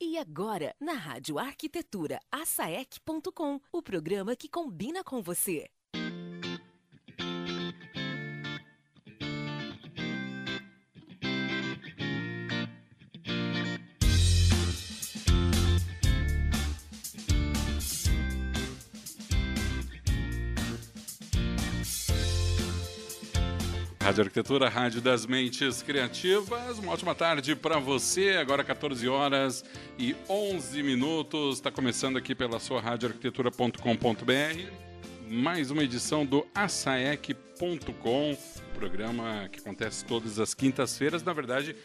E 0.00 0.16
agora, 0.16 0.74
na 0.80 0.92
Rádio 0.92 1.38
Arquitetura, 1.38 2.20
asaec.com, 2.30 3.60
o 3.72 3.82
programa 3.82 4.36
que 4.36 4.48
combina 4.48 5.02
com 5.02 5.20
você. 5.20 5.68
Rádio 24.08 24.24
Arquitetura, 24.24 24.70
Rádio 24.70 25.02
das 25.02 25.26
Mentes 25.26 25.82
Criativas. 25.82 26.78
Uma 26.78 26.92
ótima 26.92 27.14
tarde 27.14 27.54
para 27.54 27.78
você. 27.78 28.38
Agora 28.40 28.64
14 28.64 29.06
horas 29.06 29.62
e 29.98 30.16
11 30.26 30.82
minutos. 30.82 31.56
Está 31.56 31.70
começando 31.70 32.16
aqui 32.16 32.34
pela 32.34 32.58
sua 32.58 32.80
radioarquitetura.com.br. 32.80 34.72
Mais 35.28 35.70
uma 35.70 35.84
edição 35.84 36.24
do 36.24 36.46
asaec.com, 36.54 38.34
programa 38.74 39.46
que 39.52 39.60
acontece 39.60 40.06
todas 40.06 40.38
as 40.38 40.54
quintas-feiras. 40.54 41.22
Na 41.22 41.34
verdade, 41.34 41.76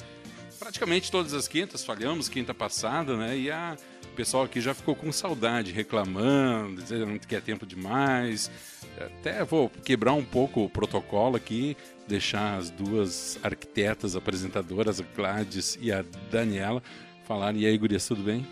praticamente 0.57 1.11
todas 1.11 1.33
as 1.33 1.49
quintas. 1.49 1.83
Falhamos 1.83 2.29
quinta 2.29 2.53
passada, 2.53 3.17
né? 3.17 3.37
E 3.37 3.51
a 3.51 3.75
o 4.13 4.15
pessoal 4.15 4.43
aqui 4.43 4.61
já 4.61 4.75
ficou 4.75 4.95
com 4.95 5.11
saudade, 5.11 5.71
reclamando, 5.71 6.83
dizendo 6.83 7.19
que 7.27 7.35
é 7.35 7.41
tempo 7.41 7.65
demais. 7.65 8.51
Até 8.95 9.43
vou 9.43 9.71
quebrar 9.83 10.13
um 10.13 10.23
pouco 10.23 10.63
o 10.65 10.69
protocolo 10.69 11.35
aqui 11.35 11.75
deixar 12.07 12.57
as 12.57 12.69
duas 12.69 13.39
arquitetas 13.43 14.15
apresentadoras, 14.15 14.99
a 14.99 15.03
Gladys 15.15 15.77
e 15.81 15.91
a 15.91 16.03
Daniela, 16.31 16.81
falarem. 17.25 17.61
E 17.61 17.65
aí, 17.65 17.77
Gurias, 17.77 18.07
tudo 18.07 18.23
bem? 18.23 18.45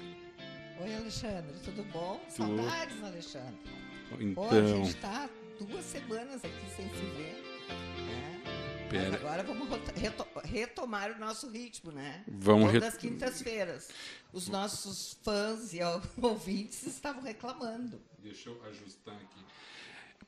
Oi, 0.80 0.96
Alexandre, 0.96 1.54
tudo 1.64 1.84
bom? 1.92 2.20
Tudo. 2.36 2.58
Saudades, 2.58 3.04
Alexandre. 3.04 3.60
Então... 4.20 4.44
Pô, 4.44 4.56
a 4.56 4.66
gente 4.66 4.90
está 4.90 5.30
duas 5.60 5.86
semanas 5.86 6.44
aqui 6.44 6.76
sem 6.76 6.90
se 6.90 7.06
ver. 7.16 7.44
Né? 7.70 8.42
Pera. 8.90 9.16
agora 9.16 9.44
vamos 9.44 9.70
retomar 10.44 11.12
o 11.12 11.20
nosso 11.20 11.50
ritmo, 11.50 11.94
né? 11.94 12.24
Vamos 12.28 12.74
Todas 12.74 12.90
as 12.90 12.98
quintas-feiras. 12.98 13.90
Os 14.34 14.50
nossos 14.50 15.18
fãs 15.24 15.74
e 15.74 15.80
ouvintes 16.22 16.86
estavam 16.88 17.24
reclamando. 17.24 18.02
Deixa 18.20 18.50
eu 18.50 18.62
ajustar 18.66 19.16
aqui. 19.16 19.46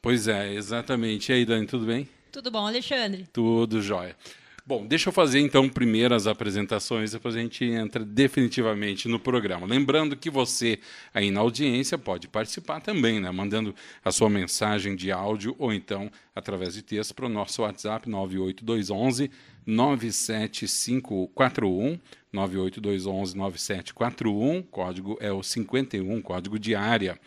Pois 0.02 0.28
é, 0.28 0.54
exatamente. 0.54 1.32
E 1.32 1.36
aí, 1.36 1.46
Dani, 1.46 1.66
tudo 1.66 1.86
bem? 1.86 2.08
Tudo 2.34 2.50
bom, 2.50 2.66
Alexandre? 2.66 3.28
Tudo 3.32 3.80
jóia. 3.80 4.18
Bom, 4.66 4.88
deixa 4.88 5.10
eu 5.10 5.14
fazer 5.14 5.40
então 5.40 5.70
primeiro 5.70 6.16
as 6.16 6.26
apresentações, 6.26 7.12
depois 7.12 7.36
a 7.36 7.40
gente 7.40 7.64
entra 7.64 8.04
definitivamente 8.04 9.08
no 9.08 9.20
programa. 9.20 9.68
Lembrando 9.68 10.18
que 10.18 10.32
você 10.32 10.80
aí 11.14 11.30
na 11.30 11.42
audiência 11.42 11.96
pode 11.96 12.28
participar 12.28 12.82
também, 12.82 13.20
né? 13.20 13.30
mandando 13.30 13.76
a 14.04 14.12
sua 14.12 14.32
mensagem 14.32 14.96
de 14.96 15.12
áudio 15.12 15.56
ou 15.60 15.72
então 15.72 16.10
através 16.36 16.74
de 16.74 16.82
texto 16.82 17.14
para 17.14 17.28
o 17.28 17.30
nosso 17.30 17.62
WhatsApp 17.62 18.10
98211 18.10 19.30
97541 19.64 22.00
98211 22.32 23.38
9741, 23.38 24.64
código 24.64 25.20
é 25.22 25.32
o 25.32 25.44
51, 25.44 26.20
código 26.24 26.58
de 26.58 26.74
área. 26.74 27.20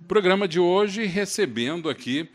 O 0.00 0.04
programa 0.04 0.48
de 0.48 0.58
hoje 0.58 1.04
recebendo 1.04 1.90
aqui 1.90 2.26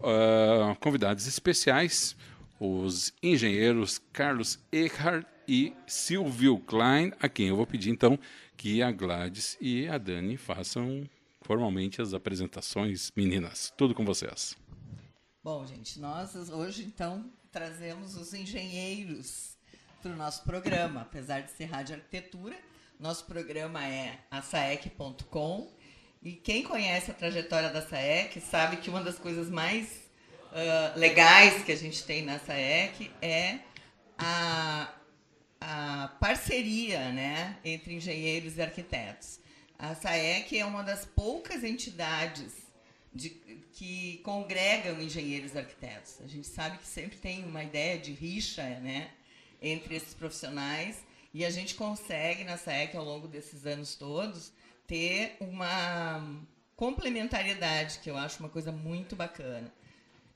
uh, 0.00 0.74
convidados 0.80 1.26
especiais, 1.26 2.16
os 2.60 3.12
engenheiros 3.22 4.00
Carlos 4.12 4.58
Eckhart 4.72 5.26
e 5.46 5.72
Silvio 5.86 6.58
Klein, 6.58 7.12
a 7.20 7.28
quem 7.28 7.48
eu 7.48 7.56
vou 7.56 7.66
pedir 7.66 7.90
então 7.90 8.18
que 8.56 8.82
a 8.82 8.90
Gladys 8.90 9.56
e 9.60 9.88
a 9.88 9.96
Dani 9.96 10.36
façam 10.36 11.08
formalmente 11.40 12.02
as 12.02 12.12
apresentações. 12.12 13.12
Meninas, 13.16 13.72
tudo 13.76 13.94
com 13.94 14.04
vocês. 14.04 14.56
Bom, 15.42 15.64
gente, 15.66 15.98
nós 15.98 16.34
hoje 16.50 16.84
então 16.84 17.30
trazemos 17.50 18.16
os 18.16 18.34
engenheiros 18.34 19.56
para 20.02 20.12
o 20.12 20.16
nosso 20.16 20.42
programa, 20.44 21.02
apesar 21.02 21.40
de 21.40 21.50
ser 21.50 21.66
rádio 21.66 21.94
arquitetura. 21.96 22.56
Nosso 22.98 23.24
programa 23.26 23.86
é 23.86 24.18
asaec.com 24.30 25.72
e 26.22 26.32
quem 26.32 26.62
conhece 26.62 27.10
a 27.10 27.14
trajetória 27.14 27.70
da 27.70 27.80
SAEC 27.80 28.40
sabe 28.40 28.78
que 28.78 28.90
uma 28.90 29.02
das 29.02 29.18
coisas 29.18 29.48
mais 29.48 29.86
uh, 30.52 30.98
legais 30.98 31.62
que 31.62 31.72
a 31.72 31.76
gente 31.76 32.02
tem 32.04 32.22
na 32.22 32.38
SAEC 32.38 33.10
é 33.22 33.60
a, 34.18 34.92
a 35.60 36.16
parceria 36.20 37.10
né, 37.12 37.56
entre 37.64 37.94
engenheiros 37.94 38.56
e 38.56 38.62
arquitetos. 38.62 39.38
A 39.78 39.94
SAEC 39.94 40.58
é 40.58 40.64
uma 40.64 40.82
das 40.82 41.04
poucas 41.04 41.62
entidades 41.62 42.52
de, 43.14 43.30
que 43.72 44.18
congregam 44.24 45.00
engenheiros 45.00 45.54
e 45.54 45.58
arquitetos. 45.58 46.20
A 46.20 46.26
gente 46.26 46.48
sabe 46.48 46.78
que 46.78 46.86
sempre 46.86 47.16
tem 47.16 47.44
uma 47.44 47.62
ideia 47.62 47.96
de 47.96 48.12
rixa 48.12 48.62
né, 48.80 49.12
entre 49.62 49.94
esses 49.94 50.14
profissionais 50.14 51.06
e 51.32 51.44
a 51.44 51.50
gente 51.50 51.76
consegue 51.76 52.42
na 52.42 52.56
SAEC, 52.56 52.96
ao 52.96 53.04
longo 53.04 53.28
desses 53.28 53.66
anos 53.66 53.94
todos, 53.94 54.52
ter 54.88 55.36
uma 55.38 56.20
complementariedade, 56.74 58.00
que 58.02 58.10
eu 58.10 58.16
acho 58.16 58.40
uma 58.40 58.48
coisa 58.48 58.72
muito 58.72 59.14
bacana. 59.14 59.70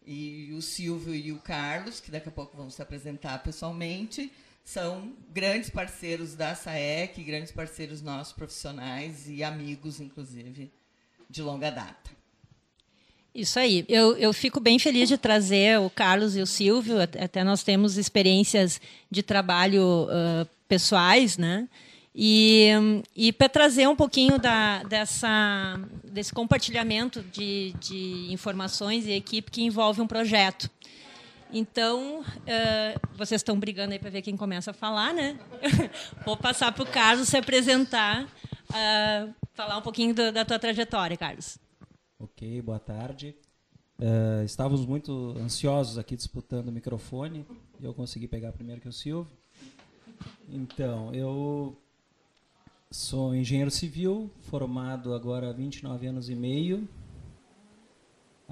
E 0.07 0.53
o 0.53 0.61
Silvio 0.61 1.15
e 1.15 1.33
o 1.33 1.39
Carlos, 1.39 2.01
que 2.01 2.11
daqui 2.11 2.29
a 2.29 2.33
pouco 2.33 2.57
vão 2.57 2.69
se 2.69 2.83
apresentar 2.83 3.43
pessoalmente, 3.43 4.31
são 4.65 5.13
grandes 5.33 5.71
parceiros 5.71 6.35
da 6.35 6.55
SAEC, 6.55 7.23
grandes 7.25 7.51
parceiros 7.51 8.03
nossos 8.03 8.33
profissionais 8.33 9.29
e 9.29 9.43
amigos, 9.43 10.01
inclusive, 10.01 10.71
de 11.29 11.43
longa 11.43 11.71
data. 11.71 12.11
Isso 13.34 13.59
aí. 13.59 13.84
Eu, 13.89 14.17
eu 14.19 14.33
fico 14.33 14.61
bem 14.61 14.79
feliz 14.79 15.09
de 15.09 15.17
trazer 15.17 15.81
o 15.81 15.89
Carlos 15.89 16.37
e 16.37 16.43
o 16.43 16.47
Silvio. 16.47 17.01
Até 17.01 17.43
nós 17.43 17.63
temos 17.63 17.97
experiências 17.97 18.81
de 19.11 19.23
trabalho 19.23 20.05
uh, 20.05 20.47
pessoais, 20.69 21.39
né? 21.39 21.67
E, 22.15 22.69
e 23.17 23.33
para 23.33 23.49
trazer 23.49 23.89
um 23.89 23.97
pouquinho 23.97 24.39
da, 24.39 24.83
dessa, 24.83 25.81
desse 26.05 26.33
compartilhamento 26.33 27.23
de, 27.23 27.75
de 27.81 28.31
informações 28.31 29.06
e 29.06 29.12
equipe 29.12 29.50
que 29.50 29.62
envolve 29.62 30.00
um 30.00 30.06
projeto. 30.06 30.71
Então, 31.53 32.21
uh, 32.21 33.17
vocês 33.17 33.41
estão 33.41 33.59
brigando 33.59 33.93
aí 33.93 33.99
para 33.99 34.11
ver 34.11 34.22
quem 34.22 34.37
começa 34.37 34.71
a 34.71 34.75
falar, 34.75 35.12
né? 35.12 35.39
Vou 36.25 36.37
passar 36.37 36.72
para 36.72 36.83
o 36.83 36.87
Carlos 36.87 37.28
se 37.28 37.37
apresentar, 37.37 38.25
uh, 38.25 39.34
falar 39.53 39.77
um 39.77 39.83
pouquinho 39.83 40.15
do, 40.15 40.33
da 40.33 40.45
tua 40.45 40.59
trajetória, 40.59 41.17
Carlos. 41.17 41.59
Ok, 42.19 42.62
boa 42.62 42.78
tarde. 42.78 43.34
Uh, 43.99 44.43
estávamos 44.45 44.87
muito 44.87 45.37
ansiosos 45.39 45.99
aqui 45.99 46.17
disputando 46.17 46.69
o 46.69 46.72
microfone 46.72 47.47
e 47.78 47.84
eu 47.84 47.93
consegui 47.93 48.27
pegar 48.27 48.53
primeiro 48.53 48.81
que 48.81 48.89
o 48.89 48.93
Silvio. 48.93 49.37
Então, 50.49 51.12
eu 51.15 51.77
Sou 52.92 53.34
engenheiro 53.34 53.70
civil, 53.70 54.30
formado 54.42 55.14
agora 55.14 55.48
há 55.48 55.53
29 55.53 56.06
anos 56.08 56.28
e 56.28 56.34
meio. 56.34 56.86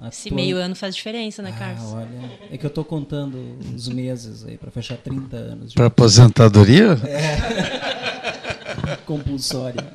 Esse 0.07 0.33
meio 0.33 0.57
ano 0.57 0.75
faz 0.75 0.95
diferença, 0.95 1.43
né, 1.43 1.51
Carlos? 1.51 1.93
Ah, 1.93 1.97
olha, 1.97 2.31
é 2.49 2.57
que 2.57 2.65
eu 2.65 2.69
estou 2.69 2.83
contando 2.83 3.37
os 3.75 3.87
meses 3.87 4.43
aí 4.43 4.57
para 4.57 4.71
fechar 4.71 4.97
30 4.97 5.37
anos. 5.37 5.75
Para 5.75 5.85
aposentadoria? 5.85 6.93
É. 7.07 8.97
Compulsória. 9.05 9.93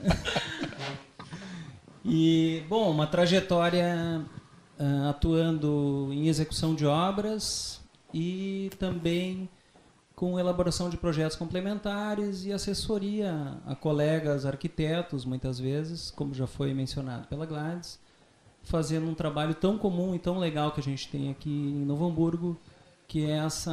E, 2.04 2.62
bom, 2.68 2.88
uma 2.88 3.08
trajetória 3.08 4.24
uh, 4.78 5.08
atuando 5.08 6.10
em 6.12 6.28
execução 6.28 6.72
de 6.72 6.86
obras 6.86 7.80
e 8.14 8.70
também 8.78 9.48
com 10.16 10.40
elaboração 10.40 10.88
de 10.88 10.96
projetos 10.96 11.36
complementares 11.36 12.46
e 12.46 12.52
assessoria 12.52 13.58
a 13.66 13.76
colegas 13.76 14.46
arquitetos, 14.46 15.26
muitas 15.26 15.60
vezes, 15.60 16.10
como 16.10 16.32
já 16.32 16.46
foi 16.46 16.72
mencionado 16.72 17.28
pela 17.28 17.44
Gladys, 17.44 18.00
fazendo 18.62 19.06
um 19.06 19.14
trabalho 19.14 19.54
tão 19.54 19.76
comum 19.76 20.14
e 20.14 20.18
tão 20.18 20.38
legal 20.38 20.72
que 20.72 20.80
a 20.80 20.82
gente 20.82 21.06
tem 21.08 21.30
aqui 21.30 21.50
em 21.50 21.84
Novo 21.84 22.06
Hamburgo, 22.06 22.58
que 23.06 23.26
é 23.26 23.36
essa 23.36 23.70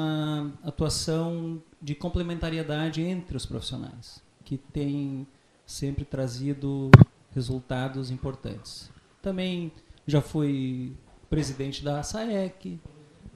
atuação 0.62 1.64
de 1.82 1.96
complementariedade 1.96 3.02
entre 3.02 3.38
os 3.38 3.46
profissionais, 3.46 4.22
que 4.44 4.58
tem 4.58 5.26
sempre 5.66 6.04
trazido 6.04 6.92
resultados 7.32 8.12
importantes. 8.12 8.92
Também 9.22 9.72
já 10.06 10.20
fui 10.20 10.94
presidente 11.30 11.82
da 11.82 12.04
SAEC, 12.04 12.82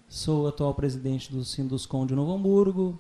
Sou 0.10 0.48
atual 0.48 0.74
presidente 0.74 1.30
do 1.30 1.44
Sinduscom 1.44 2.06
de 2.06 2.16
Novo 2.16 2.34
Hamburgo. 2.34 2.98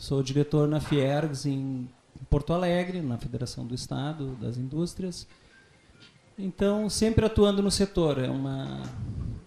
Sou 0.00 0.22
diretor 0.22 0.66
na 0.66 0.80
Fiergs 0.80 1.44
em 1.44 1.86
Porto 2.30 2.54
Alegre, 2.54 3.02
na 3.02 3.18
Federação 3.18 3.66
do 3.66 3.74
Estado 3.74 4.34
das 4.36 4.56
Indústrias. 4.56 5.26
Então, 6.38 6.88
sempre 6.88 7.26
atuando 7.26 7.60
no 7.60 7.70
setor. 7.70 8.16
É, 8.16 8.30
uma, 8.30 8.82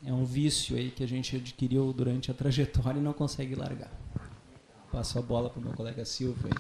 é 0.06 0.14
um 0.14 0.24
vício 0.24 0.78
aí 0.78 0.92
que 0.92 1.04
a 1.04 1.08
gente 1.08 1.38
adquiriu 1.38 1.92
durante 1.92 2.30
a 2.30 2.36
trajetória 2.36 3.00
e 3.00 3.02
não 3.02 3.14
consegue 3.14 3.56
largar. 3.56 3.90
Passo 4.92 5.18
a 5.18 5.24
bola 5.24 5.50
para 5.50 5.60
o 5.60 5.64
meu 5.64 5.74
colega 5.74 6.06
Silvio. 6.06 6.52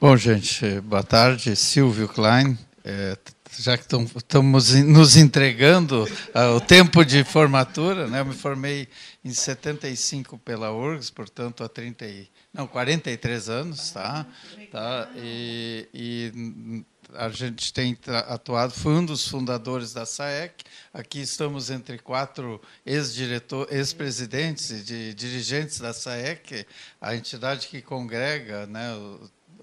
Bom, 0.00 0.16
gente, 0.16 0.80
boa 0.80 1.02
tarde. 1.02 1.54
Silvio 1.54 2.08
Klein. 2.08 2.58
É, 2.82 3.18
já 3.58 3.76
que 3.76 3.84
estamos 3.84 4.72
nos 4.86 5.16
entregando 5.18 6.08
ao 6.32 6.62
tempo 6.62 7.04
de 7.04 7.24
formatura, 7.24 8.06
né? 8.08 8.20
eu 8.20 8.24
me 8.24 8.34
formei 8.34 8.88
em 9.22 9.34
75 9.34 10.38
pela 10.38 10.72
URGS, 10.72 11.10
portanto, 11.10 11.62
há 11.62 11.68
30 11.68 12.06
e, 12.06 12.28
não, 12.52 12.66
43 12.66 13.48
anos. 13.48 13.90
Tá? 13.90 14.26
Tá? 14.70 15.10
E, 15.16 15.88
e 15.94 16.84
a 17.14 17.28
gente 17.28 17.72
tem 17.72 17.96
atuado, 18.28 18.72
foi 18.72 18.92
um 18.92 19.04
dos 19.04 19.26
fundadores 19.26 19.92
da 19.92 20.04
SAEC. 20.06 20.64
Aqui 20.92 21.20
estamos 21.20 21.70
entre 21.70 21.98
quatro 21.98 22.60
ex-diretores, 22.84 23.72
ex-presidentes 23.72 24.70
e 24.90 25.14
dirigentes 25.14 25.78
da 25.78 25.92
SAEC, 25.92 26.66
a 27.00 27.14
entidade 27.14 27.68
que 27.68 27.82
congrega 27.82 28.66
né, 28.66 28.90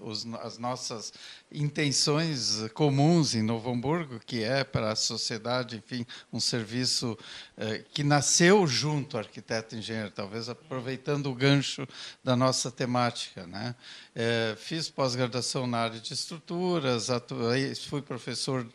os, 0.00 0.26
as 0.42 0.58
nossas 0.58 1.12
intenções 1.52 2.68
comuns 2.74 3.34
em 3.34 3.42
Novo 3.42 3.70
Hamburgo, 3.70 4.20
que 4.24 4.42
é 4.42 4.62
para 4.62 4.92
a 4.92 4.96
sociedade, 4.96 5.76
enfim, 5.76 6.06
um 6.32 6.38
serviço 6.38 7.18
eh, 7.56 7.84
que 7.92 8.04
nasceu 8.04 8.66
junto 8.66 9.18
arquiteto 9.18 9.74
engenheiro, 9.74 10.10
talvez 10.10 10.48
aproveitando 10.48 11.26
o 11.26 11.34
gancho 11.34 11.86
da 12.22 12.36
nossa 12.36 12.70
temática. 12.70 13.46
Né? 13.46 13.74
Eh, 14.14 14.56
fiz 14.58 14.88
pós-graduação 14.88 15.66
na 15.66 15.78
área 15.78 16.00
de 16.00 16.12
estruturas, 16.12 17.10
atuei, 17.10 17.74
fui 17.74 18.00
professor 18.00 18.66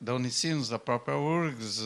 da 0.00 0.14
Unicinos, 0.14 0.68
da 0.68 0.78
própria 0.78 1.16
URGS, 1.16 1.80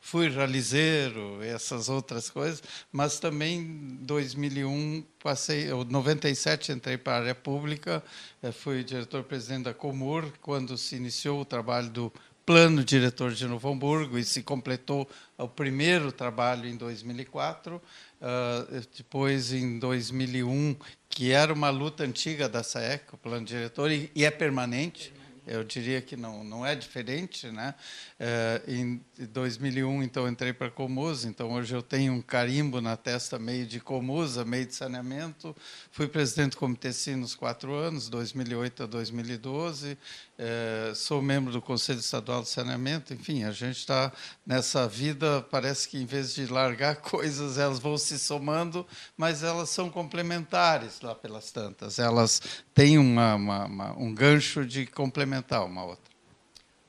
fui 0.00 0.28
realizeiro, 0.28 1.42
essas 1.42 1.88
outras 1.88 2.30
coisas, 2.30 2.62
mas 2.90 3.18
também 3.18 3.58
em 3.58 3.98
2001 4.00 5.04
passei, 5.22 5.70
em 5.70 5.84
97 5.84 6.72
entrei 6.72 6.96
para 6.96 7.14
a 7.14 7.20
área 7.20 7.34
pública, 7.34 8.02
eh, 8.42 8.52
fui 8.52 8.82
diretor-presidente 8.82 9.64
da 9.64 9.74
Comur 9.74 10.32
quando 10.40 10.76
se 10.78 10.96
iniciou 10.96 11.40
o 11.40 11.44
trabalho 11.44 11.90
do 11.90 12.12
plano 12.48 12.82
diretor 12.82 13.32
de 13.32 13.46
Novo 13.46 13.70
Hamburgo 13.70 14.16
e 14.16 14.24
se 14.24 14.42
completou 14.42 15.06
o 15.36 15.46
primeiro 15.46 16.10
trabalho 16.10 16.66
em 16.66 16.78
2004, 16.78 17.76
uh, 17.76 17.80
ah, 18.22 18.66
depois 18.96 19.52
em 19.52 19.78
2001, 19.78 20.74
que 21.10 21.30
era 21.30 21.52
uma 21.52 21.68
luta 21.68 22.04
antiga 22.04 22.48
da 22.48 22.62
SAEC, 22.62 23.12
o 23.12 23.18
plano 23.18 23.44
diretor, 23.44 23.92
e, 23.92 24.10
e 24.14 24.24
é 24.24 24.30
permanente, 24.30 25.12
eu 25.48 25.64
diria 25.64 26.00
que 26.00 26.16
não, 26.16 26.44
não 26.44 26.64
é 26.64 26.74
diferente. 26.74 27.50
Né? 27.50 27.74
É, 28.20 28.60
em 28.66 29.00
2001, 29.16 30.02
então, 30.02 30.28
entrei 30.28 30.52
para 30.52 30.68
Comusa, 30.68 31.28
então 31.28 31.52
hoje 31.52 31.72
eu 31.72 31.80
tenho 31.80 32.14
um 32.14 32.20
carimbo 32.20 32.80
na 32.80 32.96
testa 32.96 33.38
meio 33.38 33.64
de 33.64 33.78
Comusa, 33.78 34.44
meio 34.44 34.66
de 34.66 34.74
saneamento. 34.74 35.54
Fui 35.92 36.08
presidente 36.08 36.52
do 36.52 36.56
Comitê 36.56 36.92
Sinos 36.92 37.36
quatro 37.36 37.72
anos, 37.74 38.08
2008 38.08 38.82
a 38.82 38.86
2012. 38.86 39.96
É, 40.36 40.92
sou 40.96 41.22
membro 41.22 41.52
do 41.52 41.62
Conselho 41.62 42.00
Estadual 42.00 42.42
de 42.42 42.48
Saneamento. 42.48 43.14
Enfim, 43.14 43.44
a 43.44 43.52
gente 43.52 43.78
está 43.78 44.12
nessa 44.44 44.88
vida, 44.88 45.40
parece 45.48 45.88
que 45.88 45.96
em 45.96 46.06
vez 46.06 46.34
de 46.34 46.46
largar 46.46 46.96
coisas, 47.02 47.56
elas 47.56 47.78
vão 47.78 47.96
se 47.96 48.18
somando, 48.18 48.84
mas 49.16 49.44
elas 49.44 49.70
são 49.70 49.88
complementares 49.88 51.00
lá 51.00 51.14
pelas 51.14 51.52
tantas. 51.52 52.00
Elas 52.00 52.42
têm 52.74 52.98
uma, 52.98 53.36
uma, 53.36 53.64
uma, 53.66 53.98
um 53.98 54.12
gancho 54.12 54.66
de 54.66 54.86
complementar 54.86 55.64
uma 55.64 55.84
outra. 55.84 56.07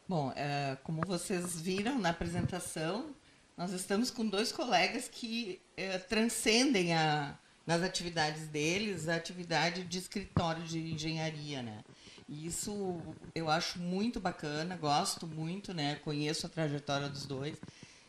Bom, 0.10 0.34
é, 0.36 0.76
como 0.84 1.04
vocês 1.06 1.62
viram 1.62 2.00
na 2.00 2.10
apresentação, 2.10 3.14
nós 3.56 3.72
estamos 3.74 4.10
com 4.10 4.26
dois 4.26 4.52
colegas 4.52 5.08
que 5.08 5.62
é, 5.78 6.00
transcendem 6.00 6.96
a, 6.96 7.38
nas 7.64 7.84
atividades 7.84 8.48
deles 8.48 9.08
a 9.08 9.16
atividade 9.16 9.84
de 9.84 10.00
escritório 10.00 10.64
de 10.64 10.80
engenharia, 10.80 11.62
né? 11.62 11.84
E 12.28 12.48
isso 12.48 13.00
eu 13.36 13.52
acho 13.52 13.78
muito 13.78 14.20
bacana, 14.20 14.76
gosto 14.76 15.28
muito, 15.28 15.76
né? 15.76 16.00
Conheço 16.04 16.48
a 16.48 16.50
trajetória 16.50 17.08
dos 17.08 17.28
dois. 17.28 17.62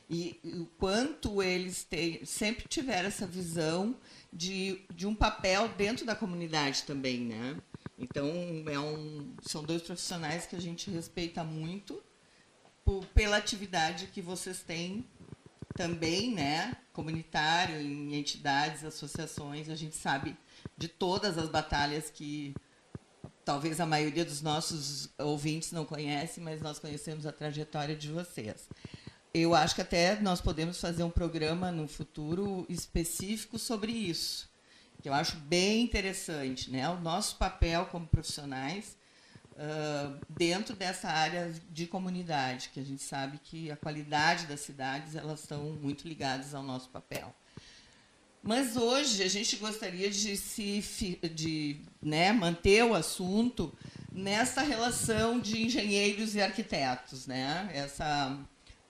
E, 0.08 0.40
o 0.42 0.64
quanto 0.78 1.42
eles 1.42 1.84
te, 1.84 2.22
sempre 2.24 2.66
tiveram 2.66 3.08
essa 3.08 3.26
visão 3.26 3.94
de, 4.32 4.80
de 4.94 5.06
um 5.06 5.14
papel 5.14 5.68
dentro 5.76 6.06
da 6.06 6.16
comunidade 6.16 6.84
também, 6.84 7.20
né? 7.20 7.58
Então, 8.00 8.26
é 8.66 8.78
um, 8.78 9.34
são 9.42 9.62
dois 9.62 9.82
profissionais 9.82 10.46
que 10.46 10.56
a 10.56 10.60
gente 10.60 10.90
respeita 10.90 11.44
muito 11.44 12.02
por, 12.84 13.04
pela 13.06 13.36
atividade 13.36 14.06
que 14.06 14.22
vocês 14.22 14.62
têm 14.62 15.06
também, 15.74 16.34
né? 16.34 16.76
Comunitário, 16.92 17.80
em 17.80 18.14
entidades, 18.14 18.84
associações. 18.84 19.68
A 19.68 19.74
gente 19.74 19.96
sabe 19.96 20.36
de 20.76 20.88
todas 20.88 21.38
as 21.38 21.48
batalhas 21.48 22.10
que 22.10 22.54
talvez 23.44 23.80
a 23.80 23.86
maioria 23.86 24.24
dos 24.24 24.42
nossos 24.42 25.10
ouvintes 25.18 25.72
não 25.72 25.84
conhece, 25.84 26.40
mas 26.40 26.60
nós 26.60 26.78
conhecemos 26.78 27.26
a 27.26 27.32
trajetória 27.32 27.94
de 27.94 28.10
vocês. 28.10 28.68
Eu 29.32 29.54
acho 29.54 29.76
que 29.76 29.82
até 29.82 30.20
nós 30.20 30.40
podemos 30.40 30.80
fazer 30.80 31.02
um 31.02 31.10
programa 31.10 31.70
no 31.70 31.86
futuro 31.86 32.66
específico 32.68 33.58
sobre 33.58 33.92
isso, 33.92 34.49
que 35.00 35.08
eu 35.08 35.14
acho 35.14 35.36
bem 35.36 35.82
interessante, 35.82 36.70
né? 36.70 36.88
O 36.88 37.00
nosso 37.00 37.36
papel 37.36 37.86
como 37.86 38.06
profissionais 38.06 38.96
uh, 39.52 40.18
dentro 40.28 40.76
dessa 40.76 41.08
área 41.08 41.52
de 41.70 41.86
comunidade, 41.86 42.70
que 42.72 42.80
a 42.80 42.84
gente 42.84 43.02
sabe 43.02 43.38
que 43.42 43.70
a 43.70 43.76
qualidade 43.76 44.46
das 44.46 44.60
cidades 44.60 45.14
elas 45.14 45.40
estão 45.40 45.64
muito 45.80 46.06
ligadas 46.06 46.54
ao 46.54 46.62
nosso 46.62 46.88
papel. 46.90 47.34
Mas 48.42 48.74
hoje 48.74 49.22
a 49.22 49.28
gente 49.28 49.56
gostaria 49.56 50.10
de, 50.10 50.36
se, 50.36 51.18
de 51.34 51.80
né, 52.00 52.32
manter 52.32 52.82
o 52.84 52.94
assunto 52.94 53.70
nessa 54.10 54.62
relação 54.62 55.38
de 55.38 55.62
engenheiros 55.62 56.34
e 56.34 56.40
arquitetos, 56.40 57.26
né? 57.26 57.70
essa 57.74 58.38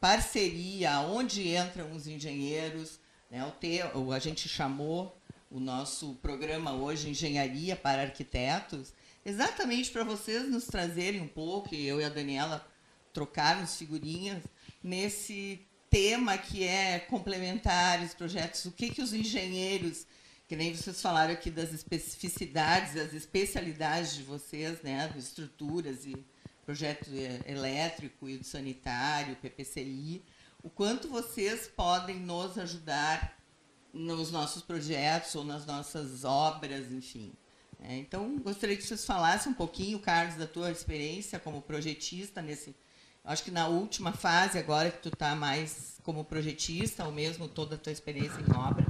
parceria, 0.00 1.00
onde 1.00 1.56
entram 1.56 1.90
os 1.92 2.06
engenheiros. 2.06 3.00
Né? 3.28 3.44
O 3.44 3.50
te, 3.50 3.80
a 3.82 4.18
gente 4.20 4.48
chamou 4.48 5.19
o 5.50 5.58
nosso 5.58 6.14
programa 6.23 6.73
hoje 6.73 7.11
Engenharia 7.11 7.75
para 7.75 8.02
Arquitetos, 8.02 8.93
exatamente 9.25 9.91
para 9.91 10.05
vocês 10.05 10.49
nos 10.49 10.67
trazerem 10.67 11.20
um 11.20 11.26
pouco, 11.26 11.75
e 11.75 11.87
eu 11.87 12.00
e 12.00 12.05
a 12.05 12.08
Daniela 12.08 12.64
trocarmos 13.12 13.76
figurinhas, 13.76 14.44
nesse 14.81 15.61
tema 15.91 16.38
que 16.38 16.62
é 16.62 17.00
complementares, 17.00 18.14
projetos, 18.14 18.64
o 18.64 18.70
que, 18.70 18.91
que 18.91 19.02
os 19.02 19.12
engenheiros, 19.12 20.06
que 20.47 20.55
nem 20.55 20.73
vocês 20.73 21.02
falaram 21.02 21.32
aqui 21.32 21.50
das 21.50 21.73
especificidades, 21.73 22.94
das 22.94 23.12
especialidades 23.12 24.14
de 24.14 24.23
vocês, 24.23 24.81
né, 24.82 25.12
estruturas 25.17 26.06
e 26.06 26.25
projeto 26.64 27.11
é, 27.12 27.50
elétrico 27.50 28.29
e 28.29 28.44
sanitário, 28.44 29.34
PPCI, 29.36 30.22
o 30.63 30.70
quanto 30.70 31.08
vocês 31.08 31.67
podem 31.67 32.20
nos 32.20 32.56
ajudar 32.56 33.40
nos 33.93 34.31
nossos 34.31 34.63
projetos 34.63 35.35
ou 35.35 35.44
nas 35.44 35.67
nossas 35.67 36.25
obras, 36.25 36.91
enfim. 36.93 37.32
É, 37.82 37.97
então, 37.97 38.39
gostaria 38.39 38.77
que 38.77 38.82
vocês 38.82 39.05
falassem 39.05 39.53
um 39.53 39.55
pouquinho, 39.55 39.99
Carlos, 39.99 40.37
da 40.37 40.47
tua 40.47 40.70
experiência 40.70 41.39
como 41.39 41.63
projetista 41.63 42.43
nesse 42.43 42.75
Acho 43.25 43.44
que 43.44 43.51
na 43.51 43.69
última 43.69 44.13
fase, 44.13 44.59
agora 44.59 44.91
que 44.91 45.03
tu 45.03 45.09
está 45.09 45.35
mais 45.35 46.01
como 46.03 46.25
projetista, 46.25 47.05
ou 47.05 47.13
mesmo 47.13 47.47
toda 47.47 47.75
a 47.75 47.79
tua 47.79 47.93
experiência 47.93 48.41
em 48.41 48.56
obra, 48.56 48.87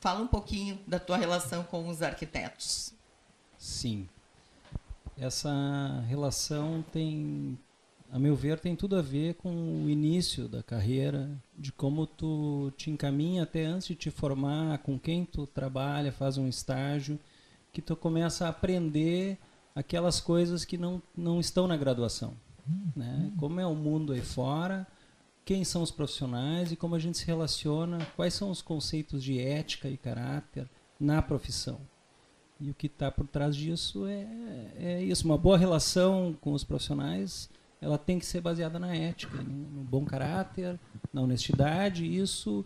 fala 0.00 0.20
um 0.20 0.26
pouquinho 0.26 0.78
da 0.86 1.00
tua 1.00 1.16
relação 1.16 1.64
com 1.64 1.88
os 1.88 2.00
arquitetos. 2.00 2.94
Sim. 3.58 4.08
Essa 5.18 6.04
relação 6.08 6.84
tem, 6.92 7.58
a 8.12 8.18
meu 8.18 8.36
ver, 8.36 8.60
tem 8.60 8.76
tudo 8.76 8.94
a 8.94 9.00
ver 9.00 9.36
com 9.36 9.50
o 9.50 9.88
início 9.88 10.46
da 10.46 10.62
carreira, 10.62 11.30
de 11.58 11.72
como 11.72 12.06
tu 12.06 12.70
te 12.76 12.90
encaminha 12.90 13.44
até 13.44 13.64
antes 13.64 13.88
de 13.88 13.94
te 13.94 14.10
formar, 14.10 14.76
com 14.80 14.98
quem 14.98 15.24
tu 15.24 15.46
trabalha, 15.46 16.12
faz 16.12 16.36
um 16.36 16.46
estágio, 16.46 17.18
que 17.72 17.80
tu 17.80 17.96
começa 17.96 18.44
a 18.44 18.50
aprender 18.50 19.38
aquelas 19.74 20.20
coisas 20.20 20.62
que 20.62 20.76
não, 20.76 21.00
não 21.16 21.40
estão 21.40 21.66
na 21.66 21.74
graduação. 21.74 22.34
Né? 22.94 23.32
Como 23.38 23.58
é 23.58 23.66
o 23.66 23.74
mundo 23.74 24.12
aí 24.12 24.20
fora, 24.20 24.86
quem 25.42 25.64
são 25.64 25.82
os 25.82 25.90
profissionais 25.90 26.70
e 26.70 26.76
como 26.76 26.94
a 26.94 26.98
gente 26.98 27.16
se 27.16 27.24
relaciona, 27.24 28.06
quais 28.14 28.34
são 28.34 28.50
os 28.50 28.60
conceitos 28.60 29.24
de 29.24 29.40
ética 29.40 29.88
e 29.88 29.96
caráter 29.96 30.68
na 31.00 31.22
profissão. 31.22 31.80
E 32.60 32.70
o 32.70 32.74
que 32.74 32.88
está 32.88 33.10
por 33.10 33.26
trás 33.26 33.56
disso 33.56 34.06
é, 34.06 34.26
é 34.76 35.02
isso. 35.02 35.24
Uma 35.24 35.38
boa 35.38 35.56
relação 35.56 36.36
com 36.42 36.52
os 36.52 36.62
profissionais 36.62 37.48
ela 37.82 37.98
tem 37.98 38.18
que 38.18 38.24
ser 38.24 38.40
baseada 38.40 38.78
na 38.78 38.94
ética, 38.94 39.36
no, 39.42 39.52
no 39.52 39.82
bom 39.82 40.04
caráter, 40.04 40.78
na 41.12 41.20
honestidade. 41.20 42.06
Isso, 42.06 42.64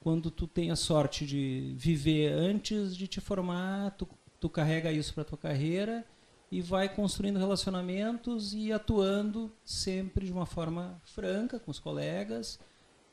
quando 0.00 0.30
tu 0.30 0.46
tem 0.46 0.70
a 0.70 0.76
sorte 0.76 1.26
de 1.26 1.74
viver 1.76 2.32
antes 2.32 2.96
de 2.96 3.08
te 3.08 3.20
formar, 3.20 3.90
tu, 3.90 4.08
tu 4.38 4.48
carrega 4.48 4.92
isso 4.92 5.12
para 5.12 5.24
tua 5.24 5.36
carreira 5.36 6.06
e 6.50 6.60
vai 6.60 6.88
construindo 6.88 7.38
relacionamentos 7.38 8.54
e 8.54 8.72
atuando 8.72 9.50
sempre 9.64 10.26
de 10.26 10.32
uma 10.32 10.46
forma 10.46 11.00
franca 11.04 11.58
com 11.58 11.70
os 11.70 11.80
colegas. 11.80 12.58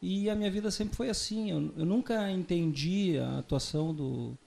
E 0.01 0.29
a 0.29 0.35
minha 0.35 0.51
vida 0.51 0.69
sempre 0.69 0.95
foi 0.95 1.09
assim. 1.09 1.49
Eu, 1.49 1.73
eu 1.77 1.85
nunca 1.85 2.31
entendi 2.31 3.17
a 3.17 3.39
atuação 3.39 3.93
do, 3.93 4.37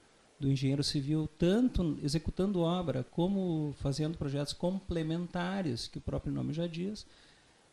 do 0.42 0.50
engenheiro 0.50 0.82
civil, 0.82 1.28
tanto 1.38 1.96
executando 2.02 2.62
obra 2.62 3.06
como 3.12 3.72
fazendo 3.78 4.18
projetos 4.18 4.52
complementares, 4.52 5.86
que 5.86 5.98
o 5.98 6.00
próprio 6.00 6.32
nome 6.32 6.52
já 6.52 6.66
diz, 6.66 7.06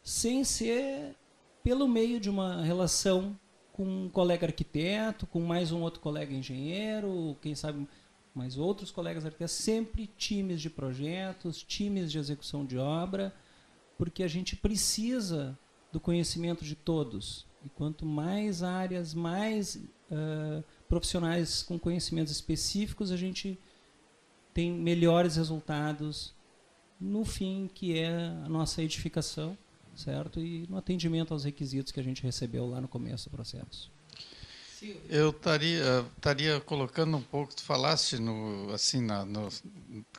sem 0.04 0.44
ser 0.44 1.16
pelo 1.64 1.88
meio 1.88 2.20
de 2.20 2.30
uma 2.30 2.62
relação 2.62 3.36
com 3.74 4.06
um 4.06 4.08
colega 4.08 4.46
arquiteto, 4.46 5.26
com 5.26 5.40
mais 5.40 5.72
um 5.72 5.82
outro 5.82 6.00
colega 6.00 6.32
engenheiro, 6.32 7.36
quem 7.42 7.56
sabe 7.56 7.88
mais 8.36 8.56
outros 8.56 8.92
colegas 8.92 9.26
arquitetos, 9.26 9.56
sempre 9.56 10.06
times 10.06 10.62
de 10.62 10.70
projetos, 10.70 11.64
times 11.64 12.12
de 12.12 12.20
execução 12.20 12.64
de 12.64 12.78
obra, 12.78 13.34
porque 13.98 14.22
a 14.22 14.28
gente 14.28 14.56
precisa 14.56 15.58
do 15.92 16.00
conhecimento 16.00 16.64
de 16.64 16.76
todos. 16.76 17.48
E 17.66 17.70
quanto 17.70 18.06
mais 18.06 18.62
áreas, 18.62 19.16
mais 19.16 19.76
uh, 20.12 20.64
profissionais 20.90 21.62
com 21.62 21.78
conhecimentos 21.78 22.34
específicos, 22.34 23.12
a 23.12 23.18
gente 23.18 23.58
tem 24.54 24.72
melhores 24.72 25.36
resultados 25.36 26.34
no 27.00 27.24
fim, 27.24 27.70
que 27.74 27.98
é 27.98 28.10
a 28.44 28.50
nossa 28.50 28.82
edificação, 28.82 29.58
certo? 29.96 30.42
E 30.42 30.66
no 30.68 30.78
atendimento 30.78 31.34
aos 31.34 31.46
requisitos 31.46 31.92
que 31.94 32.00
a 32.00 32.04
gente 32.04 32.24
recebeu 32.24 32.68
lá 32.68 32.82
no 32.82 32.88
começo 32.88 33.30
do 33.30 33.36
processo. 33.36 33.90
Eu 35.10 35.30
estaria 35.30 36.60
colocando 36.66 37.18
um 37.18 37.22
pouco, 37.22 37.54
tu 37.54 37.62
falaste 37.64 38.18
no 38.18 38.74
assim 38.74 39.02
na, 39.02 39.26
no, 39.26 39.50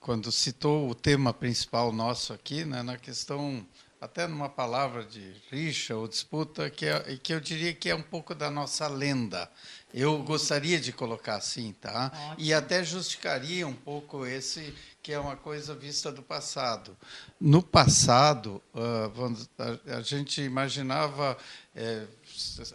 quando 0.01 0.31
citou 0.31 0.89
o 0.89 0.95
tema 0.95 1.33
principal 1.33 1.91
nosso 1.93 2.33
aqui, 2.35 2.65
né, 2.67 2.83
na 2.83 2.99
questão 2.99 3.67
até 4.01 4.27
numa 4.27 4.49
palavra 4.49 5.05
de 5.05 5.33
rixa 5.51 5.95
ou 5.95 6.09
disputa, 6.09 6.71
que, 6.71 6.87
é, 6.87 7.17
que 7.23 7.35
eu 7.35 7.41
diria 7.41 7.75
que 7.75 7.91
é 7.91 7.95
um 7.95 8.03
pouco 8.03 8.35
da 8.35 8.51
nossa 8.51 8.89
lenda. 8.89 9.51
Eu 9.93 10.23
gostaria 10.23 10.79
de 10.81 10.93
colocar 10.93 11.37
assim, 11.37 11.73
tá? 11.81 12.13
Ótimo. 12.15 12.35
E 12.39 12.55
até 12.55 12.85
justificaria 12.85 13.67
um 13.67 13.75
pouco 13.75 14.25
esse 14.25 14.75
que 15.03 15.13
é 15.13 15.19
uma 15.19 15.37
coisa 15.37 15.75
vista 15.75 16.13
do 16.13 16.23
passado. 16.23 16.97
No 17.41 17.63
passado, 17.63 18.63
uh, 18.75 19.97
a, 19.97 20.03
gente 20.03 20.43
imaginava 20.43 21.37
é, 21.75 22.07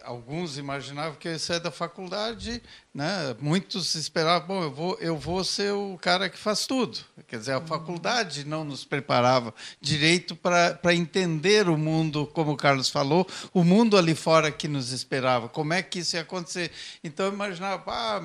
alguns 0.04 0.58
imaginavam 0.58 1.14
que 1.14 1.28
eu 1.28 1.32
ia 1.32 1.38
sair 1.38 1.60
da 1.60 1.70
faculdade, 1.70 2.62
né? 2.94 3.36
muitos 3.40 3.94
esperavam, 3.94 4.46
bom, 4.46 4.62
eu 4.62 4.70
vou, 4.70 4.98
eu 5.00 5.16
vou 5.16 5.44
ser 5.44 5.72
o 5.72 5.98
cara 6.00 6.28
que 6.28 6.38
faz 6.38 6.66
tudo. 6.66 6.98
Quer 7.26 7.38
dizer, 7.38 7.52
a 7.52 7.58
uhum. 7.58 7.66
faculdade 7.66 8.44
não 8.44 8.64
nos 8.64 8.84
preparava 8.84 9.54
direito 9.80 10.36
para 10.36 10.94
entender 10.94 11.68
o 11.68 11.76
mundo, 11.76 12.26
como 12.28 12.52
o 12.52 12.56
Carlos 12.56 12.88
falou, 12.88 13.26
o 13.52 13.64
mundo 13.64 13.96
ali 13.96 14.14
fora 14.14 14.50
que 14.50 14.68
nos 14.68 14.92
esperava, 14.92 15.48
como 15.48 15.72
é 15.72 15.82
que 15.82 16.00
isso 16.00 16.16
ia 16.16 16.22
acontecer. 16.22 16.70
Então, 17.02 17.26
eu 17.26 17.32
imaginava, 17.32 17.82
ah, 17.86 18.22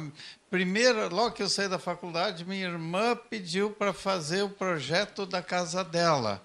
primeiro, 0.49 1.13
logo 1.13 1.31
que 1.31 1.43
eu 1.43 1.49
saí 1.49 1.67
da 1.67 1.79
faculdade, 1.79 2.45
minha 2.45 2.65
irmã 2.67 3.15
pediu 3.29 3.71
para 3.71 3.93
fazer 3.93 4.43
o 4.43 4.49
projeto 4.49 5.25
da 5.25 5.41
casa 5.41 5.83
dela. 5.83 6.41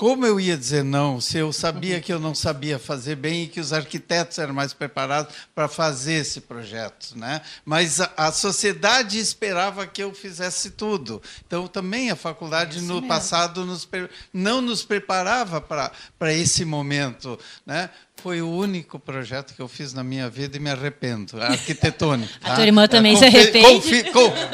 Como 0.00 0.24
eu 0.24 0.40
ia 0.40 0.56
dizer 0.56 0.82
não 0.82 1.20
se 1.20 1.36
eu 1.36 1.52
sabia 1.52 2.00
que 2.00 2.10
eu 2.10 2.18
não 2.18 2.34
sabia 2.34 2.78
fazer 2.78 3.16
bem 3.16 3.42
e 3.42 3.46
que 3.46 3.60
os 3.60 3.70
arquitetos 3.70 4.38
eram 4.38 4.54
mais 4.54 4.72
preparados 4.72 5.34
para 5.54 5.68
fazer 5.68 6.14
esse 6.14 6.40
projeto, 6.40 7.12
né? 7.18 7.42
Mas 7.66 8.00
a, 8.00 8.10
a, 8.16 8.32
sociedade 8.32 9.18
esperava 9.18 9.86
que 9.86 10.02
eu 10.02 10.14
fizesse 10.14 10.70
tudo. 10.70 11.20
Então 11.46 11.68
também 11.68 12.10
a 12.10 12.16
faculdade 12.16 12.78
é 12.78 12.80
no 12.80 12.94
mesmo. 12.94 13.08
passado 13.08 13.66
nos, 13.66 13.86
não 14.32 14.62
nos 14.62 14.82
preparava 14.82 15.60
para 15.60 15.92
para 16.18 16.32
esse 16.32 16.64
momento, 16.64 17.38
né? 17.66 17.90
Foi 18.22 18.42
o 18.42 18.50
único 18.50 18.98
projeto 18.98 19.54
que 19.54 19.60
eu 19.60 19.68
fiz 19.68 19.94
na 19.94 20.04
minha 20.04 20.28
vida 20.28 20.56
e 20.56 20.60
me 20.60 20.70
arrependo. 20.70 21.40
Arquitetônico. 21.40 22.30
Tá? 22.40 22.52
A 22.52 22.56
tua 22.56 22.66
irmã 22.66 22.88
também 22.88 23.16
se 23.16 23.24
arrepende? 23.24 23.66
Confi, 23.66 24.04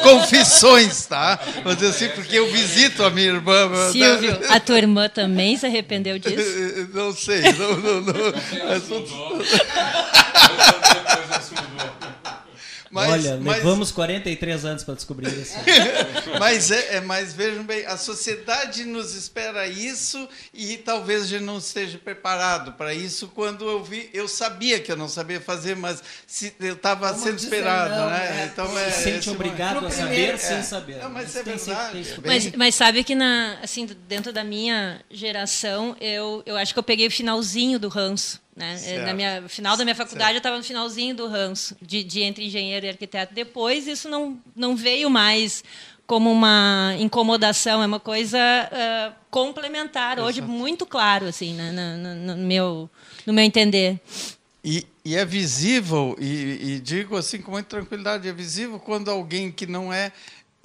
confissões, 0.03 1.07
tá? 1.07 1.39
Vou 1.63 1.75
dizer 1.75 1.89
assim, 1.89 2.09
porque 2.09 2.37
eu 2.37 2.51
visito 2.51 3.05
a 3.05 3.11
minha 3.11 3.29
irmã. 3.29 3.69
Né? 3.69 3.93
Silvio, 3.93 4.39
a 4.49 4.61
tua 4.61 4.79
irmã 4.79 5.09
também 5.09 5.57
se 5.57 5.67
arrependeu 5.67 6.19
disso? 6.19 6.67
Não 6.93 7.13
sei. 7.13 7.43
Não, 7.43 7.77
não, 7.77 8.01
não. 8.01 8.13
Mas, 12.97 13.13
Olha, 13.13 13.37
mas... 13.37 13.57
levamos 13.59 13.93
43 13.93 14.65
anos 14.65 14.83
para 14.83 14.95
descobrir 14.95 15.29
isso. 15.29 15.55
mas, 16.41 16.71
é, 16.71 16.97
é, 16.97 17.01
mas 17.03 17.35
vejam 17.35 17.63
bem, 17.63 17.85
a 17.85 17.99
sociedade 17.99 18.87
nos 18.87 19.15
espera 19.15 19.67
isso 19.67 20.27
e 20.55 20.79
talvez 20.79 21.25
a 21.25 21.27
gente 21.27 21.45
não 21.45 21.59
esteja 21.59 21.99
preparado 21.99 22.73
para 22.73 22.95
isso. 22.95 23.29
Quando 23.29 23.69
eu 23.69 23.85
vi, 23.85 24.09
eu 24.15 24.27
sabia 24.27 24.81
que 24.81 24.91
eu 24.91 24.97
não 24.97 25.11
sabia 25.11 25.39
fazer, 25.39 25.77
mas 25.77 26.03
se, 26.27 26.55
eu 26.59 26.73
estava 26.73 27.13
sendo 27.15 27.37
esperado. 27.37 27.95
Não, 27.95 28.09
né? 28.09 28.43
É, 28.43 28.45
então, 28.51 28.79
é, 28.79 28.91
se 28.91 29.03
sente 29.03 29.29
obrigado 29.29 29.87
a 29.87 29.91
saber 29.91 30.35
é, 30.35 30.37
sem 30.39 30.63
saber. 30.63 30.97
Não, 30.97 31.11
mas 31.11 31.37
é 31.37 31.43
verdade. 31.43 32.15
Mas, 32.25 32.53
mas 32.53 32.75
sabe 32.75 33.05
que 33.05 33.15
na, 33.15 33.59
assim, 33.63 33.87
dentro 34.09 34.33
da 34.33 34.43
minha 34.43 35.03
geração, 35.11 35.95
eu, 36.01 36.43
eu 36.47 36.57
acho 36.57 36.73
que 36.73 36.79
eu 36.79 36.83
peguei 36.83 37.07
o 37.09 37.11
finalzinho 37.11 37.79
do 37.79 37.89
ranço. 37.89 38.46
Né? 38.57 38.81
É, 38.87 39.05
na 39.05 39.13
minha 39.13 39.47
final 39.49 39.77
da 39.77 39.85
minha 39.85 39.95
faculdade, 39.95 40.33
certo. 40.33 40.37
eu 40.37 40.39
estava 40.39 40.57
no 40.57 40.65
finalzinho 40.65 41.15
do 41.15 41.29
ranço 41.29 41.77
de, 41.83 42.03
de, 42.03 42.23
entre 42.23 42.47
engenheiro 42.47 42.87
e 42.87 42.89
arquiteto. 42.89 43.35
Depois, 43.35 43.87
isso 43.87 44.09
não, 44.09 44.41
não 44.57 44.75
veio 44.75 45.11
mais 45.11 45.63
como 46.07 46.33
uma 46.33 46.95
incomodação, 46.99 47.83
é 47.83 47.87
uma 47.87 48.01
coisa 48.01 48.39
uh, 48.39 49.15
complementar. 49.31 50.15
Exato. 50.15 50.27
Hoje, 50.27 50.41
muito 50.41 50.87
claro, 50.87 51.27
assim, 51.27 51.53
né? 51.53 51.71
no, 51.71 52.15
no, 52.15 52.37
no, 52.37 52.47
meu, 52.47 52.89
no 53.27 53.33
meu 53.33 53.45
entender. 53.45 54.01
E, 54.65 54.87
e 55.05 55.17
é 55.17 55.25
visível, 55.25 56.17
e, 56.19 56.77
e 56.77 56.81
digo 56.81 57.17
assim 57.17 57.43
com 57.43 57.51
muita 57.51 57.69
tranquilidade, 57.69 58.27
é 58.27 58.33
visível 58.33 58.81
quando 58.81 59.11
alguém 59.11 59.53
que 59.53 59.67
não 59.67 59.93
é 59.93 60.13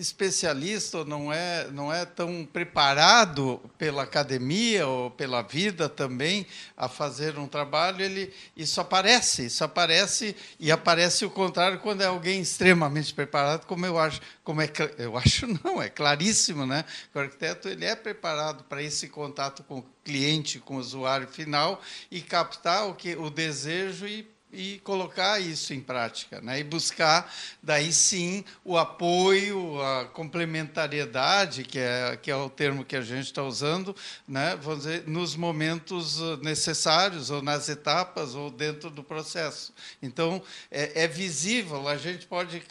especialista 0.01 1.05
não 1.05 1.31
é 1.31 1.67
não 1.71 1.93
é 1.93 2.05
tão 2.05 2.45
preparado 2.45 3.61
pela 3.77 4.03
academia 4.03 4.87
ou 4.87 5.11
pela 5.11 5.41
vida 5.41 5.87
também 5.87 6.47
a 6.75 6.89
fazer 6.89 7.37
um 7.37 7.47
trabalho 7.47 8.03
ele 8.03 8.33
isso 8.57 8.81
aparece 8.81 9.45
isso 9.45 9.63
aparece 9.63 10.35
e 10.59 10.71
aparece 10.71 11.23
o 11.23 11.29
contrário 11.29 11.79
quando 11.79 12.01
é 12.01 12.07
alguém 12.07 12.41
extremamente 12.41 13.13
preparado 13.13 13.65
como 13.65 13.85
eu 13.85 13.99
acho 13.99 14.19
como 14.43 14.61
é 14.61 14.69
eu 14.97 15.17
acho 15.17 15.45
não 15.63 15.81
é 15.81 15.89
claríssimo 15.89 16.65
né? 16.65 16.83
O 17.13 17.19
arquiteto 17.19 17.69
ele 17.69 17.85
é 17.85 17.95
preparado 17.95 18.63
para 18.63 18.81
esse 18.81 19.07
contato 19.07 19.63
com 19.63 19.79
o 19.79 19.85
cliente 20.03 20.59
com 20.59 20.75
o 20.75 20.79
usuário 20.79 21.27
final 21.27 21.81
e 22.09 22.21
captar 22.21 22.87
o 22.87 22.95
que 22.95 23.15
o 23.15 23.29
desejo 23.29 24.07
e 24.07 24.27
e 24.53 24.79
colocar 24.79 25.39
isso 25.39 25.73
em 25.73 25.79
prática, 25.79 26.41
né? 26.41 26.59
E 26.59 26.63
buscar 26.63 27.33
daí 27.61 27.93
sim 27.93 28.43
o 28.63 28.77
apoio, 28.77 29.81
a 29.81 30.05
complementariedade, 30.05 31.63
que 31.63 31.79
é 31.79 32.17
que 32.21 32.29
é 32.29 32.35
o 32.35 32.49
termo 32.49 32.83
que 32.83 32.95
a 32.95 33.01
gente 33.01 33.25
está 33.25 33.43
usando, 33.43 33.95
né? 34.27 34.57
Vamos 34.61 34.83
dizer, 34.83 35.07
nos 35.07 35.35
momentos 35.35 36.19
uh, 36.19 36.37
necessários 36.37 37.29
ou 37.29 37.41
nas 37.41 37.69
etapas 37.69 38.35
ou 38.35 38.51
dentro 38.51 38.89
do 38.89 39.03
processo. 39.03 39.73
Então 40.01 40.41
é, 40.69 41.03
é 41.03 41.07
visível, 41.07 41.87
a 41.87 41.97
gente 41.97 42.27
pode 42.27 42.61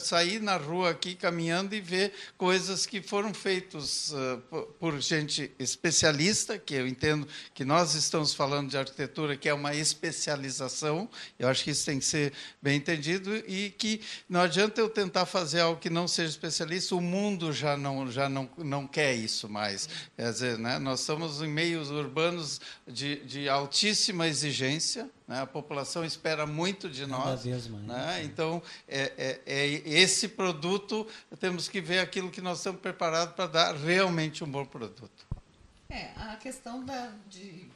sair 0.00 0.40
na 0.40 0.56
rua 0.56 0.90
aqui 0.90 1.14
caminhando 1.14 1.74
e 1.74 1.80
ver 1.80 2.12
coisas 2.36 2.86
que 2.86 3.02
foram 3.02 3.34
feitas 3.34 4.12
uh, 4.12 4.66
por 4.78 5.00
gente 5.00 5.50
especialista, 5.58 6.58
que 6.58 6.74
eu 6.74 6.86
entendo 6.86 7.26
que 7.52 7.64
nós 7.64 7.94
estamos 7.94 8.34
falando 8.34 8.70
de 8.70 8.78
arquitetura, 8.78 9.36
que 9.36 9.48
é 9.48 9.54
uma 9.54 9.74
especialização 9.74 11.08
eu 11.38 11.48
acho 11.48 11.64
que 11.64 11.70
isso 11.70 11.84
tem 11.84 11.98
que 11.98 12.04
ser 12.04 12.32
bem 12.60 12.76
entendido 12.76 13.34
e 13.48 13.70
que 13.70 14.00
não 14.28 14.40
adianta 14.40 14.80
eu 14.80 14.88
tentar 14.88 15.26
fazer 15.26 15.60
algo 15.60 15.80
que 15.80 15.90
não 15.90 16.06
seja 16.06 16.30
especialista, 16.30 16.94
o 16.94 17.00
mundo 17.00 17.52
já 17.52 17.76
não, 17.76 18.10
já 18.10 18.28
não, 18.28 18.48
não 18.58 18.86
quer 18.86 19.14
isso 19.14 19.48
mais. 19.48 19.88
Quer 20.16 20.30
dizer, 20.32 20.58
né, 20.58 20.78
nós 20.78 21.00
estamos 21.00 21.42
em 21.42 21.48
meios 21.48 21.90
urbanos 21.90 22.60
de, 22.86 23.16
de 23.24 23.48
altíssima 23.48 24.26
exigência, 24.26 25.08
né, 25.26 25.40
a 25.40 25.46
população 25.46 26.04
espera 26.04 26.46
muito 26.46 26.88
de 26.88 27.06
nós. 27.06 27.44
Vez 27.44 27.66
mais, 27.66 27.84
né, 27.84 28.22
então, 28.24 28.62
é, 28.88 29.12
é, 29.16 29.40
é, 29.46 29.68
esse 29.86 30.28
produto, 30.28 31.06
temos 31.40 31.68
que 31.68 31.80
ver 31.80 31.98
aquilo 32.00 32.30
que 32.30 32.40
nós 32.40 32.58
estamos 32.58 32.80
preparados 32.80 33.34
para 33.34 33.46
dar 33.46 33.74
realmente 33.74 34.44
um 34.44 34.48
bom 34.48 34.64
produto. 34.64 35.26
É, 35.88 36.10
a 36.16 36.36
questão 36.36 36.84
da, 36.84 37.12
de 37.28 37.68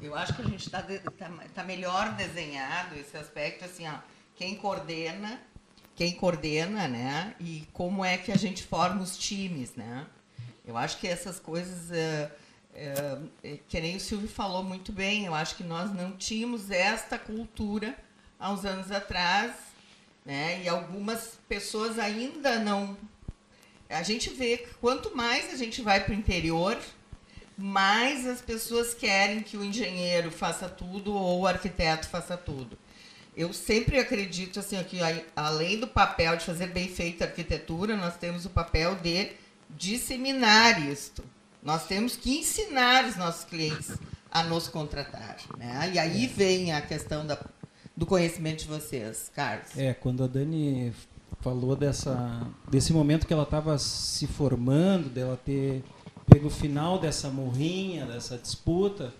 eu 0.00 0.14
acho 0.14 0.34
que 0.34 0.42
a 0.42 0.44
gente 0.46 0.66
está 0.66 0.82
tá, 0.82 1.30
tá 1.54 1.64
melhor 1.64 2.14
desenhado 2.14 2.94
esse 2.96 3.16
aspecto, 3.16 3.64
assim, 3.64 3.86
ó, 3.88 3.98
quem 4.36 4.56
coordena, 4.56 5.40
quem 5.94 6.12
coordena, 6.12 6.88
né? 6.88 7.34
E 7.40 7.66
como 7.72 8.04
é 8.04 8.18
que 8.18 8.32
a 8.32 8.36
gente 8.36 8.62
forma 8.64 9.02
os 9.02 9.16
times, 9.16 9.74
né? 9.74 10.06
Eu 10.66 10.76
acho 10.76 10.98
que 10.98 11.06
essas 11.06 11.38
coisas, 11.38 11.90
é, 11.92 12.30
é, 12.74 13.58
que 13.68 13.80
nem 13.80 13.96
o 13.96 14.00
Silvio 14.00 14.28
falou 14.28 14.64
muito 14.64 14.92
bem, 14.92 15.26
eu 15.26 15.34
acho 15.34 15.56
que 15.56 15.62
nós 15.62 15.92
não 15.94 16.16
tínhamos 16.16 16.70
esta 16.70 17.18
cultura 17.18 17.96
há 18.38 18.50
uns 18.50 18.64
anos 18.64 18.90
atrás, 18.90 19.54
né? 20.24 20.62
E 20.62 20.68
algumas 20.68 21.38
pessoas 21.48 21.98
ainda 21.98 22.58
não. 22.58 22.96
A 23.88 24.02
gente 24.02 24.30
vê 24.30 24.56
que 24.56 24.74
quanto 24.74 25.14
mais 25.14 25.52
a 25.52 25.56
gente 25.56 25.82
vai 25.82 26.02
para 26.02 26.12
o 26.12 26.16
interior, 26.16 26.76
mais 27.56 28.26
as 28.26 28.40
pessoas 28.40 28.94
querem 28.94 29.40
que 29.40 29.56
o 29.56 29.64
engenheiro 29.64 30.30
faça 30.30 30.68
tudo 30.68 31.14
ou 31.14 31.40
o 31.40 31.46
arquiteto 31.46 32.08
faça 32.08 32.36
tudo. 32.36 32.76
eu 33.36 33.52
sempre 33.52 33.98
acredito 33.98 34.60
assim 34.60 34.82
que 34.84 34.98
além 35.34 35.78
do 35.78 35.86
papel 35.86 36.36
de 36.36 36.44
fazer 36.44 36.68
bem 36.68 36.88
feita 36.88 37.24
a 37.24 37.28
arquitetura, 37.28 37.96
nós 37.96 38.16
temos 38.16 38.44
o 38.44 38.50
papel 38.50 38.96
de 38.96 39.32
disseminar 39.70 40.86
isto. 40.88 41.22
Nós 41.62 41.86
temos 41.86 42.16
que 42.16 42.38
ensinar 42.38 43.06
os 43.06 43.16
nossos 43.16 43.44
clientes 43.44 43.96
a 44.30 44.42
nos 44.42 44.68
contratar. 44.68 45.36
Né? 45.56 45.92
E 45.94 45.98
aí 45.98 46.26
vem 46.26 46.72
a 46.72 46.80
questão 46.80 47.26
da, 47.26 47.38
do 47.96 48.04
conhecimento 48.04 48.62
de 48.62 48.68
vocês, 48.68 49.30
Carlos. 49.34 49.76
É, 49.76 49.94
quando 49.94 50.22
a 50.22 50.26
Dani 50.26 50.92
falou 51.40 51.74
dessa, 51.74 52.46
desse 52.68 52.92
momento 52.92 53.26
que 53.26 53.32
ela 53.32 53.44
estava 53.44 53.78
se 53.78 54.26
formando, 54.26 55.08
dela 55.08 55.38
ter 55.44 55.82
pego 56.34 56.48
o 56.48 56.50
final 56.50 56.98
dessa 56.98 57.30
morrinha, 57.30 58.04
dessa 58.06 58.36
disputa, 58.36 59.14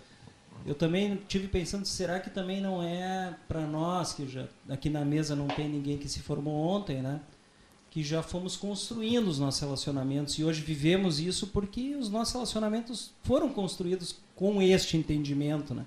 eu 0.65 0.75
também 0.75 1.17
tive 1.29 1.47
pensando, 1.47 1.85
será 1.85 2.19
que 2.19 2.29
também 2.29 2.59
não 2.59 2.83
é 2.83 3.33
para 3.47 3.61
nós, 3.61 4.11
que 4.11 4.27
já 4.27 4.45
aqui 4.67 4.89
na 4.89 5.05
mesa 5.05 5.33
não 5.33 5.47
tem 5.47 5.69
ninguém 5.69 5.97
que 5.97 6.09
se 6.09 6.19
formou 6.19 6.53
ontem, 6.53 7.01
né? 7.01 7.21
Que 7.89 8.03
já 8.03 8.21
fomos 8.21 8.57
construindo 8.57 9.29
os 9.29 9.39
nossos 9.39 9.61
relacionamentos 9.61 10.37
e 10.37 10.43
hoje 10.43 10.61
vivemos 10.61 11.21
isso 11.21 11.47
porque 11.47 11.95
os 11.95 12.09
nossos 12.09 12.33
relacionamentos 12.33 13.11
foram 13.23 13.47
construídos 13.47 14.17
com 14.35 14.61
este 14.61 14.97
entendimento, 14.97 15.73
né? 15.73 15.85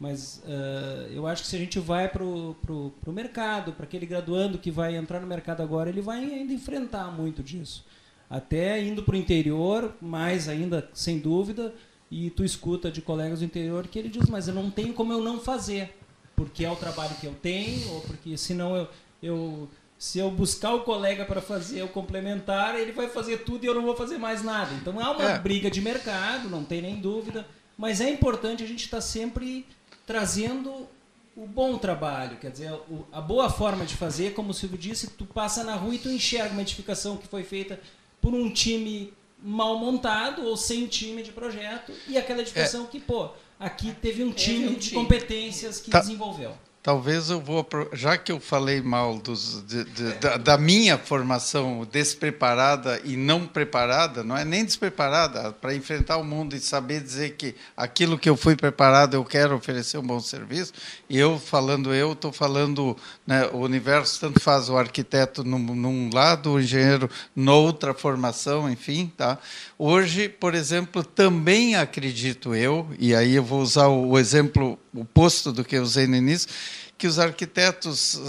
Mas 0.00 0.42
uh, 0.46 1.12
eu 1.12 1.26
acho 1.26 1.42
que 1.42 1.48
se 1.48 1.56
a 1.56 1.58
gente 1.58 1.78
vai 1.78 2.08
para 2.08 2.24
o 2.24 2.94
mercado, 3.08 3.72
para 3.72 3.84
aquele 3.84 4.06
graduando 4.06 4.56
que 4.56 4.70
vai 4.70 4.96
entrar 4.96 5.20
no 5.20 5.26
mercado 5.26 5.62
agora, 5.62 5.90
ele 5.90 6.00
vai 6.00 6.24
ainda 6.24 6.52
enfrentar 6.54 7.12
muito 7.12 7.42
disso. 7.42 7.84
Até 8.32 8.82
indo 8.82 9.02
para 9.02 9.12
o 9.12 9.18
interior, 9.18 9.94
mais 10.00 10.48
ainda, 10.48 10.88
sem 10.94 11.18
dúvida, 11.18 11.74
e 12.10 12.30
tu 12.30 12.42
escuta 12.42 12.90
de 12.90 13.02
colegas 13.02 13.40
do 13.40 13.44
interior 13.44 13.86
que 13.86 13.98
ele 13.98 14.08
diz, 14.08 14.26
mas 14.30 14.48
eu 14.48 14.54
não 14.54 14.70
tenho 14.70 14.94
como 14.94 15.12
eu 15.12 15.20
não 15.20 15.38
fazer, 15.38 15.94
porque 16.34 16.64
é 16.64 16.70
o 16.70 16.74
trabalho 16.74 17.14
que 17.20 17.26
eu 17.26 17.34
tenho, 17.34 17.90
ou 17.90 18.00
porque 18.00 18.38
senão 18.38 18.74
eu, 18.74 18.88
eu 19.22 19.68
se 19.98 20.18
eu 20.18 20.30
buscar 20.30 20.72
o 20.72 20.80
colega 20.80 21.26
para 21.26 21.42
fazer 21.42 21.82
o 21.82 21.88
complementar, 21.88 22.74
ele 22.74 22.92
vai 22.92 23.06
fazer 23.06 23.44
tudo 23.44 23.64
e 23.64 23.66
eu 23.66 23.74
não 23.74 23.82
vou 23.82 23.94
fazer 23.94 24.16
mais 24.16 24.42
nada. 24.42 24.72
Então 24.80 24.98
há 24.98 25.10
uma 25.10 25.32
é. 25.32 25.38
briga 25.38 25.70
de 25.70 25.82
mercado, 25.82 26.48
não 26.48 26.64
tem 26.64 26.80
nem 26.80 26.96
dúvida, 26.96 27.46
mas 27.76 28.00
é 28.00 28.08
importante 28.08 28.64
a 28.64 28.66
gente 28.66 28.86
estar 28.86 28.96
tá 28.96 29.02
sempre 29.02 29.66
trazendo 30.06 30.88
o 31.36 31.46
bom 31.46 31.76
trabalho, 31.76 32.38
quer 32.38 32.50
dizer, 32.50 32.72
a 33.12 33.20
boa 33.20 33.50
forma 33.50 33.84
de 33.84 33.94
fazer, 33.94 34.32
como 34.32 34.52
o 34.52 34.54
Silvio 34.54 34.78
disse, 34.78 35.10
tu 35.10 35.26
passa 35.26 35.62
na 35.62 35.74
rua 35.74 35.94
e 35.94 35.98
tu 35.98 36.08
enxerga 36.08 36.52
uma 36.52 36.62
edificação 36.62 37.18
que 37.18 37.28
foi 37.28 37.42
feita 37.42 37.78
por 38.22 38.32
um 38.32 38.48
time 38.48 39.12
mal 39.42 39.76
montado 39.76 40.46
ou 40.46 40.56
sem 40.56 40.86
time 40.86 41.22
de 41.22 41.32
projeto 41.32 41.92
e 42.08 42.16
aquela 42.16 42.40
edificação 42.40 42.84
é. 42.84 42.86
que, 42.86 43.00
pô, 43.00 43.28
aqui 43.58 43.92
teve 44.00 44.22
um 44.22 44.32
time, 44.32 44.68
um 44.68 44.74
time. 44.74 44.78
de 44.78 44.90
competências 44.94 45.80
que 45.80 45.90
tá. 45.90 45.98
desenvolveu. 45.98 46.56
Talvez 46.82 47.30
eu 47.30 47.40
vou, 47.40 47.64
já 47.92 48.18
que 48.18 48.32
eu 48.32 48.40
falei 48.40 48.82
mal 48.82 49.16
dos, 49.16 49.62
de, 49.68 49.84
de, 49.84 50.14
da, 50.14 50.36
da, 50.36 50.58
minha 50.58 50.98
formação 50.98 51.86
despreparada 51.88 53.00
e 53.04 53.16
não 53.16 53.46
preparada, 53.46 54.24
não 54.24 54.36
é 54.36 54.44
nem 54.44 54.64
despreparada, 54.64 55.52
para 55.52 55.76
enfrentar 55.76 56.16
o 56.16 56.24
mundo 56.24 56.56
e 56.56 56.60
saber 56.60 57.00
dizer 57.00 57.36
que 57.36 57.54
aquilo 57.76 58.18
que 58.18 58.28
eu 58.28 58.36
fui 58.36 58.56
preparado 58.56 59.14
eu 59.14 59.24
quero 59.24 59.54
oferecer 59.54 59.96
um 59.98 60.02
bom 60.02 60.18
serviço. 60.18 60.72
E 61.08 61.16
eu, 61.16 61.38
falando 61.38 61.94
eu, 61.94 62.14
estou 62.14 62.32
falando, 62.32 62.96
né, 63.24 63.46
o 63.52 63.58
universo 63.58 64.18
tanto 64.18 64.40
faz 64.40 64.68
o 64.68 64.76
arquiteto 64.76 65.44
num, 65.44 65.60
num 65.60 66.10
lado, 66.12 66.54
o 66.54 66.60
engenheiro 66.60 67.08
noutra 67.36 67.94
formação, 67.94 68.68
enfim. 68.68 69.12
Tá? 69.16 69.38
Hoje, 69.78 70.28
por 70.28 70.52
exemplo, 70.52 71.04
também 71.04 71.76
acredito 71.76 72.56
eu, 72.56 72.88
e 72.98 73.14
aí 73.14 73.36
eu 73.36 73.44
vou 73.44 73.60
usar 73.60 73.86
o 73.86 74.18
exemplo 74.18 74.76
oposto 74.94 75.52
do 75.52 75.64
que 75.64 75.76
eu 75.76 75.82
usei 75.82 76.06
no 76.06 76.16
início, 76.16 76.48
que 76.98 77.06
os 77.06 77.18
arquitetos 77.18 78.20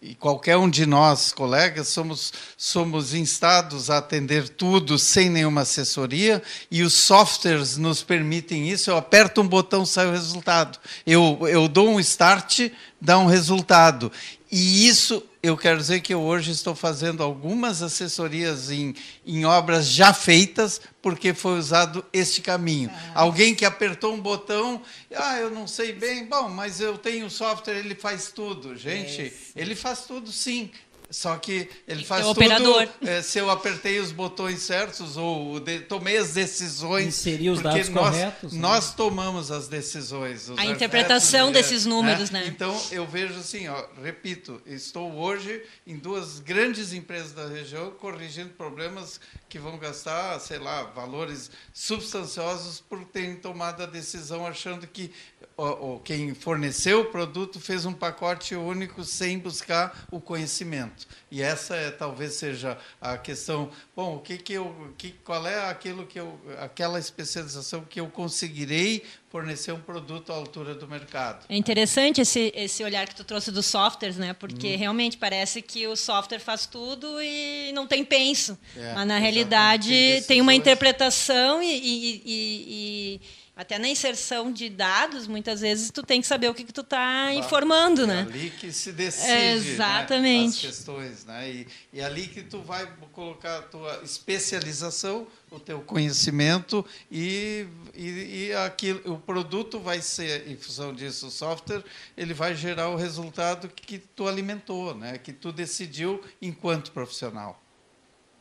e 0.00 0.14
qualquer 0.14 0.56
um 0.56 0.70
de 0.70 0.86
nós, 0.86 1.32
colegas, 1.32 1.88
somos, 1.88 2.32
somos 2.56 3.14
instados 3.14 3.90
a 3.90 3.98
atender 3.98 4.48
tudo 4.48 4.98
sem 4.98 5.28
nenhuma 5.28 5.62
assessoria 5.62 6.42
e 6.70 6.82
os 6.82 6.94
softwares 6.94 7.76
nos 7.76 8.02
permitem 8.02 8.68
isso. 8.70 8.90
Eu 8.90 8.96
aperto 8.96 9.40
um 9.40 9.46
botão, 9.46 9.84
sai 9.84 10.06
o 10.06 10.12
resultado. 10.12 10.78
Eu, 11.06 11.38
eu 11.48 11.68
dou 11.68 11.90
um 11.90 12.00
start, 12.00 12.70
dá 13.00 13.18
um 13.18 13.26
resultado. 13.26 14.10
E 14.50 14.86
isso 14.88 15.22
eu 15.42 15.56
quero 15.56 15.78
dizer 15.78 16.00
que 16.00 16.12
eu 16.12 16.20
hoje 16.20 16.50
estou 16.50 16.74
fazendo 16.74 17.22
algumas 17.22 17.82
assessorias 17.82 18.70
em, 18.70 18.94
em 19.24 19.44
obras 19.44 19.86
já 19.86 20.12
feitas, 20.12 20.80
porque 21.00 21.32
foi 21.32 21.58
usado 21.58 22.04
este 22.12 22.42
caminho. 22.42 22.90
Ah. 22.92 23.22
Alguém 23.22 23.54
que 23.54 23.64
apertou 23.64 24.14
um 24.14 24.20
botão, 24.20 24.82
ah, 25.14 25.38
eu 25.38 25.50
não 25.50 25.66
sei 25.66 25.92
bem, 25.92 26.26
bom, 26.26 26.48
mas 26.48 26.80
eu 26.80 26.98
tenho 26.98 27.30
software, 27.30 27.78
ele 27.78 27.94
faz 27.94 28.32
tudo. 28.32 28.76
Gente, 28.76 29.32
ele 29.54 29.74
faz 29.76 30.02
tudo 30.06 30.32
sim. 30.32 30.70
Só 31.10 31.36
que 31.36 31.70
ele 31.86 32.04
faz 32.04 32.20
é 32.20 32.24
tudo. 32.24 32.32
Operador. 32.32 32.88
É, 33.00 33.22
se 33.22 33.38
eu 33.38 33.48
apertei 33.50 33.98
os 33.98 34.12
botões 34.12 34.60
certos 34.60 35.16
ou 35.16 35.58
de, 35.58 35.80
tomei 35.80 36.18
as 36.18 36.34
decisões. 36.34 37.06
Inserir 37.06 37.50
os 37.50 37.62
dados 37.62 37.88
nós, 37.88 38.10
corretos. 38.10 38.52
Né? 38.52 38.60
Nós 38.60 38.94
tomamos 38.94 39.50
as 39.50 39.68
decisões. 39.68 40.50
A 40.56 40.66
interpretação 40.66 41.50
desses 41.50 41.86
números, 41.86 42.30
né? 42.30 42.42
né? 42.42 42.46
Então 42.48 42.78
eu 42.90 43.06
vejo 43.06 43.38
assim, 43.38 43.68
ó, 43.68 43.84
repito, 44.02 44.60
estou 44.66 45.12
hoje 45.14 45.62
em 45.86 45.96
duas 45.96 46.40
grandes 46.40 46.92
empresas 46.92 47.32
da 47.32 47.48
região 47.48 47.90
corrigindo 47.92 48.50
problemas 48.50 49.18
que 49.48 49.58
vão 49.58 49.78
gastar, 49.78 50.38
sei 50.40 50.58
lá, 50.58 50.82
valores 50.82 51.50
substanciosos 51.72 52.80
por 52.80 53.02
terem 53.06 53.36
tomado 53.36 53.82
a 53.82 53.86
decisão 53.86 54.46
achando 54.46 54.86
que 54.86 55.10
ou 55.58 55.98
quem 55.98 56.34
forneceu 56.34 57.00
o 57.00 57.04
produto 57.06 57.58
fez 57.58 57.84
um 57.84 57.92
pacote 57.92 58.54
único 58.54 59.02
sem 59.02 59.38
buscar 59.38 60.06
o 60.08 60.20
conhecimento. 60.20 61.06
E 61.30 61.42
essa 61.42 61.74
é 61.74 61.90
talvez 61.90 62.34
seja 62.34 62.78
a 63.00 63.18
questão. 63.18 63.70
Bom, 63.94 64.16
o 64.16 64.20
que 64.20 64.38
que 64.38 64.52
eu, 64.52 64.94
que, 64.96 65.10
qual 65.24 65.44
é 65.46 65.68
aquilo 65.68 66.06
que 66.06 66.18
eu, 66.18 66.38
aquela 66.60 66.98
especialização 66.98 67.84
que 67.84 67.98
eu 67.98 68.06
conseguirei 68.06 69.02
fornecer 69.28 69.72
um 69.72 69.80
produto 69.80 70.32
à 70.32 70.36
altura 70.36 70.76
do 70.76 70.86
mercado? 70.86 71.44
É 71.48 71.56
interessante 71.56 72.20
esse 72.20 72.52
esse 72.54 72.84
olhar 72.84 73.08
que 73.08 73.16
tu 73.16 73.24
trouxe 73.24 73.50
dos 73.50 73.66
softwares, 73.66 74.16
né? 74.16 74.32
Porque 74.32 74.76
hum. 74.76 74.78
realmente 74.78 75.16
parece 75.16 75.60
que 75.60 75.88
o 75.88 75.96
software 75.96 76.38
faz 76.38 76.66
tudo 76.66 77.20
e 77.20 77.72
não 77.72 77.86
tem 77.86 78.04
penso. 78.04 78.56
É, 78.76 78.94
Mas 78.94 79.08
na 79.08 79.18
realidade 79.18 79.90
tem, 79.90 80.22
tem, 80.22 80.40
uma 80.40 80.54
interpretação 80.54 81.60
e, 81.60 81.66
e, 81.66 82.22
e 82.24 83.20
até 83.58 83.76
na 83.76 83.88
inserção 83.88 84.52
de 84.52 84.70
dados, 84.70 85.26
muitas 85.26 85.62
vezes 85.62 85.90
tu 85.90 86.00
tem 86.00 86.20
que 86.20 86.28
saber 86.28 86.48
o 86.48 86.54
que, 86.54 86.62
que 86.62 86.72
tu 86.72 86.82
está 86.82 87.34
informando, 87.34 88.04
é 88.04 88.06
né? 88.06 88.18
É 88.20 88.22
ali 88.22 88.50
que 88.50 88.72
se 88.72 88.92
decide 88.92 89.32
é 89.32 89.52
exatamente. 89.54 90.62
Né, 90.62 90.68
as 90.70 90.76
questões, 90.76 91.24
né? 91.24 91.50
E, 91.50 91.66
e 91.92 91.98
é 91.98 92.04
ali 92.04 92.28
que 92.28 92.44
tu 92.44 92.62
vai 92.62 92.88
colocar 93.10 93.58
a 93.58 93.62
tua 93.62 94.00
especialização, 94.04 95.26
o 95.50 95.58
teu 95.58 95.80
conhecimento 95.80 96.86
e, 97.10 97.66
e, 97.96 98.46
e 98.46 98.54
aquilo, 98.54 99.12
o 99.12 99.18
produto 99.18 99.80
vai 99.80 100.00
ser, 100.00 100.48
em 100.48 100.56
função 100.56 100.94
disso, 100.94 101.26
o 101.26 101.30
software, 101.32 101.82
ele 102.16 102.32
vai 102.32 102.54
gerar 102.54 102.90
o 102.90 102.94
resultado 102.94 103.68
que 103.68 103.98
tu 103.98 104.28
alimentou, 104.28 104.94
né? 104.94 105.18
Que 105.18 105.32
tu 105.32 105.50
decidiu 105.50 106.22
enquanto 106.40 106.92
profissional. 106.92 107.60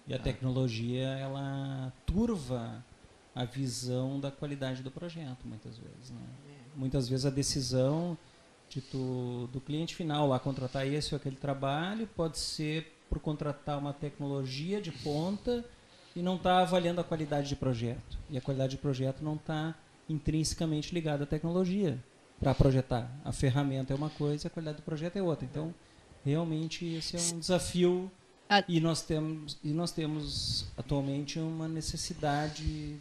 E 0.08 0.14
a 0.14 0.20
tecnologia, 0.20 1.08
ela 1.20 1.92
turva 2.06 2.86
a 3.38 3.46
visão 3.46 4.20
da 4.20 4.32
qualidade 4.32 4.82
do 4.82 4.90
projeto, 4.90 5.46
muitas 5.46 5.78
vezes. 5.78 6.10
Né? 6.10 6.22
É. 6.50 6.80
Muitas 6.80 7.08
vezes 7.08 7.24
a 7.24 7.30
decisão 7.30 8.18
de 8.68 8.82
tu, 8.82 9.48
do 9.54 9.62
cliente 9.62 9.96
final 9.96 10.28
lá 10.28 10.40
contratar 10.40 10.88
esse 10.88 11.14
ou 11.14 11.18
aquele 11.18 11.36
trabalho 11.36 12.08
pode 12.08 12.40
ser 12.40 12.92
por 13.08 13.20
contratar 13.20 13.78
uma 13.78 13.94
tecnologia 13.94 14.82
de 14.82 14.92
ponta 14.92 15.64
e 16.16 16.22
não 16.22 16.36
está 16.36 16.62
avaliando 16.62 17.00
a 17.00 17.04
qualidade 17.04 17.48
de 17.48 17.56
projeto. 17.56 18.18
E 18.28 18.40
a 18.40 18.42
qualidade 18.42 18.72
de 18.72 18.78
projeto 18.78 19.22
não 19.22 19.36
está 19.36 19.76
intrinsecamente 20.10 20.92
ligada 20.92 21.24
à 21.24 21.28
tecnologia 21.28 22.04
para 22.40 22.56
projetar. 22.56 23.08
A 23.24 23.32
ferramenta 23.32 23.94
é 23.94 23.96
uma 23.96 24.10
coisa, 24.10 24.48
a 24.48 24.50
qualidade 24.50 24.78
do 24.78 24.84
projeto 24.84 25.16
é 25.16 25.22
outra. 25.22 25.46
Então, 25.46 25.74
realmente 26.26 26.86
esse 26.86 27.16
é 27.16 27.36
um 27.36 27.40
desafio 27.40 28.12
e 28.68 28.80
nós 28.80 29.04
temos 29.04 29.60
e 29.64 29.70
nós 29.70 29.92
temos 29.92 30.66
atualmente 30.76 31.38
uma 31.38 31.68
necessidade 31.68 33.00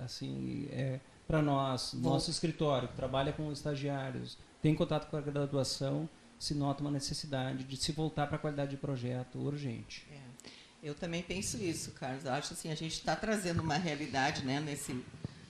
assim, 0.00 0.68
é, 0.70 1.00
para 1.26 1.42
nós, 1.42 1.94
Bom. 1.94 2.10
nosso 2.10 2.30
escritório, 2.30 2.88
que 2.88 2.94
trabalha 2.94 3.32
com 3.32 3.50
estagiários, 3.52 4.38
tem 4.62 4.74
contato 4.74 5.10
com 5.10 5.16
a 5.16 5.20
graduação, 5.20 6.08
se 6.38 6.54
nota 6.54 6.82
uma 6.82 6.90
necessidade 6.90 7.64
de 7.64 7.76
se 7.76 7.92
voltar 7.92 8.26
para 8.26 8.36
a 8.36 8.38
qualidade 8.38 8.72
de 8.72 8.76
projeto 8.76 9.38
urgente. 9.38 10.06
É. 10.10 10.34
Eu 10.82 10.94
também 10.94 11.22
penso 11.22 11.56
isso, 11.56 11.92
Carlos. 11.92 12.26
Eu 12.26 12.32
acho 12.32 12.52
assim, 12.52 12.70
a 12.70 12.74
gente 12.74 12.92
está 12.92 13.16
trazendo 13.16 13.62
uma 13.62 13.76
realidade, 13.76 14.44
né, 14.44 14.60
nesse 14.60 15.02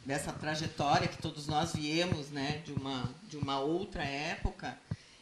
dessa 0.06 0.32
trajetória 0.32 1.08
que 1.08 1.16
todos 1.16 1.46
nós 1.46 1.72
viemos, 1.74 2.30
né, 2.30 2.62
de 2.64 2.72
uma 2.72 3.10
de 3.28 3.36
uma 3.36 3.58
outra 3.58 4.04
época, 4.04 4.78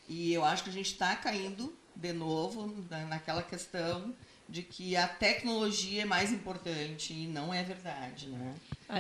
e 0.09 0.33
eu 0.33 0.45
acho 0.45 0.65
que 0.65 0.71
a 0.71 0.73
gente 0.73 0.93
está 0.93 1.17
caindo 1.17 1.73
de 1.95 2.13
novo 2.13 2.75
naquela 3.09 3.43
questão 3.43 4.15
de 4.53 4.63
que 4.63 4.95
a 4.95 5.09
tecnologia 5.09 6.03
é 6.03 6.05
mais 6.05 6.31
importante 6.31 7.15
e 7.15 7.27
não 7.27 7.55
é 7.55 7.63
verdade, 7.63 8.29
né? 8.29 8.53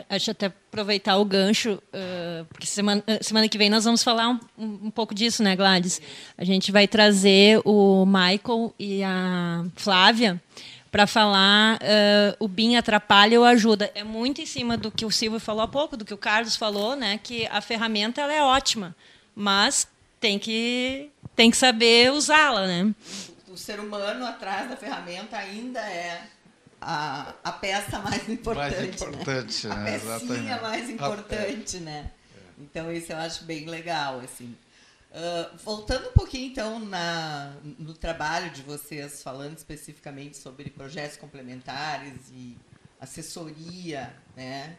Acho 0.09 0.31
até 0.31 0.47
aproveitar 0.47 1.19
o 1.19 1.25
gancho, 1.27 1.75
uh, 1.75 2.47
porque 2.47 2.67
semana, 2.67 3.05
semana 3.21 3.47
que 3.47 3.59
vem 3.59 3.69
nós 3.69 3.85
vamos 3.85 4.03
falar 4.03 4.31
um, 4.31 4.41
um, 4.57 4.91
pouco 4.91 5.15
disso, 5.15 5.43
né, 5.43 5.55
Gladys? 5.55 6.01
A 6.39 6.45
gente 6.45 6.73
vai 6.73 6.89
trazer 6.89 7.61
o 7.67 8.07
Michael 8.07 8.75
e 8.79 9.03
a 9.05 9.67
Flávia 9.77 10.41
para 10.91 11.07
falar 11.07 11.77
uh, 11.77 12.37
o 12.39 12.49
BIM 12.49 12.77
atrapalha 12.77 13.39
ou 13.39 13.45
ajuda. 13.45 13.93
É 13.95 14.03
muito 14.03 14.41
em 14.41 14.47
cima 14.47 14.79
do 14.79 14.91
que 14.91 15.05
o 15.05 15.11
Silvio 15.11 15.39
falou 15.39 15.61
há 15.61 15.69
pouco, 15.69 15.99
do 15.99 16.05
que 16.07 16.15
o 16.15 16.19
Carlos 16.19 16.57
falou, 16.57 16.97
né, 16.97 17.21
que 17.23 17.47
a 17.49 17.61
ferramenta 17.61 18.23
ela 18.23 18.33
é 18.33 18.43
ótima, 18.43 18.97
mas 19.37 19.87
tem 20.19 20.39
que, 20.39 21.11
tem 21.37 21.51
que 21.51 21.59
saber 21.59 22.11
usá-la. 22.11 22.67
Né? 22.67 22.95
O 23.53 23.57
ser 23.57 23.79
humano 23.79 24.25
atrás 24.25 24.71
da 24.71 24.77
ferramenta 24.77 25.37
ainda 25.37 25.79
é 25.81 26.27
a, 26.81 27.35
a 27.45 27.53
peça 27.53 27.99
mais 28.01 28.27
importante. 28.29 28.77
Mais 28.77 29.03
importante, 29.03 29.67
né? 29.69 29.75
né? 29.75 29.81
A 29.81 29.85
pecinha 29.85 30.17
Exatamente. 30.27 30.63
mais 30.63 30.91
importante, 30.91 31.79
né? 31.81 32.11
Então, 32.59 32.91
isso 32.91 33.13
eu 33.13 33.19
acho 33.19 33.45
bem 33.45 33.67
legal, 33.67 34.21
assim. 34.21 34.57
Uh, 35.11 35.57
voltando 35.59 36.09
um 36.09 36.13
pouquinho, 36.13 36.51
então, 36.51 36.79
na, 36.79 37.55
no 37.79 37.93
trabalho 37.93 38.51
de 38.51 38.63
vocês, 38.63 39.23
falando 39.23 39.59
especificamente 39.59 40.39
sobre 40.39 40.71
projetos 40.71 41.19
complementares 41.19 42.31
e 42.31 42.57
assessoria, 42.99 44.15
né? 44.35 44.77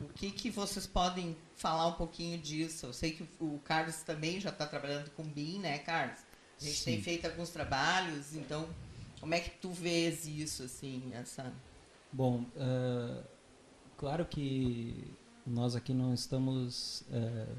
O 0.00 0.08
que, 0.08 0.32
que 0.32 0.50
vocês 0.50 0.86
podem 0.86 1.36
falar 1.54 1.86
um 1.86 1.92
pouquinho 1.92 2.38
disso? 2.38 2.86
Eu 2.86 2.92
sei 2.92 3.12
que 3.12 3.28
o 3.38 3.60
Carlos 3.64 3.96
também 4.02 4.40
já 4.40 4.50
está 4.50 4.66
trabalhando 4.66 5.10
com 5.10 5.22
BIM, 5.22 5.60
né, 5.60 5.78
Carlos? 5.78 6.18
A 6.60 6.64
gente 6.64 6.76
Sim. 6.76 6.84
tem 6.84 7.02
feito 7.02 7.26
alguns 7.26 7.50
trabalhos, 7.50 8.34
então 8.34 8.66
como 9.20 9.34
é 9.34 9.40
que 9.40 9.50
tu 9.50 9.70
vês 9.70 10.26
isso, 10.26 10.62
assim, 10.62 11.10
essa... 11.14 11.52
Bom, 12.12 12.44
uh, 12.56 13.22
claro 13.96 14.24
que 14.24 15.12
nós 15.46 15.76
aqui 15.76 15.92
não 15.92 16.14
estamos 16.14 17.02
uh, 17.10 17.56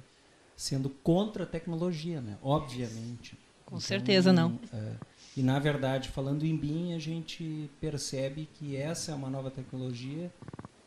sendo 0.56 0.90
contra 0.90 1.44
a 1.44 1.46
tecnologia, 1.46 2.22
né? 2.22 2.38
Obviamente. 2.42 3.38
Com 3.66 3.76
então, 3.76 3.80
certeza 3.80 4.32
não. 4.34 4.56
Uh, 4.56 4.98
e, 5.36 5.44
na 5.44 5.60
verdade, 5.60 6.10
falando 6.10 6.46
em 6.46 6.56
BIM, 6.56 6.94
a 6.94 7.00
gente 7.00 7.70
percebe 7.80 8.50
que 8.56 8.76
essa 8.76 9.12
é 9.12 9.16
uma 9.16 9.30
nova 9.30 9.52
tecnologia 9.52 10.32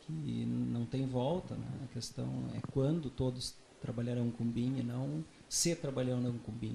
que 0.01 0.45
não 0.45 0.85
tem 0.85 1.07
volta. 1.07 1.55
Né? 1.55 1.67
A 1.85 1.93
questão 1.93 2.27
é 2.55 2.59
quando 2.71 3.09
todos 3.09 3.55
trabalharão 3.81 4.29
com 4.29 4.43
BIM 4.43 4.79
e 4.79 4.83
não 4.83 5.23
se 5.47 5.73
trabalharão 5.75 6.37
com 6.39 6.51
BIM. 6.51 6.73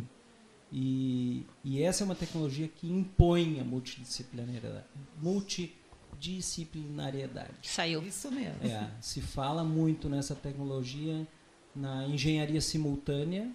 E, 0.72 1.46
e 1.62 1.83
essa 1.83 2.02
é 2.02 2.05
uma 2.05 2.14
tecnologia 2.14 2.68
que 2.68 2.90
impõe 2.90 3.61
a 3.61 3.64
multidisciplinariedade. 3.64 4.87
Multidisciplinariedade. 5.22 7.52
Saiu. 7.62 8.02
Isso 8.02 8.31
mesmo. 8.31 8.66
É, 8.66 8.90
se 9.00 9.20
fala 9.20 9.62
muito 9.62 10.09
nessa 10.09 10.35
tecnologia 10.35 11.29
na 11.74 12.07
engenharia 12.07 12.61
simultânea 12.61 13.50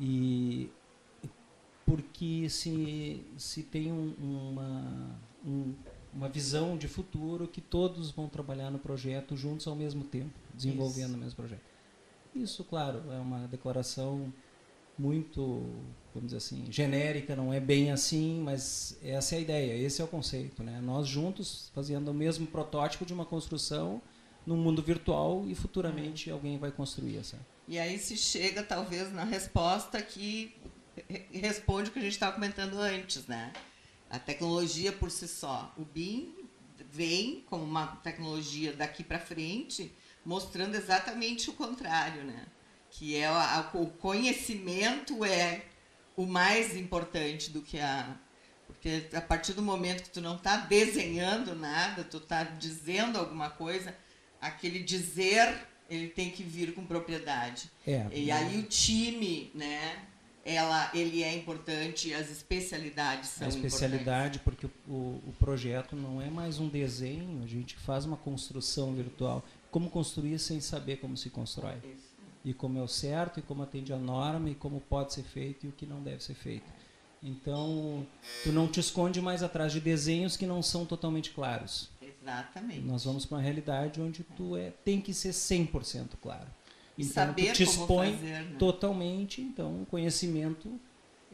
e 0.00 0.68
porque 1.84 2.48
se, 2.50 3.24
se 3.38 3.62
tem 3.62 3.92
um, 3.92 4.12
uma, 4.20 5.20
um, 5.46 5.74
uma 6.12 6.28
visão 6.28 6.76
de 6.76 6.88
futuro 6.88 7.46
que 7.46 7.60
todos 7.60 8.10
vão 8.10 8.28
trabalhar 8.28 8.70
no 8.70 8.78
projeto 8.78 9.36
juntos 9.36 9.68
ao 9.68 9.76
mesmo 9.76 10.02
tempo, 10.02 10.32
desenvolvendo 10.52 11.10
Isso. 11.10 11.16
o 11.16 11.20
mesmo 11.20 11.36
projeto. 11.36 11.62
Isso, 12.34 12.64
claro, 12.64 13.04
é 13.12 13.18
uma 13.18 13.46
declaração 13.46 14.32
muito, 14.98 15.64
vamos 16.14 16.26
dizer 16.26 16.38
assim, 16.38 16.66
genérica, 16.70 17.36
não 17.36 17.52
é 17.52 17.60
bem 17.60 17.90
assim, 17.90 18.40
mas 18.42 18.98
essa 19.02 19.34
é 19.34 19.38
a 19.38 19.40
ideia, 19.40 19.74
esse 19.74 20.00
é 20.00 20.04
o 20.04 20.08
conceito. 20.08 20.62
Né? 20.62 20.80
Nós 20.80 21.06
juntos 21.06 21.70
fazendo 21.74 22.10
o 22.10 22.14
mesmo 22.14 22.46
protótipo 22.46 23.04
de 23.04 23.12
uma 23.12 23.24
construção 23.24 24.00
no 24.46 24.56
mundo 24.56 24.82
virtual 24.82 25.44
e 25.46 25.54
futuramente 25.54 26.30
alguém 26.30 26.58
vai 26.58 26.70
construir 26.70 27.18
essa. 27.18 27.38
E 27.68 27.78
aí 27.78 27.98
se 27.98 28.16
chega 28.16 28.62
talvez 28.62 29.12
na 29.12 29.24
resposta 29.24 30.00
que 30.00 30.54
responde 31.32 31.90
o 31.90 31.92
que 31.92 31.98
a 31.98 32.02
gente 32.02 32.12
estava 32.12 32.32
comentando 32.32 32.78
antes, 32.78 33.26
né? 33.26 33.52
A 34.08 34.18
tecnologia 34.18 34.92
por 34.92 35.10
si 35.10 35.26
só. 35.26 35.74
O 35.76 35.84
BIM 35.84 36.32
vem 36.90 37.44
como 37.46 37.64
uma 37.64 37.86
tecnologia 37.96 38.72
daqui 38.72 39.02
para 39.02 39.18
frente, 39.18 39.92
mostrando 40.24 40.76
exatamente 40.76 41.50
o 41.50 41.52
contrário, 41.52 42.24
né? 42.24 42.46
Que 42.98 43.14
é 43.14 43.26
a, 43.26 43.70
o 43.74 43.86
conhecimento 43.86 45.22
é 45.24 45.62
o 46.16 46.24
mais 46.24 46.74
importante 46.74 47.50
do 47.50 47.60
que 47.60 47.78
a 47.78 48.16
porque 48.66 49.06
a 49.14 49.20
partir 49.20 49.52
do 49.52 49.62
momento 49.62 50.02
que 50.02 50.10
tu 50.10 50.20
não 50.20 50.36
está 50.36 50.56
desenhando 50.56 51.54
nada, 51.54 52.02
tu 52.02 52.16
está 52.16 52.42
dizendo 52.42 53.16
alguma 53.16 53.48
coisa, 53.48 53.94
aquele 54.40 54.82
dizer 54.82 55.66
ele 55.88 56.08
tem 56.08 56.30
que 56.30 56.42
vir 56.42 56.74
com 56.74 56.84
propriedade. 56.84 57.70
É, 57.86 58.06
e 58.12 58.30
aí 58.30 58.58
o 58.58 58.64
time, 58.64 59.52
né? 59.54 60.04
Ela, 60.44 60.90
ele 60.94 61.24
é 61.24 61.34
importante, 61.34 62.14
as 62.14 62.30
especialidades 62.30 63.30
são 63.30 63.46
A 63.46 63.50
especialidade, 63.50 64.38
porque 64.40 64.66
o, 64.66 64.70
o, 64.88 65.22
o 65.26 65.34
projeto 65.40 65.96
não 65.96 66.22
é 66.22 66.30
mais 66.30 66.60
um 66.60 66.68
desenho, 66.68 67.42
a 67.42 67.46
gente 67.48 67.76
faz 67.76 68.04
uma 68.04 68.16
construção 68.16 68.94
virtual. 68.94 69.44
Como 69.72 69.90
construir 69.90 70.38
sem 70.38 70.60
saber 70.60 70.98
como 70.98 71.16
se 71.16 71.30
constrói? 71.30 71.74
Isso 71.78 72.05
e 72.46 72.54
como 72.54 72.78
é 72.78 72.82
o 72.82 72.86
certo 72.86 73.40
e 73.40 73.42
como 73.42 73.64
atende 73.64 73.92
a 73.92 73.98
norma 73.98 74.48
e 74.48 74.54
como 74.54 74.80
pode 74.80 75.12
ser 75.12 75.24
feito 75.24 75.66
e 75.66 75.68
o 75.68 75.72
que 75.72 75.84
não 75.84 76.00
deve 76.00 76.22
ser 76.22 76.34
feito. 76.34 76.72
Então, 77.20 78.06
tu 78.44 78.52
não 78.52 78.68
te 78.68 78.78
esconde 78.78 79.20
mais 79.20 79.42
atrás 79.42 79.72
de 79.72 79.80
desenhos 79.80 80.36
que 80.36 80.46
não 80.46 80.62
são 80.62 80.86
totalmente 80.86 81.32
claros. 81.32 81.90
Exatamente. 82.00 82.82
Nós 82.82 83.02
vamos 83.02 83.26
para 83.26 83.38
uma 83.38 83.42
realidade 83.42 84.00
onde 84.00 84.22
tu 84.22 84.56
é, 84.56 84.70
tem 84.84 85.00
que 85.00 85.12
ser 85.12 85.30
100% 85.30 86.10
claro. 86.22 86.46
Então, 86.96 87.12
Saber 87.12 87.48
tu 87.48 87.54
te 87.54 87.62
expõe 87.64 88.12
fazer, 88.12 88.44
né? 88.44 88.56
totalmente, 88.60 89.42
então 89.42 89.82
o 89.82 89.86
conhecimento 89.86 90.80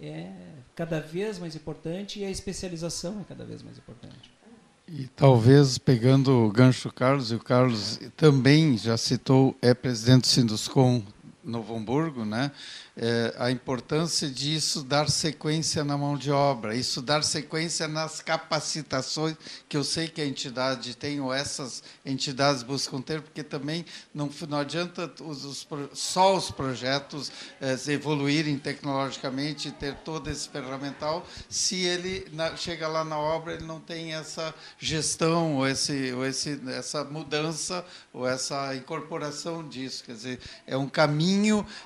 é 0.00 0.32
cada 0.74 0.98
vez 0.98 1.38
mais 1.38 1.54
importante 1.54 2.20
e 2.20 2.24
a 2.24 2.30
especialização 2.30 3.20
é 3.20 3.24
cada 3.24 3.44
vez 3.44 3.62
mais 3.62 3.76
importante. 3.76 4.30
E 4.94 5.08
talvez 5.16 5.78
pegando 5.78 6.30
o 6.44 6.50
gancho 6.50 6.92
Carlos, 6.92 7.32
e 7.32 7.34
o 7.34 7.38
Carlos 7.38 7.98
também 8.14 8.76
já 8.76 8.94
citou, 8.98 9.56
é 9.62 9.72
presidente 9.72 10.24
do 10.24 10.26
Sinduscom 10.26 11.02
Novo 11.44 11.76
Hamburgo, 11.76 12.24
né? 12.24 12.52
é, 12.96 13.34
a 13.38 13.50
importância 13.50 14.28
disso 14.28 14.82
dar 14.82 15.08
sequência 15.08 15.82
na 15.82 15.96
mão 15.96 16.16
de 16.16 16.30
obra, 16.30 16.74
isso 16.74 17.00
dar 17.00 17.24
sequência 17.24 17.88
nas 17.88 18.20
capacitações 18.20 19.36
que 19.68 19.76
eu 19.76 19.84
sei 19.84 20.08
que 20.08 20.20
a 20.20 20.26
entidade 20.26 20.94
tem, 20.94 21.20
ou 21.20 21.32
essas 21.32 21.82
entidades 22.04 22.62
buscam 22.62 23.00
ter, 23.00 23.22
porque 23.22 23.42
também 23.42 23.84
não, 24.14 24.30
não 24.48 24.58
adianta 24.58 25.10
os, 25.20 25.44
os, 25.44 25.66
só 25.94 26.36
os 26.36 26.50
projetos 26.50 27.32
é, 27.60 27.76
evoluírem 27.90 28.58
tecnologicamente 28.58 29.68
e 29.68 29.72
ter 29.72 29.94
todo 29.96 30.28
esse 30.28 30.48
ferramental, 30.48 31.26
se 31.48 31.80
ele 31.82 32.26
na, 32.32 32.56
chega 32.56 32.86
lá 32.88 33.04
na 33.04 33.18
obra, 33.18 33.54
ele 33.54 33.64
não 33.64 33.80
tem 33.80 34.14
essa 34.14 34.54
gestão, 34.78 35.56
ou, 35.56 35.66
esse, 35.66 36.12
ou 36.12 36.26
esse, 36.26 36.60
essa 36.68 37.04
mudança, 37.04 37.84
ou 38.12 38.28
essa 38.28 38.74
incorporação 38.76 39.66
disso. 39.66 40.04
Quer 40.04 40.12
dizer, 40.12 40.40
é 40.66 40.76
um 40.76 40.88
caminho, 40.88 41.31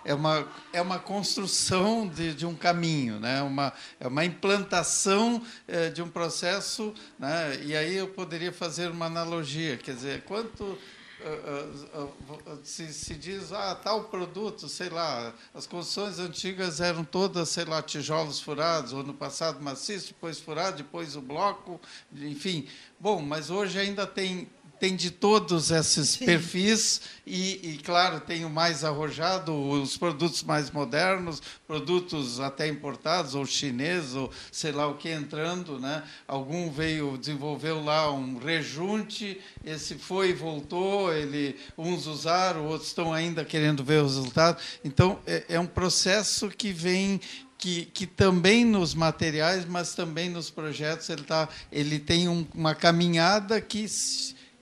é 0.04 0.14
uma, 0.14 0.46
é 0.72 0.80
uma 0.80 0.98
construção 0.98 2.06
de, 2.06 2.34
de 2.34 2.46
um 2.46 2.54
caminho, 2.54 3.20
né? 3.20 3.42
uma, 3.42 3.72
é 4.00 4.06
uma 4.06 4.24
implantação 4.24 5.42
é, 5.66 5.90
de 5.90 6.02
um 6.02 6.08
processo. 6.08 6.94
Né? 7.18 7.62
E 7.64 7.76
aí 7.76 7.96
eu 7.96 8.08
poderia 8.08 8.52
fazer 8.52 8.90
uma 8.90 9.06
analogia, 9.06 9.76
quer 9.76 9.94
dizer, 9.94 10.22
quanto. 10.22 10.78
Uh, 11.18 12.02
uh, 12.02 12.60
se, 12.62 12.92
se, 12.92 13.14
diz, 13.14 13.50
ah, 13.50 13.74
tal 13.74 14.04
produto, 14.04 14.68
sei 14.68 14.90
lá, 14.90 15.32
as 15.54 15.66
construções 15.66 16.18
antigas 16.18 16.78
eram 16.78 17.02
todas, 17.04 17.48
sei 17.48 17.64
lá, 17.64 17.82
tijolos 17.82 18.38
furados, 18.38 18.92
ou 18.92 19.02
no 19.02 19.14
passado 19.14 19.60
maciço, 19.60 20.08
depois 20.08 20.38
furado, 20.38 20.76
depois 20.76 21.16
o 21.16 21.22
bloco, 21.22 21.80
enfim. 22.14 22.68
Bom, 23.00 23.22
mas 23.22 23.48
hoje 23.48 23.78
ainda 23.78 24.06
tem 24.06 24.46
tem 24.78 24.94
de 24.94 25.10
todos 25.10 25.70
esses 25.70 26.10
Sim. 26.10 26.24
perfis 26.26 27.00
e, 27.26 27.72
e, 27.72 27.78
claro, 27.78 28.20
tem 28.20 28.44
o 28.44 28.50
mais 28.50 28.84
arrojado, 28.84 29.52
os 29.52 29.96
produtos 29.96 30.42
mais 30.44 30.70
modernos, 30.70 31.42
produtos 31.66 32.38
até 32.38 32.68
importados, 32.68 33.34
ou 33.34 33.44
chineses, 33.44 34.14
ou 34.14 34.30
sei 34.52 34.70
lá 34.70 34.86
o 34.86 34.94
que 34.94 35.08
entrando. 35.08 35.78
Né? 35.78 36.02
Algum 36.28 36.70
veio, 36.70 37.18
desenvolveu 37.18 37.82
lá 37.82 38.12
um 38.12 38.38
rejunte, 38.38 39.40
esse 39.64 39.96
foi 39.96 40.30
e 40.30 40.34
voltou, 40.34 41.12
ele, 41.12 41.56
uns 41.76 42.06
usaram, 42.06 42.66
outros 42.66 42.88
estão 42.88 43.12
ainda 43.12 43.44
querendo 43.44 43.82
ver 43.82 44.02
os 44.02 44.16
resultados. 44.16 44.62
Então, 44.84 45.18
é, 45.26 45.44
é 45.48 45.60
um 45.60 45.66
processo 45.66 46.48
que 46.48 46.72
vem 46.72 47.20
que, 47.58 47.86
que, 47.86 48.06
também 48.06 48.64
nos 48.64 48.94
materiais, 48.94 49.64
mas 49.64 49.94
também 49.94 50.28
nos 50.28 50.50
projetos, 50.50 51.08
ele, 51.08 51.22
tá, 51.22 51.48
ele 51.72 51.98
tem 51.98 52.28
um, 52.28 52.46
uma 52.54 52.74
caminhada 52.74 53.60
que 53.60 53.86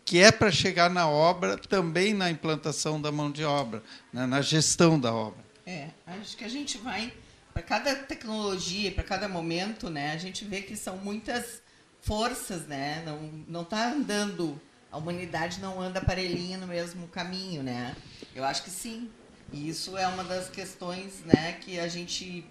que 0.05 0.19
é 0.19 0.31
para 0.31 0.51
chegar 0.51 0.91
na 0.91 1.09
obra, 1.09 1.57
também 1.57 2.13
na 2.13 2.31
implantação 2.31 3.01
da 3.01 3.11
mão 3.11 3.31
de 3.31 3.45
obra, 3.45 3.83
né, 4.13 4.27
na 4.27 4.43
gestão 4.43 4.99
da 4.99 5.13
obra. 5.13 5.43
É, 5.67 5.89
acho 6.07 6.37
que 6.37 6.45
a 6.45 6.49
gente 6.49 6.77
vai 6.79 7.13
para 7.53 7.63
cada 7.63 7.95
tecnologia, 7.95 8.93
para 8.93 9.05
cada 9.05 9.29
momento, 9.29 9.89
né? 9.89 10.13
A 10.13 10.19
gente 10.19 10.45
vê 10.45 10.61
que 10.61 10.77
são 10.77 10.97
muitas 10.99 11.63
forças, 12.03 12.67
né? 12.67 13.03
Não 13.07 13.45
não 13.47 13.63
está 13.63 13.93
andando 13.93 14.61
a 14.95 14.97
humanidade 14.97 15.61
não 15.61 15.81
anda 15.81 16.01
parelhinha 16.01 16.57
no 16.57 16.69
mesmo 16.69 17.09
caminho, 17.09 17.65
né? 17.65 17.97
Eu 18.33 18.45
acho 18.45 18.63
que 18.63 18.71
sim. 18.71 19.11
E 19.53 19.69
isso 19.69 19.99
é 19.99 20.07
uma 20.07 20.23
das 20.23 20.49
questões, 20.49 21.25
né, 21.25 21.59
que 21.61 21.81
a 21.81 21.89
gente 21.89 22.47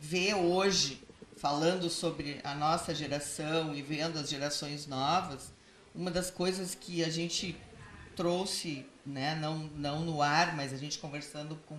vê 0.00 0.32
hoje 0.32 1.02
falando 1.36 1.90
sobre 1.90 2.40
a 2.44 2.54
nossa 2.54 2.94
geração 2.94 3.74
e 3.74 3.82
vendo 3.82 4.16
as 4.16 4.30
gerações 4.30 4.86
novas. 4.86 5.52
Uma 5.94 6.10
das 6.10 6.30
coisas 6.30 6.74
que 6.74 7.02
a 7.02 7.08
gente 7.08 7.56
trouxe, 8.14 8.86
né, 9.04 9.34
não 9.36 9.58
não 9.76 10.04
no 10.04 10.22
ar, 10.22 10.54
mas 10.56 10.72
a 10.72 10.76
gente 10.76 10.98
conversando 10.98 11.56
com 11.66 11.78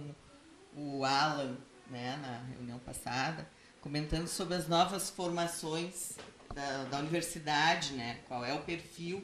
o 0.75 1.03
Alan, 1.03 1.57
né, 1.89 2.17
na 2.21 2.53
reunião 2.53 2.79
passada, 2.79 3.47
comentando 3.81 4.27
sobre 4.27 4.55
as 4.55 4.67
novas 4.67 5.09
formações 5.09 6.17
da, 6.53 6.83
da 6.85 6.99
universidade, 6.99 7.93
né? 7.93 8.19
Qual 8.27 8.43
é 8.43 8.53
o 8.53 8.61
perfil 8.61 9.23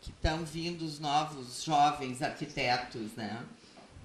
que 0.00 0.10
estão 0.10 0.44
vindo 0.44 0.82
os 0.82 0.98
novos 0.98 1.62
jovens 1.62 2.22
arquitetos, 2.22 3.12
né? 3.12 3.44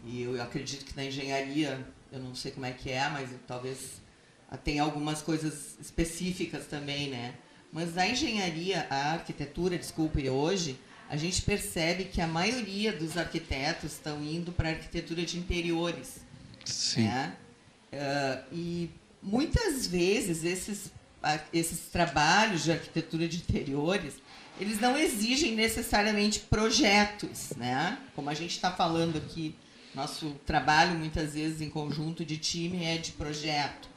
E 0.04 0.22
eu 0.22 0.42
acredito 0.42 0.86
que 0.86 0.96
na 0.96 1.06
engenharia, 1.06 1.86
eu 2.12 2.20
não 2.20 2.36
sei 2.36 2.52
como 2.52 2.66
é 2.66 2.72
que 2.72 2.92
é, 2.92 3.10
mas 3.10 3.30
talvez 3.48 4.02
tenha 4.64 4.84
algumas 4.84 5.22
coisas 5.22 5.78
específicas 5.80 6.68
também, 6.68 7.10
né? 7.10 7.36
Mas 7.76 7.94
na 7.94 8.08
engenharia, 8.08 8.88
a 8.90 9.12
arquitetura, 9.12 9.78
desculpe, 9.78 10.30
hoje, 10.30 10.80
a 11.10 11.18
gente 11.18 11.42
percebe 11.42 12.06
que 12.06 12.22
a 12.22 12.26
maioria 12.26 12.94
dos 12.94 13.18
arquitetos 13.18 13.92
estão 13.92 14.24
indo 14.24 14.54
para 14.54 14.70
a 14.70 14.72
arquitetura 14.72 15.24
de 15.24 15.38
interiores. 15.38 16.22
Sim. 16.64 17.04
Né? 17.04 17.36
Uh, 17.92 18.44
e 18.54 18.90
muitas 19.22 19.86
vezes 19.88 20.46
esses, 20.46 20.90
esses 21.52 21.80
trabalhos 21.92 22.64
de 22.64 22.72
arquitetura 22.72 23.28
de 23.28 23.40
interiores 23.40 24.14
eles 24.58 24.80
não 24.80 24.98
exigem 24.98 25.54
necessariamente 25.54 26.40
projetos, 26.40 27.50
né? 27.58 27.98
Como 28.16 28.30
a 28.30 28.34
gente 28.34 28.52
está 28.52 28.72
falando 28.72 29.18
aqui, 29.18 29.54
nosso 29.94 30.30
trabalho 30.46 30.98
muitas 30.98 31.34
vezes 31.34 31.60
em 31.60 31.70
conjunto 31.70 32.24
de 32.24 32.38
time 32.38 32.86
é 32.86 32.98
de 32.98 33.12
projeto. 33.12 33.90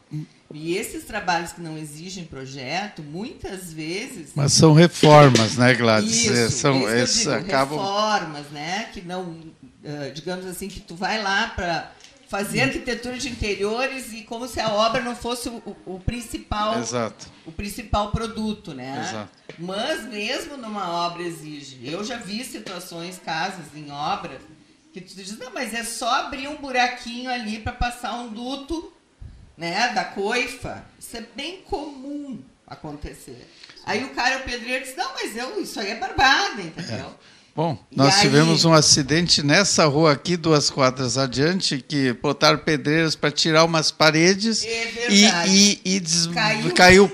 E 0.52 0.76
esses 0.76 1.04
trabalhos 1.04 1.52
que 1.52 1.60
não 1.60 1.76
exigem 1.76 2.24
projeto, 2.24 3.02
muitas 3.02 3.70
vezes. 3.72 4.30
Mas 4.34 4.54
são 4.54 4.72
reformas, 4.72 5.56
né, 5.56 5.74
Gladys? 5.74 6.24
Isso, 6.24 6.32
É, 6.32 6.48
são, 6.50 6.96
isso 7.02 7.18
digo, 7.30 7.32
acabam. 7.32 7.78
reformas, 7.78 8.46
né? 8.50 8.88
Que 8.92 9.02
não, 9.02 9.24
uh, 9.24 10.12
digamos 10.14 10.46
assim, 10.46 10.68
que 10.68 10.80
tu 10.80 10.94
vai 10.94 11.22
lá 11.22 11.48
para 11.48 11.92
fazer 12.30 12.60
arquitetura 12.62 13.18
de 13.18 13.28
interiores 13.28 14.12
e 14.12 14.22
como 14.22 14.46
se 14.48 14.58
a 14.60 14.70
obra 14.72 15.02
não 15.02 15.14
fosse 15.16 15.48
o, 15.48 15.62
o- 15.86 15.98
principal 16.00 16.78
Exato. 16.78 17.26
o 17.46 17.52
principal 17.52 18.10
produto, 18.10 18.72
né? 18.74 19.06
Exato. 19.08 19.30
Mas 19.58 20.04
mesmo 20.04 20.56
numa 20.58 20.90
obra 21.06 21.22
exige. 21.22 21.80
Eu 21.82 22.02
já 22.04 22.16
vi 22.16 22.44
situações, 22.44 23.18
casos 23.24 23.64
em 23.74 23.90
obras 23.90 24.40
que 24.92 25.00
tu 25.02 25.14
diz, 25.14 25.36
não, 25.38 25.52
mas 25.52 25.72
é 25.74 25.84
só 25.84 26.08
abrir 26.26 26.48
um 26.48 26.56
buraquinho 26.56 27.30
ali 27.30 27.58
para 27.60 27.72
passar 27.72 28.14
um 28.14 28.28
duto, 28.28 28.92
né, 29.58 29.92
da 29.94 30.04
coifa. 30.04 30.84
Isso 30.98 31.16
é 31.16 31.24
bem 31.36 31.62
comum 31.68 32.38
acontecer. 32.66 33.46
Aí 33.84 34.04
o 34.04 34.10
cara, 34.10 34.38
o 34.38 34.42
pedreiro, 34.42 34.84
diz, 34.84 34.94
não, 34.96 35.12
mas 35.14 35.36
eu, 35.36 35.60
isso 35.60 35.80
aí 35.80 35.90
é 35.90 35.94
barbada, 35.96 36.60
entendeu? 36.62 37.10
Bom, 37.56 37.76
E 37.90 37.96
nós 37.96 38.14
aí- 38.16 38.20
tivemos 38.20 38.64
um 38.64 38.72
acidente 38.72 39.42
nessa 39.42 39.84
rua 39.86 40.12
aqui, 40.12 40.36
duas 40.36 40.70
quadras 40.70 41.18
adiante, 41.18 41.78
que 41.88 42.12
botaram 42.12 42.58
pedreiros 42.58 43.16
para 43.16 43.32
tirar 43.32 43.64
umas 43.64 43.90
paredes 43.90 44.62
É 44.64 45.10
e, 45.10 45.24
e, 45.48 45.80
e 45.96 45.98
des- 46.00 46.28
Caiu. 46.28 46.72
caiu, 46.72 47.10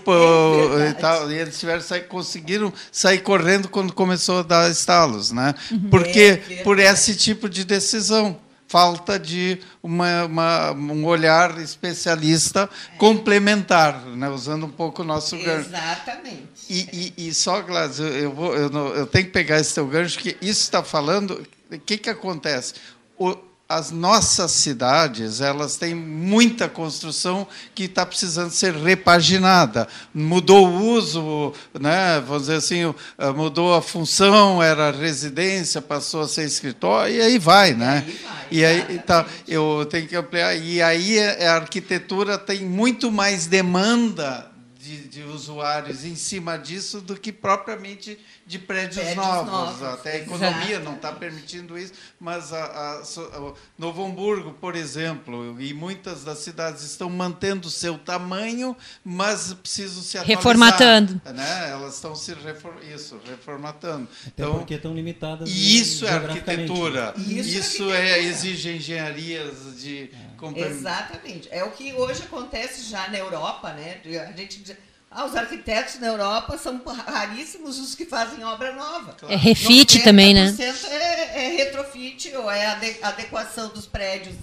É 0.85 0.90
e, 0.90 0.94
tal, 0.94 1.30
e 1.30 1.35
eles 1.38 1.59
tiveram 1.59 1.80
sair, 1.80 2.09
conseguiram 2.09 2.70
sair 2.92 3.20
correndo 3.22 3.68
quando 3.70 3.94
começou 3.94 4.40
a 4.40 4.42
dar 4.42 4.70
estalos, 4.70 5.30
né? 5.30 5.54
É 5.72 5.88
Porque 5.88 6.33
verdade. 6.33 6.62
por 6.62 6.78
esse 6.78 7.14
tipo 7.16 7.48
de 7.48 7.64
decisão. 7.64 8.38
Falta 8.66 9.18
de 9.18 9.61
uma, 9.83 10.24
uma- 10.24 10.72
um 10.72 11.05
olhar 11.05 11.59
especialista 11.61 12.68
complementar, 12.98 14.05
né? 14.07 14.29
usando 14.29 14.66
um 14.66 14.70
pouco 14.70 15.03
o 15.03 15.05
nosso 15.05 15.37
gancho. 15.38 15.68
Exatamente. 15.68 16.48
E, 16.68 17.12
e, 17.16 17.29
e 17.29 17.35
só, 17.35 17.61
Gladys, 17.62 17.98
eu, 18.00 18.07
eu, 18.09 18.33
vou, 18.33 18.55
eu, 18.57 18.70
não- 18.70 18.88
eu 18.88 19.07
tenho 19.07 19.27
que 19.27 19.31
pegar 19.33 19.61
esse 19.61 19.74
teu 19.74 19.87
gancho, 19.87 20.18
que 20.18 20.31
isso 20.40 20.62
está 20.62 20.83
falando. 20.83 21.46
O 21.70 21.79
que, 21.79 21.98
que 21.98 22.11
acontece? 22.11 22.74
O- 23.18 23.37
as 23.75 23.91
nossas 23.91 24.53
cidades 24.53 25.41
elas 25.41 25.77
têm 25.77 25.97
muita 25.97 26.69
construção 26.69 27.45
que 27.75 27.85
está 27.85 28.07
precisando 28.07 28.51
ser 28.51 28.73
repaginada. 28.73 29.89
Mudou 30.15 30.69
o 30.69 30.83
uso, 30.93 31.53
né? 31.81 32.23
vamos 32.25 32.43
dizer 32.43 32.57
assim, 32.57 32.95
eh, 33.19 33.31
mudou 33.33 33.75
a 33.75 33.83
função, 33.83 34.63
era 34.63 34.93
residência, 34.93 35.83
passou 35.83 36.23
a 36.23 36.29
ser 36.29 36.45
escritório, 36.45 37.17
e 37.17 37.21
aí 37.21 37.37
vai. 37.37 37.75
Né? 37.75 38.05
aí 38.07 38.19
vai, 38.23 38.47
E 38.51 38.65
aí, 38.65 38.99
tá, 39.01 39.27
eu 39.49 39.85
tenho 39.91 40.07
que 40.07 40.15
ampliar. 40.15 40.55
E 40.55 40.81
aí 40.81 41.19
é- 41.19 41.49
a 41.49 41.57
arquitetura 41.57 42.39
tem 42.39 42.61
muito 42.65 43.11
mais 43.11 43.47
demanda 43.47 44.54
de, 44.85 45.09
de 45.09 45.23
usuários 45.23 46.05
em 46.05 46.14
cima 46.14 46.59
disso 46.59 47.01
do 47.01 47.16
que 47.16 47.33
propriamente 47.33 48.18
de 48.47 48.59
prédios, 48.59 48.97
Prédios 49.03 49.16
novos. 49.16 49.51
novos, 49.51 49.83
Até 49.83 50.12
a 50.12 50.16
economia 50.18 50.70
exato. 50.73 50.85
não 50.85 50.94
está 50.97 51.11
permitindo 51.12 51.79
isso, 51.79 51.94
mas 52.20 52.53
a, 52.53 52.64
a, 53.01 53.40
o 53.40 53.55
Novo 53.79 54.05
Hamburgo, 54.05 54.53
por 54.53 54.77
exemplo, 54.77 55.59
e 55.61 55.73
muitas 55.73 56.23
das 56.25 56.38
cidades 56.38 56.83
estão 56.83 57.09
mantendo 57.09 57.68
o 57.68 57.70
seu 57.70 57.97
tamanho, 57.97 58.77
mas 59.03 59.55
precisam 59.55 60.03
se 60.03 60.18
atualizar. 60.18 60.37
Reformatando. 60.37 61.20
Né? 61.25 61.70
Elas 61.70 61.94
estão 61.94 62.14
se 62.14 62.35
refor 62.35 62.75
isso, 62.94 63.18
reformatando. 63.27 64.07
Até 64.27 64.42
Então, 64.42 64.59
porque 64.59 64.75
estão 64.75 64.94
limitadas 64.94 65.49
e 65.49 65.79
isso 65.81 66.07
é 66.07 66.11
arquitetura. 66.11 67.14
Isso 67.16 67.59
Isso, 67.59 67.90
é 67.92 68.05
é, 68.05 68.23
exige 68.25 68.77
engenharias 68.77 69.81
de 69.81 70.11
compre- 70.37 70.62
Exatamente. 70.62 71.49
É 71.51 71.62
o 71.64 71.70
que 71.70 71.92
hoje 71.94 72.23
acontece 72.23 72.83
já 72.88 73.09
na 73.09 73.18
Europa, 73.18 73.73
né? 73.73 74.01
A 74.29 74.33
gente 74.37 74.61
diz, 74.62 74.77
ah, 75.11 75.25
os 75.25 75.35
arquitetos 75.37 75.99
na 76.01 76.07
Europa 76.09 76.59
são 76.59 76.81
raríssimos 76.85 77.79
os 77.79 77.94
que 77.94 78.05
fazem 78.05 78.44
obra 78.44 78.73
nova. 78.75 79.16
É 79.29 79.37
refit 79.37 80.03
também, 80.03 80.35
né? 80.35 80.47
90% 80.53 80.87
É, 80.90 81.44
é 81.47 81.49
retrofit 81.57 82.35
ou 82.37 82.51
é 82.51 82.66
ade- 82.66 82.99
adequação 83.03 83.68
dos 83.68 83.87
prédios, 83.87 84.35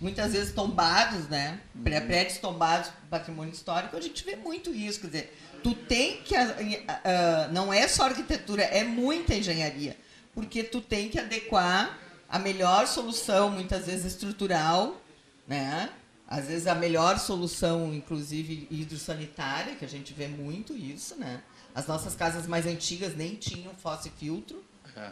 muitas 0.00 0.32
vezes 0.32 0.52
tombados, 0.52 1.28
né? 1.28 1.58
Pré- 1.82 2.00
Prédios 2.00 2.38
tombados 2.38 2.90
para 3.08 3.18
patrimônio 3.18 3.52
histórico, 3.52 3.96
a 3.96 4.00
gente 4.00 4.24
vê 4.24 4.36
muito 4.36 4.74
isso. 4.74 5.00
Quer 5.00 5.06
dizer, 5.06 5.38
tu 5.62 5.74
tem 5.74 6.18
que. 6.22 6.34
ah, 6.36 7.48
não 7.52 7.72
é 7.72 7.86
só 7.88 8.04
arquitetura, 8.04 8.62
é 8.62 8.84
muita 8.84 9.34
engenharia. 9.34 9.96
Porque 10.34 10.62
tu 10.62 10.80
tem 10.82 11.08
que 11.08 11.18
adequar 11.18 11.98
a 12.28 12.38
melhor 12.38 12.86
solução, 12.86 13.48
muitas 13.50 13.86
vezes 13.86 14.04
estrutural, 14.12 15.00
né? 15.46 15.90
Às 16.28 16.46
vezes 16.46 16.66
a 16.66 16.74
melhor 16.74 17.18
solução, 17.18 17.94
inclusive 17.94 18.66
hidrossanitária, 18.70 19.76
que 19.76 19.84
a 19.84 19.88
gente 19.88 20.12
vê 20.12 20.26
muito 20.26 20.76
isso, 20.76 21.14
né? 21.16 21.40
As 21.74 21.86
nossas 21.86 22.14
casas 22.16 22.46
mais 22.46 22.66
antigas 22.66 23.14
nem 23.16 23.34
tinham 23.36 23.72
fosse 23.74 24.10
filtro. 24.10 24.64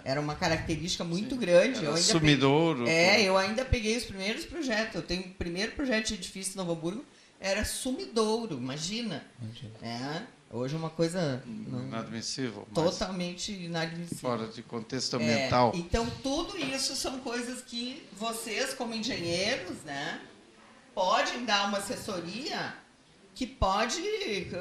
Era 0.03 0.18
uma 0.20 0.35
característica 0.35 1.05
muito 1.05 1.37
grande. 1.37 1.77
Era 1.79 1.87
Eu 1.87 1.94
ainda 1.94 2.01
sumidouro. 2.01 2.79
peguei- 2.85 2.94
É, 2.94 3.23
eu 3.23 3.37
ainda 3.37 3.64
peguei 3.66 3.97
os 3.99 4.05
primeiros 4.05 4.44
projetos. 4.47 4.94
Eu 4.94 5.03
tenho 5.03 5.23
o 5.27 5.31
primeiro 5.35 5.73
projeto 5.73 6.09
de 6.09 6.14
edifício 6.14 6.55
em 6.55 6.57
Novo 6.57 6.73
Hamburgo, 6.73 7.05
era 7.38 7.64
sumidouro, 7.66 8.57
imagina. 8.57 9.23
É, 9.83 10.23
hoje 10.55 10.75
é 10.75 10.79
uma 10.79 10.90
coisa 10.90 11.43
não- 11.47 11.85
Inadmissível. 11.88 12.67
totalmente 12.75 13.53
inadmissível. 13.53 14.19
Fora 14.19 14.47
de 14.47 14.62
contexto 14.62 15.17
É, 15.17 15.19
ambiental. 15.19 15.73
então, 15.75 16.07
tudo 16.23 16.57
isso 16.59 16.95
são 16.97 17.19
coisas 17.21 17.61
que 17.62 18.03
vocês, 18.17 18.73
como 18.75 18.95
engenheiros, 18.95 19.79
né, 19.85 20.21
podem 20.95 21.45
dar 21.45 21.69
uma 21.69 21.79
assessoria 21.79 22.75
que 23.35 23.47
pode, 23.47 24.01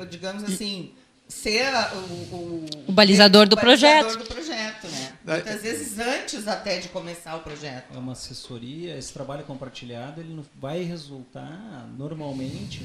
digamos 0.09 0.43
assim, 0.43 0.91
ser 1.27 1.71
o, 1.93 2.35
o, 2.35 2.65
O 2.87 2.91
balizador 2.91 3.47
do 3.47 3.55
balizador 3.55 4.01
projeto. 4.11 4.17
do 4.17 4.25
projeto, 4.33 4.87
né? 4.87 5.13
Muitas 5.25 5.61
vezes 5.61 5.97
antes 5.99 6.47
até 6.47 6.79
de 6.79 6.89
começar 6.89 7.35
o 7.35 7.39
projeto. 7.41 7.93
É 7.93 7.97
uma 7.97 8.11
assessoria, 8.13 8.97
esse 8.97 9.13
trabalho 9.13 9.43
compartilhado, 9.45 10.19
ele 10.21 10.33
não- 10.33 10.45
vai 10.59 10.81
resultar, 10.83 11.87
normalmente, 11.97 12.81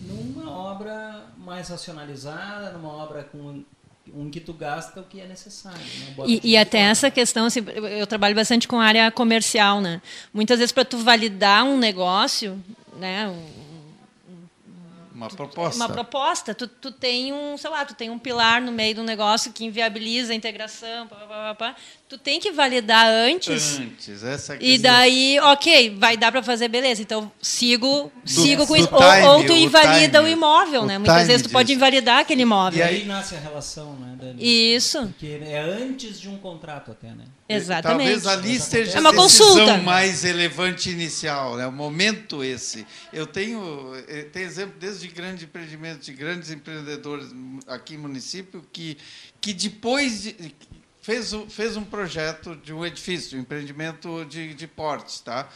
numa 0.00 0.50
obra 0.50 1.24
mais 1.38 1.68
racionalizada, 1.68 2.72
numa 2.72 2.88
obra 2.92 3.24
com 3.24 3.62
um 4.12 4.30
que 4.30 4.40
tu 4.40 4.52
gasta 4.52 5.00
o 5.00 5.04
que 5.04 5.20
é 5.20 5.26
necessário. 5.26 5.78
né? 5.78 6.14
E, 6.26 6.40
e 6.52 6.56
até 6.56 6.78
fora. 6.78 6.90
essa 6.90 7.10
questão, 7.10 7.46
assim, 7.46 7.60
eu- 7.98 8.06
trabalho 8.06 8.34
bastante 8.34 8.66
com 8.66 8.80
área 8.80 9.10
comercial, 9.10 9.80
né? 9.80 10.00
Muitas 10.32 10.58
vezes 10.58 10.72
para 10.72 10.84
tu 10.84 10.98
validar 10.98 11.64
um 11.64 11.76
negócio, 11.78 12.58
né? 12.96 13.28
um- 13.28 13.70
uma 15.14 15.28
proposta. 15.28 15.76
Uma 15.76 15.88
proposta. 15.88 16.54
Tu, 16.54 16.66
tu 16.66 16.90
tem 16.90 17.30
um, 17.32 17.56
sei 17.58 17.68
lá, 17.68 17.84
tu 17.84 17.94
tem 17.94 18.08
um 18.08 18.18
pilar 18.18 18.62
no 18.62 18.72
meio 18.72 18.94
de 18.94 19.00
um 19.00 19.04
negócio 19.04 19.52
que 19.52 19.64
inviabiliza 19.66 20.32
a 20.32 20.34
integração, 20.34 21.06
pá, 21.06 21.16
pá, 21.16 21.26
pá, 21.26 21.54
pá. 21.54 21.76
Tu 22.10 22.18
tem 22.18 22.40
que 22.40 22.50
validar 22.50 23.06
antes. 23.06 23.78
Antes, 23.78 24.24
essa 24.24 24.54
a 24.54 24.56
E 24.56 24.58
questão. 24.58 24.82
daí, 24.90 25.38
ok, 25.38 25.96
vai 25.96 26.16
dar 26.16 26.32
para 26.32 26.42
fazer, 26.42 26.66
beleza. 26.66 27.00
Então 27.00 27.30
sigo, 27.40 28.10
sigo 28.26 28.66
com 28.66 28.74
do 28.74 28.80
isso. 28.80 28.88
time, 28.88 29.22
ou, 29.22 29.38
ou 29.38 29.44
tu 29.46 29.52
o 29.52 29.56
invalida 29.56 30.18
time, 30.18 30.28
o 30.28 30.32
imóvel, 30.32 30.82
o 30.82 30.86
né? 30.86 30.98
Muitas 30.98 31.28
vezes 31.28 31.42
tu 31.42 31.44
time 31.44 31.52
pode 31.52 31.66
disso. 31.68 31.76
invalidar 31.76 32.18
aquele 32.18 32.42
imóvel. 32.42 32.80
E 32.80 32.82
aí 32.82 33.04
nasce 33.04 33.36
a 33.36 33.38
relação, 33.38 33.94
né, 33.94 34.16
Dani? 34.20 34.42
Isso, 34.74 35.06
Porque 35.06 35.38
é 35.40 35.60
antes 35.60 36.20
de 36.20 36.28
um 36.28 36.36
contrato 36.36 36.90
até, 36.90 37.08
né? 37.12 37.24
exatamente. 37.48 38.20
Talvez 38.22 38.26
ali 38.26 38.54
esteja 38.56 38.98
É 38.98 39.00
uma 39.00 39.12
consulta. 39.14 39.76
mais 39.78 40.22
relevante 40.24 40.90
inicial, 40.90 41.56
né? 41.56 41.66
o 41.66 41.72
momento 41.72 42.42
esse. 42.42 42.84
Eu 43.12 43.26
tenho, 43.26 43.92
eh, 44.08 44.24
tenho 44.32 44.46
exemplo 44.46 44.74
desde 44.80 45.06
grandes 45.08 45.44
empreendimentos, 45.44 46.06
de 46.06 46.12
grandes 46.12 46.50
empreendedores 46.50 47.28
aqui 47.68 47.96
no 47.96 48.02
município, 48.02 48.64
que, 48.72 48.96
que 49.40 49.52
depois 49.52 50.22
de, 50.22 50.54
fez, 51.00 51.32
fez 51.48 51.76
um 51.76 51.84
projeto 51.84 52.54
de 52.56 52.72
um 52.72 52.84
edifício, 52.84 53.38
um 53.38 53.42
empreendimento 53.42 54.24
de, 54.24 54.54
de 54.54 54.66
portes. 54.66 55.20
Tá? 55.20 55.48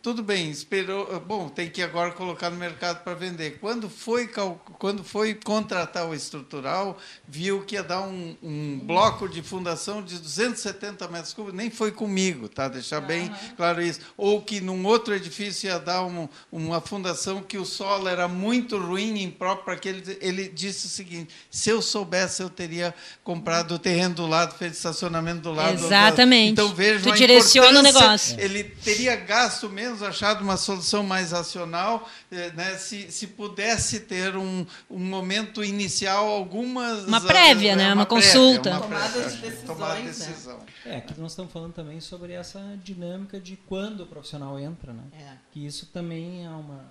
Tudo 0.00 0.22
bem, 0.22 0.48
esperou. 0.48 1.18
Bom, 1.26 1.48
tem 1.48 1.68
que 1.68 1.82
agora 1.82 2.12
colocar 2.12 2.50
no 2.50 2.56
mercado 2.56 3.02
para 3.02 3.14
vender. 3.14 3.58
Quando 3.60 3.90
foi, 3.90 4.30
quando 4.78 5.02
foi 5.02 5.34
contratar 5.34 6.06
o 6.08 6.14
estrutural, 6.14 6.96
viu 7.26 7.62
que 7.64 7.74
ia 7.74 7.82
dar 7.82 8.02
um, 8.02 8.36
um 8.40 8.78
bloco 8.78 9.28
de 9.28 9.42
fundação 9.42 10.00
de 10.00 10.16
270 10.18 11.08
metros 11.08 11.34
cúbicos, 11.34 11.56
nem 11.58 11.68
foi 11.68 11.90
comigo, 11.90 12.48
tá? 12.48 12.68
Deixar 12.68 13.00
bem 13.00 13.30
claro 13.56 13.82
isso. 13.82 13.98
Ou 14.16 14.40
que 14.40 14.60
num 14.60 14.86
outro 14.86 15.14
edifício 15.14 15.66
ia 15.66 15.80
dar 15.80 16.04
um- 16.04 16.28
uma 16.50 16.80
fundação 16.80 17.42
que 17.42 17.58
o 17.58 17.64
solo 17.66 18.08
era 18.08 18.28
muito 18.28 18.78
ruim, 18.78 19.20
impróprio 19.20 19.64
para 19.64 19.74
aquele. 19.74 20.16
Ele 20.20 20.48
disse 20.48 20.86
o 20.86 20.90
seguinte: 20.90 21.34
se 21.50 21.70
eu 21.70 21.82
soubesse, 21.82 22.40
eu 22.40 22.48
teria 22.48 22.94
comprado 23.24 23.72
o 23.74 23.78
terreno 23.80 24.14
do 24.14 24.26
lado, 24.28 24.56
feito 24.56 24.74
estacionamento 24.74 25.40
do 25.40 25.52
lado. 25.52 25.74
Exatamente. 25.74 26.52
Então 26.52 26.72
vejam 26.72 27.12
Tu 27.12 27.18
direciona 27.18 27.80
o 27.80 27.82
negócio. 27.82 28.38
ele 28.38 28.62
teria 28.62 29.16
gasto 29.16 29.68
menos, 29.88 30.02
achado 30.02 30.42
uma 30.42 30.56
solução 30.56 31.02
mais 31.02 31.32
racional, 31.32 32.08
eh, 32.30 32.50
né, 32.52 32.76
se, 32.76 33.10
se 33.10 33.26
pudesse 33.28 34.00
ter 34.00 34.36
um, 34.36 34.66
um 34.90 34.98
momento 34.98 35.64
inicial, 35.64 36.28
algumas. 36.28 37.04
Uma 37.04 37.20
prévia, 37.20 37.72
eh, 37.72 37.76
né, 37.76 37.94
uma 37.94 38.06
prévia, 38.06 38.30
consulta. 38.30 38.70
uma 38.70 38.80
Tomada 38.80 39.08
prévia, 39.10 39.30
de 39.30 39.36
decisões, 39.36 39.66
tomada 39.66 39.96
de 39.96 40.02
né? 40.02 40.08
decisão. 40.08 40.60
É, 40.84 40.96
aqui 40.96 41.20
nós 41.20 41.32
estamos 41.32 41.52
falando 41.52 41.72
também 41.72 42.00
sobre 42.00 42.32
essa 42.32 42.60
dinâmica 42.82 43.40
de 43.40 43.56
quando 43.68 44.02
o 44.02 44.06
profissional 44.06 44.58
entra, 44.58 44.92
né? 44.92 45.02
É. 45.12 45.32
Que 45.52 45.64
isso 45.66 45.86
também 45.86 46.44
é 46.44 46.50
uma 46.50 46.84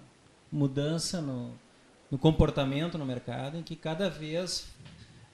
mudança 0.51 1.21
no, 1.21 1.53
no 2.09 2.17
comportamento 2.17 2.97
no 2.97 3.05
mercado, 3.05 3.57
em 3.57 3.63
que 3.63 3.75
cada 3.75 4.09
vez 4.09 4.65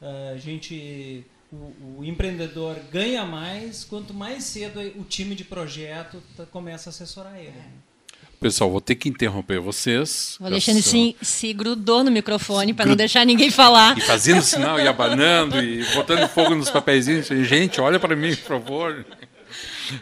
ah, 0.04 0.32
a 0.34 0.38
gente, 0.38 1.26
o, 1.54 2.00
o 2.00 2.06
empreendedor 2.06 2.76
ganha 2.92 3.26
mais 3.26 3.84
quanto 3.84 4.13
mais 4.13 4.44
cedo 4.44 4.80
o 4.96 5.04
time 5.04 5.36
de 5.36 5.44
projeto 5.44 6.22
tá- 6.36 6.46
começa 6.46 6.89
a 6.89 6.92
assessorar 6.92 7.38
ele. 7.38 7.50
né? 7.50 7.66
Pessoal, 8.39 8.70
vou 8.70 8.82
ter 8.82 8.96
que 8.96 9.08
interromper 9.08 9.58
vocês. 9.62 10.36
O 10.42 10.46
Alexandre 10.46 10.82
se, 10.82 11.16
se 11.22 11.54
grudou 11.54 12.04
no 12.04 12.12
microfone 12.12 12.74
para 12.74 12.86
não 12.86 12.96
deixar 12.96 13.26
ninguém 13.26 13.50
falar. 13.50 13.98
E 13.98 14.02
fazendo 14.02 14.42
sinal, 14.42 14.78
e 14.78 14.86
abanando, 14.88 15.62
e 15.63 15.86
botando 15.94 16.28
fogo 16.28 16.54
nos 16.54 16.70
papeizinhos. 16.70 17.28
Gente, 17.28 17.80
olha 17.80 18.02
para 18.02 18.18
mim, 18.18 18.36
por 18.36 18.44
favor. 18.60 19.06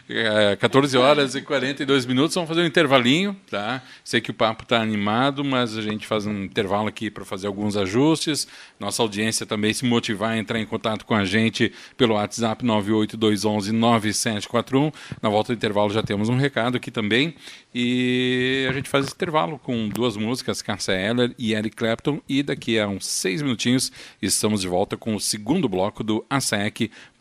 É, 0.08 0.56
14 0.56 0.96
horas 0.96 1.34
e 1.34 1.42
42 1.42 2.06
minutos, 2.06 2.34
vamos 2.34 2.48
fazer 2.48 2.62
um 2.62 2.66
intervalinho, 2.66 3.36
tá? 3.50 3.82
Sei 4.04 4.20
que 4.20 4.30
o 4.30 4.34
papo 4.34 4.62
está 4.64 4.80
animado, 4.80 5.44
mas 5.44 5.76
a 5.76 5.82
gente 5.82 6.06
faz 6.06 6.26
um 6.26 6.44
intervalo 6.44 6.88
aqui 6.88 7.10
para 7.10 7.24
fazer 7.24 7.46
alguns 7.46 7.76
ajustes. 7.76 8.46
Nossa 8.78 9.02
audiência 9.02 9.46
também 9.46 9.72
se 9.72 9.84
motivar 9.84 10.32
a 10.32 10.38
entrar 10.38 10.60
em 10.60 10.66
contato 10.66 11.04
com 11.04 11.14
a 11.14 11.24
gente 11.24 11.72
pelo 11.96 12.14
WhatsApp 12.14 12.64
982119741. 12.64 14.92
Na 15.20 15.28
volta 15.28 15.52
do 15.52 15.56
intervalo 15.56 15.90
já 15.90 16.02
temos 16.02 16.28
um 16.28 16.36
recado 16.36 16.76
aqui 16.76 16.90
também. 16.90 17.34
E 17.74 18.66
a 18.68 18.72
gente 18.72 18.88
faz 18.88 19.06
esse 19.06 19.14
intervalo 19.14 19.58
com 19.58 19.88
duas 19.88 20.16
músicas, 20.16 20.60
Cássia 20.60 20.92
Eller 20.92 21.34
e 21.38 21.54
Eric 21.54 21.74
Clapton. 21.74 22.20
E 22.28 22.42
daqui 22.42 22.78
a 22.78 22.86
uns 22.86 23.06
seis 23.06 23.40
minutinhos 23.40 23.90
estamos 24.20 24.60
de 24.60 24.68
volta 24.68 24.96
com 24.96 25.14
o 25.14 25.20
segundo 25.20 25.68
bloco 25.68 26.04
do 26.04 26.24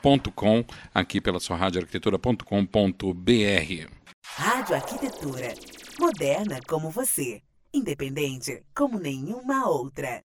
ASAEC.com, 0.02 0.66
aqui 0.94 1.22
pela 1.22 1.40
sua 1.40 1.56
rádio 1.56 1.82
arquitetura.com.br. 1.82 3.90
Rádio 4.26 4.76
Arquitetura. 4.76 5.54
Moderna 6.00 6.60
como 6.68 6.90
você. 6.90 7.42
Independente 7.74 8.64
como 8.76 9.00
nenhuma 9.00 9.70
outra. 9.70 10.22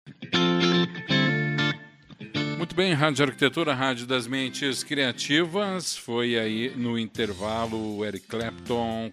Muito 2.58 2.74
bem, 2.74 2.92
Rádio 2.92 3.24
Arquitetura, 3.24 3.74
Rádio 3.74 4.06
das 4.06 4.26
Mentes 4.26 4.82
Criativas. 4.82 5.96
Foi 5.96 6.38
aí 6.38 6.74
no 6.76 6.98
intervalo 6.98 7.96
o 7.96 8.04
Eric 8.04 8.26
Clapton 8.26 9.10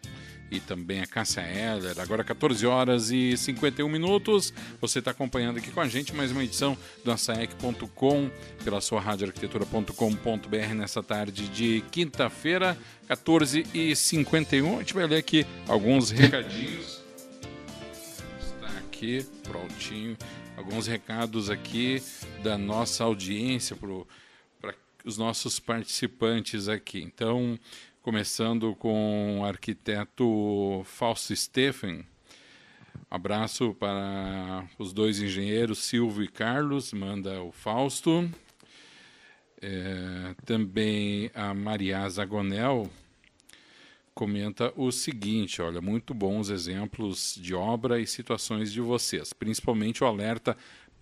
e 0.50 0.60
também 0.60 1.02
a 1.02 1.08
Cássia 1.08 1.42
Eller. 1.42 2.00
Agora 2.00 2.24
14 2.24 2.66
horas 2.66 3.12
e 3.12 3.36
51 3.36 3.88
minutos. 3.90 4.54
Você 4.80 5.00
está 5.00 5.12
acompanhando 5.12 5.58
aqui 5.58 5.72
com 5.72 5.82
a 5.82 5.88
gente 5.88 6.14
mais 6.16 6.32
uma 6.32 6.44
edição 6.44 6.78
do 7.04 7.12
açaec.com 7.12 8.30
pela 8.64 8.82
sua 8.82 9.02
radioarquitetura.com.br 9.02 10.74
nessa 10.76 11.04
tarde 11.04 11.48
de 11.50 11.84
quinta-feira, 11.92 12.78
14 13.08 13.66
e 13.74 13.96
51. 13.96 14.76
A 14.76 14.80
gente 14.80 14.94
vai 14.94 15.06
ler 15.06 15.18
aqui 15.18 15.46
alguns 15.68 16.12
recadinhos. 16.12 17.02
Está 18.40 18.78
aqui, 18.78 19.26
prontinho. 19.44 20.18
Alguns 20.56 20.88
recados 20.88 21.50
aqui 21.50 22.02
da 22.42 22.58
nossa 22.58 23.04
audiência 23.04 23.76
para 23.76 24.74
os 25.06 25.18
nossos 25.18 25.60
participantes 25.60 26.68
aqui. 26.68 27.00
Então, 27.00 27.58
começando 28.08 28.74
com 28.74 29.42
o 29.42 29.44
arquiteto 29.44 30.82
Fausto 30.86 31.36
Stephen. 31.36 32.06
Abraço 33.12 33.74
para 33.74 34.66
os 34.80 34.94
dois 34.94 35.20
engenheiros, 35.22 35.80
Silvio 35.80 36.24
e 36.24 36.30
Carlos, 36.30 36.94
manda 36.94 37.42
o 37.42 37.52
Fausto. 37.52 38.32
É, 39.62 40.34
também 40.46 41.30
a 41.34 41.54
Maria 41.54 42.08
Zagonel 42.08 42.90
comenta 44.16 44.72
o 44.78 44.90
seguinte: 44.90 45.62
olha, 45.62 45.82
muito 45.82 46.14
bons 46.14 46.50
exemplos 46.50 47.36
de 47.36 47.54
obra 47.54 48.00
e 48.00 48.08
situações 48.08 48.72
de 48.72 48.80
vocês, 48.80 49.34
principalmente 49.34 50.02
o 50.02 50.08
alerta 50.08 50.56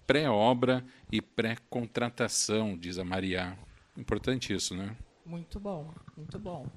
pré-obra 0.08 0.84
e 1.12 1.22
pré-contratação, 1.22 2.76
diz 2.76 2.98
a 2.98 3.06
Maria. 3.06 3.56
Importante 3.96 4.52
isso, 4.52 4.76
né? 4.76 4.98
Muito 5.24 5.60
bom, 5.60 5.94
muito 6.18 6.39
bom. 6.39 6.68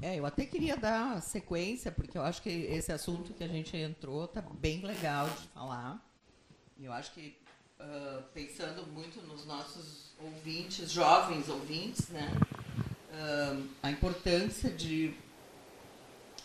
É, 0.00 0.16
eu 0.16 0.24
até 0.24 0.46
queria 0.46 0.76
dar 0.76 1.20
sequência, 1.20 1.90
porque 1.90 2.16
eu 2.16 2.22
acho 2.22 2.40
que 2.40 2.48
esse 2.48 2.92
assunto 2.92 3.34
que 3.34 3.42
a 3.42 3.48
gente 3.48 3.76
entrou 3.76 4.28
tá 4.28 4.40
bem 4.40 4.80
legal 4.82 5.28
de 5.28 5.48
falar. 5.48 6.00
Eu 6.80 6.92
acho 6.92 7.12
que, 7.12 7.36
ah, 7.80 8.22
pensando 8.32 8.86
muito 8.86 9.20
nos 9.22 9.44
nossos 9.44 10.12
ouvintes, 10.20 10.90
jovens 10.90 11.48
ouvintes, 11.48 12.08
né? 12.10 12.30
ah, 13.12 13.60
a 13.82 13.90
importância 13.90 14.70
de, 14.70 15.12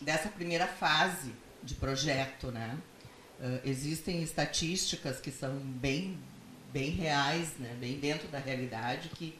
dessa 0.00 0.28
primeira 0.28 0.66
fase 0.66 1.32
de 1.62 1.76
projeto, 1.76 2.50
né? 2.50 2.76
Ah, 3.40 3.60
existem 3.64 4.20
estatísticas 4.20 5.20
que 5.20 5.30
são 5.30 5.54
bem, 5.60 6.18
bem 6.72 6.90
reais, 6.90 7.56
né? 7.58 7.76
bem 7.78 8.00
dentro 8.00 8.26
da 8.26 8.38
realidade, 8.38 9.10
que 9.10 9.38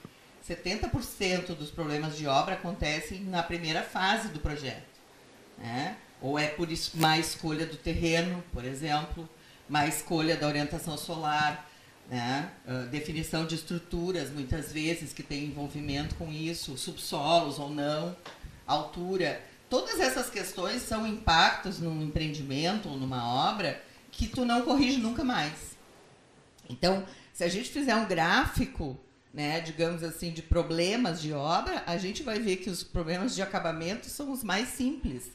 70% 0.48 1.54
dos 1.54 1.70
problemas 1.70 2.16
de 2.16 2.26
obra 2.26 2.54
acontecem 2.54 3.20
na 3.24 3.42
primeira 3.42 3.83
fase 3.83 4.28
do 4.28 4.40
projeto. 4.40 4.94
Né? 5.59 5.96
Ou 6.20 6.38
é 6.38 6.48
por 6.48 6.68
má 6.94 7.18
escolha 7.18 7.66
do 7.66 7.76
terreno, 7.76 8.42
por 8.52 8.64
exemplo, 8.64 9.28
má 9.68 9.87
escolha 9.87 10.37
da 10.37 10.46
orientação 10.46 10.96
solar, 10.96 11.70
né? 12.09 12.50
Ah, 12.66 12.87
definição 12.90 13.46
de 13.46 13.54
estruturas, 13.54 14.30
muitas 14.30 14.72
vezes, 14.72 15.12
que 15.12 15.22
tem 15.22 15.44
envolvimento 15.44 16.14
com 16.16 16.30
isso, 16.30 16.76
subsolos 16.76 17.59
ou 17.59 17.70
não, 17.70 18.16
altura. 18.66 19.40
Todas 19.70 19.98
essas 20.00 20.28
questões 20.28 20.83
são 20.83 21.07
impactos 21.07 21.78
num 21.78 22.02
empreendimento 22.02 22.88
ou 22.88 22.96
numa 22.96 23.50
obra 23.50 23.83
que 24.11 24.26
tu 24.26 24.44
não 24.44 24.62
corrige 24.62 24.98
nunca 24.98 25.24
mais. 25.24 25.76
Então, 26.68 27.04
se 27.33 27.42
a 27.42 27.48
gente 27.48 27.70
fizer 27.70 27.94
um 27.96 28.07
gráfico, 28.07 28.98
né, 29.35 29.61
digamos 29.61 30.05
assim, 30.05 30.31
de 30.31 30.40
problemas 30.40 31.20
de 31.20 31.33
obra, 31.33 31.83
a 31.87 31.99
gente 31.99 32.23
vai 32.23 32.38
ver 32.38 32.59
que 32.59 32.70
os 32.70 32.85
problemas 32.85 33.35
de 33.35 33.42
acabamento 33.42 34.07
são 34.07 34.31
os 34.31 34.44
mais 34.44 34.68
simples. 34.68 35.33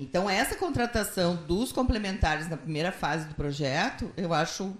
Então, 0.00 0.28
essa 0.28 0.56
contratação 0.56 1.36
dos 1.36 1.70
complementares 1.70 2.48
na 2.48 2.56
primeira 2.56 2.90
fase 2.90 3.26
do 3.26 3.34
projeto, 3.34 4.10
eu 4.16 4.32
acho 4.32 4.74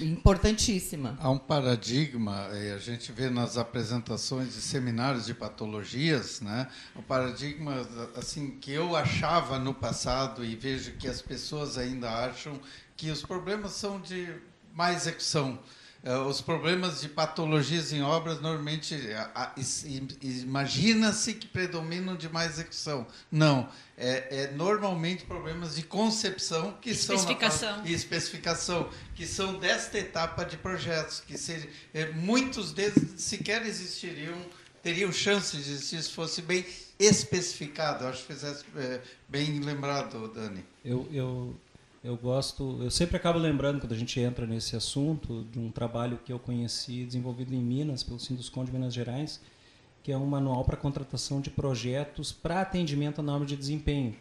importantíssima. 0.00 1.16
Há 1.20 1.30
um 1.30 1.38
paradigma, 1.38 2.48
a 2.48 2.78
gente 2.78 3.12
vê 3.12 3.30
nas 3.30 3.56
apresentações 3.56 4.54
de 4.54 4.60
seminários 4.60 5.26
de 5.26 5.34
patologias, 5.34 6.40
né? 6.40 6.68
Um 6.96 7.02
paradigma 7.02 7.86
assim 8.16 8.58
que 8.60 8.72
eu 8.72 8.96
achava 8.96 9.58
no 9.58 9.72
passado 9.72 10.44
e 10.44 10.56
vejo 10.56 10.92
que 10.92 11.08
as 11.08 11.22
pessoas 11.22 11.78
ainda 11.78 12.10
acham 12.10 12.60
que 12.96 13.10
os 13.10 13.22
problemas 13.22 13.72
são 13.72 14.00
de 14.00 14.28
má 14.74 14.92
execução. 14.92 15.58
Eh, 16.04 16.16
os 16.16 16.40
problemas 16.40 17.00
de 17.00 17.08
patologias 17.08 17.92
em 17.92 18.02
obras 18.02 18.40
normalmente 18.40 18.94
imagina-se 20.20 21.34
que 21.34 21.46
predominam 21.46 22.16
de 22.16 22.28
má 22.28 22.44
execução. 22.44 23.06
Não, 23.30 23.68
é, 23.96 24.44
é 24.44 24.50
normalmente 24.52 25.24
problemas 25.24 25.76
de 25.76 25.82
concepção 25.82 26.76
que 26.80 26.94
são 26.94 27.14
na 27.16 27.20
Especificação. 27.22 27.76
fase- 27.78 27.88
e 27.90 27.94
especificação 27.94 28.90
que 29.14 29.26
são 29.26 29.58
desta 29.58 29.98
etapa 29.98 30.44
de 30.44 30.56
projetos 30.56 31.20
que 31.20 31.38
se, 31.38 31.68
eh, 31.94 32.10
muitos 32.14 32.72
deles 32.72 33.20
sequer 33.20 33.64
existiriam 33.66 34.36
teriam 34.82 35.12
chance 35.12 35.56
de 35.56 35.62
existir 35.62 36.02
se 36.02 36.10
fosse 36.10 36.42
bem 36.42 36.66
especificado. 36.98 38.04
Acho 38.04 38.22
que 38.26 38.32
fizesse 38.34 38.64
eh, 38.76 39.00
bem 39.28 39.60
lembrado, 39.60 40.26
Dani. 40.34 40.64
Eu, 40.84 41.06
eu, 41.12 41.54
eu 42.04 42.16
gosto, 42.16 42.80
eu 42.82 42.90
sempre 42.90 43.16
acabo 43.16 43.38
lembrando 43.38 43.80
quando 43.80 43.92
a 43.92 43.96
gente 43.96 44.18
entra 44.18 44.44
nesse 44.44 44.74
assunto 44.74 45.44
de 45.52 45.58
um 45.58 45.70
trabalho 45.70 46.18
que 46.24 46.32
eu 46.32 46.38
conheci 46.38 47.04
desenvolvido 47.04 47.54
em 47.54 47.62
Minas 47.62 48.02
pelo 48.02 48.18
Sinduscom 48.18 48.64
de 48.64 48.72
Minas 48.72 48.92
Gerais, 48.92 49.40
que 50.02 50.10
é 50.10 50.18
um 50.18 50.26
manual 50.26 50.64
para 50.64 50.76
contratação 50.76 51.40
de 51.40 51.48
projetos 51.48 52.32
para 52.32 52.60
atendimento 52.60 53.20
à 53.20 53.22
norma 53.22 53.46
de 53.46 53.54
desempenho, 53.54 54.16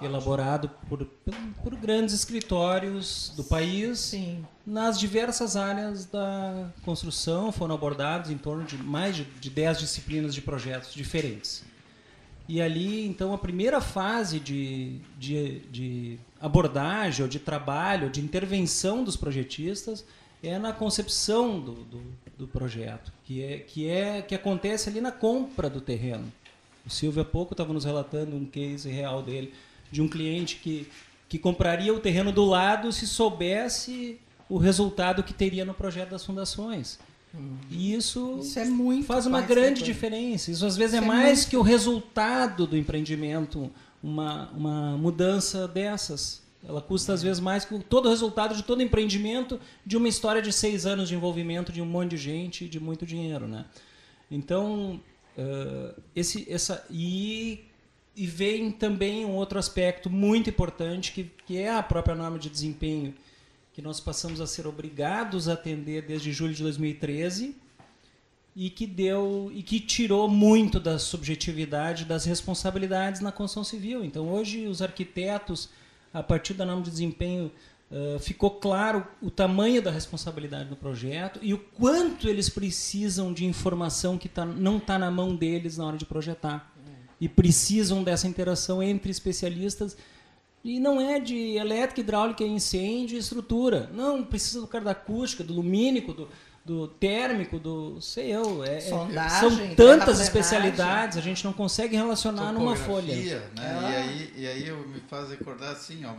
elaborado 0.00 0.68
por, 0.88 1.04
por, 1.04 1.34
por 1.64 1.74
grandes 1.74 2.14
escritórios 2.14 3.32
do 3.36 3.42
país 3.42 3.98
Sim. 3.98 4.46
nas 4.64 4.96
diversas 4.96 5.56
áreas 5.56 6.04
da 6.04 6.70
construção 6.84 7.50
foram 7.50 7.74
abordados 7.74 8.30
em 8.30 8.38
torno 8.38 8.62
de 8.62 8.76
mais 8.76 9.16
de, 9.16 9.24
de 9.24 9.50
10 9.50 9.80
disciplinas 9.80 10.32
de 10.32 10.40
projetos 10.40 10.94
diferentes. 10.94 11.64
E 12.46 12.60
ali, 12.60 13.06
então, 13.06 13.32
a 13.32 13.38
primeira 13.38 13.80
fase 13.80 14.38
de, 14.38 15.00
de, 15.18 15.60
de 15.70 16.18
abordagem, 16.44 17.22
ou 17.22 17.28
de 17.28 17.38
trabalho, 17.38 18.10
de 18.10 18.20
intervenção 18.20 19.02
dos 19.02 19.16
projetistas 19.16 20.04
é 20.42 20.58
na 20.58 20.72
concepção 20.72 21.58
do, 21.58 21.72
do, 21.72 22.02
do 22.38 22.46
projeto, 22.46 23.10
que, 23.24 23.42
é, 23.42 23.58
que, 23.58 23.88
é, 23.88 24.20
que 24.20 24.34
acontece 24.34 24.90
ali 24.90 25.00
na 25.00 25.10
compra 25.10 25.70
do 25.70 25.80
terreno. 25.80 26.30
O 26.86 26.90
Silvio 26.90 27.22
há 27.22 27.24
pouco 27.24 27.54
estava 27.54 27.72
nos 27.72 27.84
relatando 27.84 28.36
um 28.36 28.44
case 28.44 28.90
real 28.90 29.22
dele, 29.22 29.54
de 29.90 30.02
um 30.02 30.08
cliente 30.08 30.56
que, 30.56 30.86
que 31.28 31.38
compraria 31.38 31.94
o 31.94 31.98
terreno 31.98 32.30
do 32.30 32.44
lado 32.44 32.92
se 32.92 33.06
soubesse 33.06 34.20
o 34.48 34.58
resultado 34.58 35.22
que 35.22 35.32
teria 35.32 35.64
no 35.64 35.72
projeto 35.72 36.10
das 36.10 36.24
fundações. 36.26 36.98
E 37.70 37.94
isso, 37.94 38.38
Isso 38.40 38.58
é 38.58 38.66
faz 39.02 39.26
uma 39.26 39.40
grande 39.40 39.82
diferença. 39.82 40.50
Isso 40.50 40.64
às 40.64 40.76
vezes 40.76 40.94
é 40.94 40.98
Isso 40.98 41.04
é 41.04 41.08
mais 41.08 41.38
muito- 41.38 41.50
que 41.50 41.56
o 41.56 41.62
resultado 41.62 42.66
do 42.66 42.76
empreendimento, 42.76 43.70
uma, 44.04 44.50
uma 44.50 44.96
mudança 44.98 45.66
dessas. 45.66 46.42
Ela 46.62 46.82
custa 46.82 47.14
às 47.14 47.22
vezes 47.22 47.40
mais 47.40 47.64
que 47.64 47.78
todo 47.78 48.06
o 48.06 48.08
resultado 48.10 48.54
de 48.54 48.62
todo 48.62 48.82
empreendimento 48.82 49.58
de 49.84 49.96
uma 49.96 50.08
história 50.08 50.42
de 50.42 50.52
seis 50.52 50.84
anos 50.84 51.08
de 51.08 51.14
envolvimento 51.14 51.72
de 51.72 51.80
um 51.80 51.86
monte 51.86 52.10
de 52.10 52.16
gente 52.18 52.68
de 52.68 52.78
muito 52.78 53.06
dinheiro, 53.06 53.48
né? 53.48 53.64
Então, 54.30 55.00
eh, 55.36 55.94
esse, 56.14 56.50
essa 56.50 56.86
e, 56.90 57.64
e 58.14 58.26
vem 58.26 58.70
também 58.70 59.24
um 59.24 59.32
outro 59.32 59.58
aspecto 59.58 60.10
muito 60.10 60.50
importante 60.50 61.12
que, 61.12 61.24
que 61.46 61.56
é 61.56 61.72
a 61.72 61.82
própria 61.82 62.14
norma 62.14 62.38
de 62.38 62.50
desempenho 62.50 63.14
que 63.72 63.80
nós 63.80 64.00
passamos 64.00 64.40
a 64.40 64.46
ser 64.46 64.66
obrigados 64.66 65.48
a 65.48 65.54
atender 65.54 66.02
desde 66.02 66.30
julho 66.30 66.54
de 66.54 66.62
2013 66.62 67.56
e 68.56 68.70
que 68.70 68.86
deu 68.86 69.50
e 69.52 69.62
que 69.62 69.80
tirou 69.80 70.28
muito 70.28 70.78
da 70.78 70.98
subjetividade 70.98 72.04
das 72.04 72.24
responsabilidades 72.24 73.20
na 73.20 73.32
construção 73.32 73.64
civil. 73.64 74.04
Então 74.04 74.28
hoje 74.28 74.66
os 74.66 74.80
arquitetos 74.80 75.68
a 76.12 76.22
partir 76.22 76.54
da 76.54 76.64
norma 76.64 76.82
de 76.82 76.90
desempenho 76.90 77.50
eh, 77.90 78.18
ficou 78.20 78.50
claro 78.50 79.06
o 79.20 79.30
tamanho 79.30 79.82
da 79.82 79.90
responsabilidade 79.90 80.68
do 80.68 80.76
projeto 80.76 81.40
e 81.42 81.52
o 81.52 81.58
quanto 81.58 82.28
eles 82.28 82.48
precisam 82.48 83.32
de 83.32 83.44
informação 83.44 84.16
que 84.16 84.28
tá, 84.28 84.44
não 84.44 84.78
está 84.78 84.98
na 84.98 85.10
mão 85.10 85.34
deles 85.34 85.76
na 85.76 85.86
hora 85.86 85.96
de 85.96 86.06
projetar 86.06 86.72
e 87.20 87.28
precisam 87.28 88.02
dessa 88.02 88.26
interação 88.28 88.82
entre 88.82 89.10
especialistas 89.10 89.96
e 90.64 90.80
não 90.80 91.00
é 91.00 91.20
de 91.20 91.56
elétrica, 91.56 92.00
hidráulica, 92.00 92.42
incêndio 92.42 93.16
e 93.16 93.18
estrutura. 93.18 93.90
Não, 93.92 94.24
precisa 94.24 94.60
do 94.60 94.66
cara 94.66 94.84
da 94.84 94.90
acústica, 94.92 95.44
do 95.44 95.52
lumínico, 95.52 96.14
do, 96.14 96.28
do 96.64 96.88
térmico, 96.88 97.58
do 97.58 98.00
sei 98.00 98.34
eu. 98.34 98.64
É, 98.64 98.78
é- 98.78 98.80
Sondagem, 98.80 99.38
são 99.38 99.74
tantas 99.74 100.20
especialidades, 100.20 101.18
a 101.18 101.20
gente 101.20 101.44
não 101.44 101.52
consegue 101.52 101.94
relacionar 101.94 102.52
numa 102.52 102.74
folha. 102.74 103.14
Né? 103.14 103.50
Ah. 103.58 103.90
E, 103.90 103.96
aí, 103.96 104.32
e 104.36 104.46
aí 104.46 104.68
eu 104.68 104.88
me 104.88 105.00
faz 105.00 105.28
recordar 105.30 105.72
assim, 105.72 106.04
ó, 106.06 106.14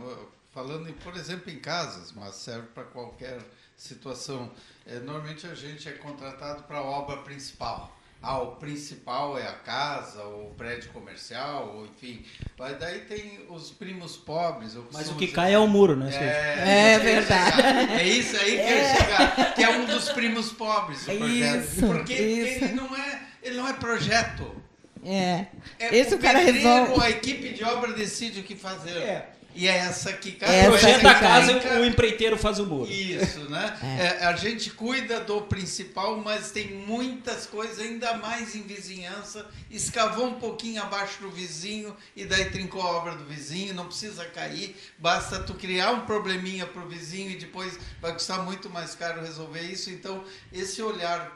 falando, 0.52 0.88
em, 0.88 0.92
por 0.92 1.16
exemplo, 1.16 1.50
em 1.50 1.58
casas, 1.58 2.12
mas 2.12 2.36
serve 2.36 2.68
para 2.68 2.84
qualquer 2.84 3.38
situação. 3.76 4.50
É, 4.86 5.00
normalmente 5.00 5.46
a 5.46 5.54
gente 5.54 5.88
é 5.88 5.92
contratado 5.92 6.62
para 6.62 6.78
a 6.78 6.82
obra 6.82 7.18
principal. 7.18 7.94
Ah, 8.22 8.38
o 8.40 8.56
principal 8.56 9.38
é 9.38 9.46
a 9.46 9.52
casa, 9.52 10.22
ou 10.24 10.48
o 10.50 10.54
prédio 10.54 10.90
comercial, 10.90 11.74
ou 11.76 11.86
enfim. 11.86 12.24
Mas 12.58 12.76
daí 12.78 13.00
tem 13.02 13.40
os 13.48 13.70
primos 13.70 14.16
pobres. 14.16 14.74
Mas 14.92 15.08
o 15.10 15.14
que 15.14 15.26
dizer 15.26 15.36
cai 15.36 15.52
é 15.54 15.58
o 15.58 15.66
muro, 15.68 15.94
né? 15.94 16.10
É 16.12 16.92
ia 16.94 16.98
verdade. 16.98 17.56
chegar. 17.56 17.90
É 18.00 18.02
isso 18.04 18.36
aí 18.36 18.50
que 18.56 18.62
eu 18.62 18.76
ia 18.78 18.94
chegar. 18.96 19.54
Que 19.54 19.62
é 19.62 19.70
um 19.70 19.84
dos 19.86 20.08
primos 20.10 20.50
pobres, 20.52 21.06
o 21.06 21.10
É 21.12 21.16
projeto. 21.16 21.64
isso, 21.64 21.86
Porque 21.86 22.14
isso. 22.14 22.64
ele 22.64 22.72
não 22.74 22.96
é, 22.96 23.20
ele 23.42 23.56
não 23.58 23.68
é 23.68 23.72
projeto. 23.74 24.56
É. 25.04 25.46
É, 25.78 25.96
Esse 25.96 26.14
o 26.16 26.18
cara 26.18 26.40
pedreiro, 26.40 26.68
resolve. 26.68 27.04
A 27.04 27.10
equipe 27.10 27.50
de 27.50 27.62
obra 27.62 27.92
decide 27.92 28.40
o 28.40 28.42
que 28.42 28.56
fazer. 28.56 28.96
É. 28.96 29.28
E 29.56 29.66
é 29.66 29.76
essa 29.76 30.12
que 30.12 30.32
cai. 30.32 30.54
Essa 30.54 30.68
Projeta 30.68 31.10
a 31.10 31.14
casa, 31.18 31.80
o 31.80 31.84
empreiteiro 31.84 32.36
faz 32.36 32.58
o 32.58 32.66
muro. 32.66 32.90
Isso, 32.90 33.48
né? 33.48 33.78
É, 33.98 34.26
a 34.26 34.36
gente 34.36 34.70
cuida 34.70 35.18
do 35.20 35.40
principal, 35.42 36.18
mas 36.18 36.50
tem 36.50 36.74
muitas 36.74 37.46
coisas, 37.46 37.78
ainda 37.78 38.18
mais 38.18 38.54
em 38.54 38.62
vizinhança. 38.62 39.46
Escavou 39.70 40.26
um 40.26 40.34
pouquinho 40.34 40.82
abaixo 40.82 41.22
do 41.22 41.30
vizinho 41.30 41.96
e 42.14 42.26
daí 42.26 42.50
trincou 42.50 42.82
a 42.82 42.90
obra 42.98 43.16
do 43.16 43.24
vizinho, 43.24 43.72
não 43.72 43.86
precisa 43.86 44.26
cair. 44.26 44.76
Basta 44.98 45.40
tu 45.40 45.54
criar 45.54 45.90
um 45.92 46.00
probleminha 46.00 46.66
pro 46.66 46.86
vizinho 46.86 47.30
e 47.30 47.36
depois 47.36 47.78
vai 48.00 48.12
custar 48.12 48.44
muito 48.44 48.68
mais 48.68 48.94
caro 48.94 49.22
resolver 49.22 49.62
isso. 49.62 49.88
Então, 49.88 50.22
esse 50.52 50.82
olhar 50.82 51.32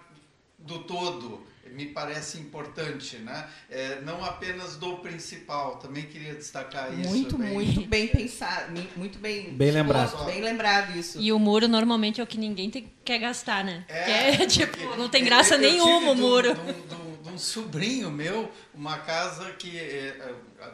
do 0.59 0.81
todo 0.81 1.43
me 1.73 1.87
parece 1.87 2.39
importante, 2.39 3.17
né? 3.19 3.47
É, 3.71 4.01
não 4.03 4.25
apenas 4.25 4.77
do 4.77 4.97
principal. 4.99 5.77
Também 5.77 6.05
queria 6.05 6.35
destacar 6.35 6.93
isso. 6.99 7.09
Muito, 7.09 7.39
bem- 7.39 7.53
muito 7.53 7.81
bem 7.89 8.09
pensado. 8.09 8.73
Muito 8.97 9.19
bem. 9.19 9.51
Bem 9.55 9.71
lembrado. 9.71 10.07
exposto, 10.07 10.27
Bem 10.27 10.43
lembrado 10.43 10.97
isso. 10.97 11.21
E 11.21 11.33
o 11.33 11.39
muro 11.39 11.69
normalmente 11.69 12.21
é 12.21 12.25
o 12.25 12.27
que 12.27 12.39
ninguém 12.39 12.71
tem- 12.71 12.93
quer 13.05 13.19
gastar, 13.19 13.65
né? 13.65 13.85
É, 13.89 14.05
que 14.37 14.43
é, 14.43 14.47
tipo, 14.47 14.77
porque 14.79 14.97
não 14.97 15.09
tem 15.09 15.25
graça 15.25 15.57
nenhuma 15.59 16.13
o 16.13 16.17
muro. 16.17 16.55
De 16.55 16.61
um, 16.61 16.65
de 16.65 16.95
um- 16.95 17.11
de 17.23 17.29
um 17.29 17.39
sobrinho 17.39 18.11
meu, 18.11 18.51
uma 18.75 18.99
casa 18.99 19.53
que, 19.53 19.79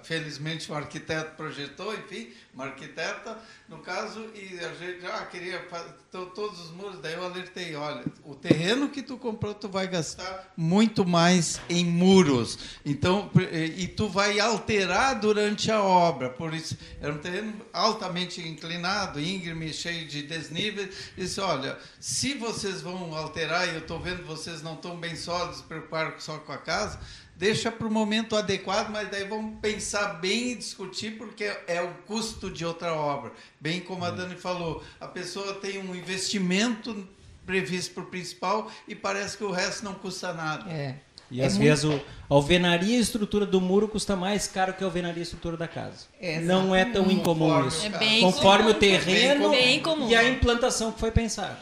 felizmente, 0.02 0.70
um 0.70 0.74
arquiteto 0.74 1.36
projetou, 1.36 1.94
enfim, 1.94 2.32
uma 2.52 2.64
arquiteta, 2.64 3.38
no 3.68 3.78
caso, 3.78 4.20
e 4.34 4.58
a 4.58 4.72
gente 4.74 5.04
ah, 5.06 5.26
queria 5.26 5.60
fazer 5.68 5.92
todos 6.34 6.60
os 6.60 6.70
muros, 6.70 7.00
daí 7.00 7.14
eu 7.14 7.24
alertei, 7.24 7.74
olha, 7.74 8.04
o 8.24 8.34
terreno 8.34 8.88
que 8.88 9.02
tu 9.02 9.16
comprou, 9.18 9.54
tu 9.54 9.68
vai 9.68 9.86
gastar 9.86 10.52
muito 10.56 11.04
mais 11.04 11.60
em 11.68 11.84
muros, 11.84 12.58
então, 12.84 13.30
e 13.76 13.86
tu 13.86 14.08
vai 14.08 14.40
alterar 14.40 15.18
durante 15.20 15.70
a 15.70 15.82
obra, 15.82 16.30
por 16.30 16.54
isso, 16.54 16.76
era 17.00 17.12
um 17.12 17.18
terreno 17.18 17.54
altamente 17.72 18.40
inclinado, 18.46 19.20
íngreme, 19.20 19.72
cheio 19.72 20.06
de 20.06 20.22
desníveis, 20.22 21.12
disse, 21.16 21.40
olha, 21.40 21.78
se 22.00 22.34
vocês 22.34 22.80
vão 22.80 23.14
alterar, 23.14 23.68
e 23.68 23.74
eu 23.74 23.78
estou 23.80 24.00
vendo 24.00 24.24
vocês 24.26 24.62
não 24.62 24.74
estão 24.74 24.96
bem 24.96 25.14
sólidos, 25.16 25.62
preocuparam 25.62 26.14
só 26.18 26.38
com 26.38 26.52
a 26.52 26.58
casa, 26.58 26.98
deixa 27.36 27.70
para 27.70 27.86
o 27.86 27.90
momento 27.90 28.34
adequado, 28.34 28.90
mas 28.90 29.10
daí 29.10 29.24
vamos 29.24 29.58
pensar 29.60 30.14
bem 30.14 30.52
e 30.52 30.54
discutir, 30.54 31.18
porque 31.18 31.44
é 31.66 31.82
o 31.82 31.88
custo 32.06 32.50
de 32.50 32.64
outra 32.64 32.94
obra. 32.94 33.32
Bem 33.60 33.80
como 33.80 34.04
a 34.04 34.10
Dani 34.10 34.34
falou, 34.36 34.82
a 35.00 35.06
pessoa 35.06 35.54
tem 35.54 35.78
um 35.78 35.94
investimento 35.94 37.06
previsto 37.44 37.94
para 37.94 38.02
o 38.02 38.06
principal 38.06 38.70
e 38.88 38.94
parece 38.94 39.36
que 39.36 39.44
o 39.44 39.50
resto 39.52 39.84
não 39.84 39.94
custa 39.94 40.32
nada. 40.32 40.70
É. 40.70 40.96
E 41.30 41.40
É 41.40 41.46
às 41.46 41.54
muito- 41.58 41.68
vezes 41.68 41.84
o, 41.84 41.92
a 41.94 42.00
alvenaria 42.34 42.94
e 42.94 42.98
a 42.98 43.00
estrutura 43.00 43.44
do 43.44 43.60
muro 43.60 43.88
custa 43.88 44.14
mais 44.16 44.46
caro 44.46 44.72
que 44.72 44.82
a 44.82 44.86
alvenaria 44.86 45.18
e 45.18 45.20
a 45.20 45.22
estrutura 45.24 45.56
da 45.56 45.66
casa. 45.68 46.06
É, 46.20 46.40
Não 46.40 46.74
é 46.74 46.84
tão 46.84 47.10
incomum 47.10 47.48
Conforme 47.48 47.68
isso. 47.68 47.86
É 47.86 48.20
Conforme 48.20 48.64
comum. 48.64 48.70
o 48.70 48.74
terreno 48.74 49.50
Bem 49.50 49.80
comum. 49.82 50.08
e 50.08 50.14
a 50.14 50.28
implantação 50.28 50.92
que 50.92 51.00
foi 51.00 51.10
pensada. 51.10 51.58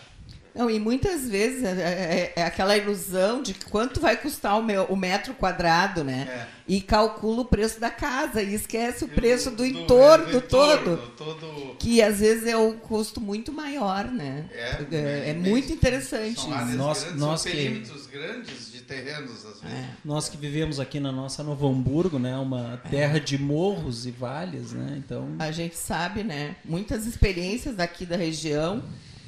Não, 0.54 0.70
e 0.70 0.78
muitas 0.78 1.28
vezes 1.28 1.64
é, 1.64 2.32
é- 2.36 2.40
é 2.40 2.42
aquela 2.44 2.76
ilusão 2.76 3.42
de 3.42 3.54
quanto 3.54 4.00
vai 4.00 4.16
custar 4.16 4.56
o, 4.58 4.62
meu, 4.62 4.84
o 4.84 4.96
metro 4.96 5.34
quadrado, 5.34 6.04
né? 6.04 6.46
É. 6.50 6.54
E 6.66 6.80
calcula 6.80 7.42
o 7.42 7.44
preço 7.44 7.80
da 7.80 7.90
casa 7.90 8.40
e 8.40 8.54
esquece 8.54 9.04
o 9.04 9.08
preço 9.08 9.50
do, 9.50 9.66
entorno 9.66 10.40
todo. 10.40 10.96
todo 11.16 11.76
Que 11.78 12.00
às 12.00 12.20
vezes 12.20 12.46
é 12.46 12.56
um 12.56 12.72
custo 12.78 13.20
muito 13.20 13.52
maior, 13.52 14.04
né? 14.06 14.46
É, 14.52 14.86
É, 14.92 15.30
é, 15.30 15.34
muito 15.34 15.70
é, 15.70 15.74
interessante 15.74 16.40
são 16.40 16.48
isso. 16.50 16.54
áreas 16.54 16.76
Nós- 16.76 17.00
grandes, 17.02 17.20
nós 17.20 17.40
são 17.42 17.50
que- 17.52 17.58
perímetros 17.58 18.06
grandes 18.06 18.72
de 18.72 18.80
terrenos, 18.82 19.44
às 19.44 19.60
vezes. 19.60 19.76
É. 19.76 19.88
Nós 20.04 20.28
que 20.28 20.36
vivemos 20.36 20.78
aqui 20.78 21.00
na 21.00 21.10
nossa 21.12 21.42
Novo 21.42 21.66
Hamburgo, 21.68 22.18
né, 22.18 22.36
uma 22.38 22.80
terra 22.90 23.18
de 23.18 23.36
morros 23.36 24.06
e 24.06 24.10
vales, 24.12 24.72
né? 24.72 24.94
Então, 25.04 25.34
A 25.38 25.50
gente 25.50 25.76
sabe, 25.76 26.22
né? 26.22 26.54
Muitas 26.64 27.06
experiências 27.06 27.74
daqui 27.76 28.06
da 28.06 28.16
região 28.16 28.82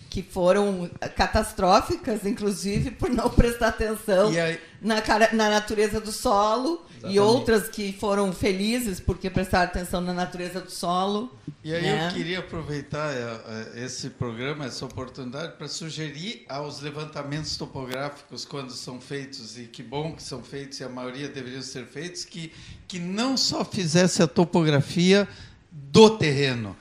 que 0.08 0.22
foram 0.22 0.88
catastróficas, 1.16 2.24
inclusive, 2.24 2.90
por 2.92 3.10
não 3.10 3.28
prestar 3.28 3.68
atenção 3.68 4.32
E 4.32 4.38
aí- 4.40 4.60
na, 4.80 5.00
cara- 5.02 5.30
na 5.32 5.50
natureza 5.50 6.00
do 6.00 6.12
solo, 6.12 6.84
e 6.90 6.96
Exatamente. 6.98 7.18
outras 7.20 7.68
que 7.68 7.92
foram 7.92 8.32
felizes 8.32 8.98
porque 8.98 9.28
prestaram 9.28 9.64
atenção 9.66 10.00
na 10.00 10.12
natureza 10.14 10.60
do 10.60 10.70
solo. 10.70 11.30
E 11.62 11.74
aí 11.74 11.82
né? 11.82 12.08
eu 12.08 12.14
queria 12.14 12.38
aproveitar 12.38 13.12
eh, 13.12 13.40
eh, 13.76 13.84
esse 13.84 14.10
programa, 14.10 14.64
essa 14.64 14.84
oportunidade, 14.84 15.52
para 15.56 15.68
sugerir 15.68 16.44
aos 16.48 16.80
levantamentos 16.80 17.56
topográficos 17.56 18.44
quando 18.44 18.72
são 18.72 19.00
feitos, 19.00 19.58
e 19.58 19.64
que 19.64 19.82
bom 19.82 20.14
que 20.14 20.22
são 20.22 20.42
feitos, 20.42 20.80
e 20.80 20.84
a 20.84 20.88
maioria 20.88 21.28
deveriam 21.28 21.62
ser 21.62 21.86
feitos, 21.86 22.24
que, 22.24 22.52
que 22.88 22.98
não 22.98 23.36
só 23.36 23.64
fizesse 23.64 24.22
a 24.22 24.26
topografia 24.26 25.28
do 25.70 26.16
terreno. 26.16 26.74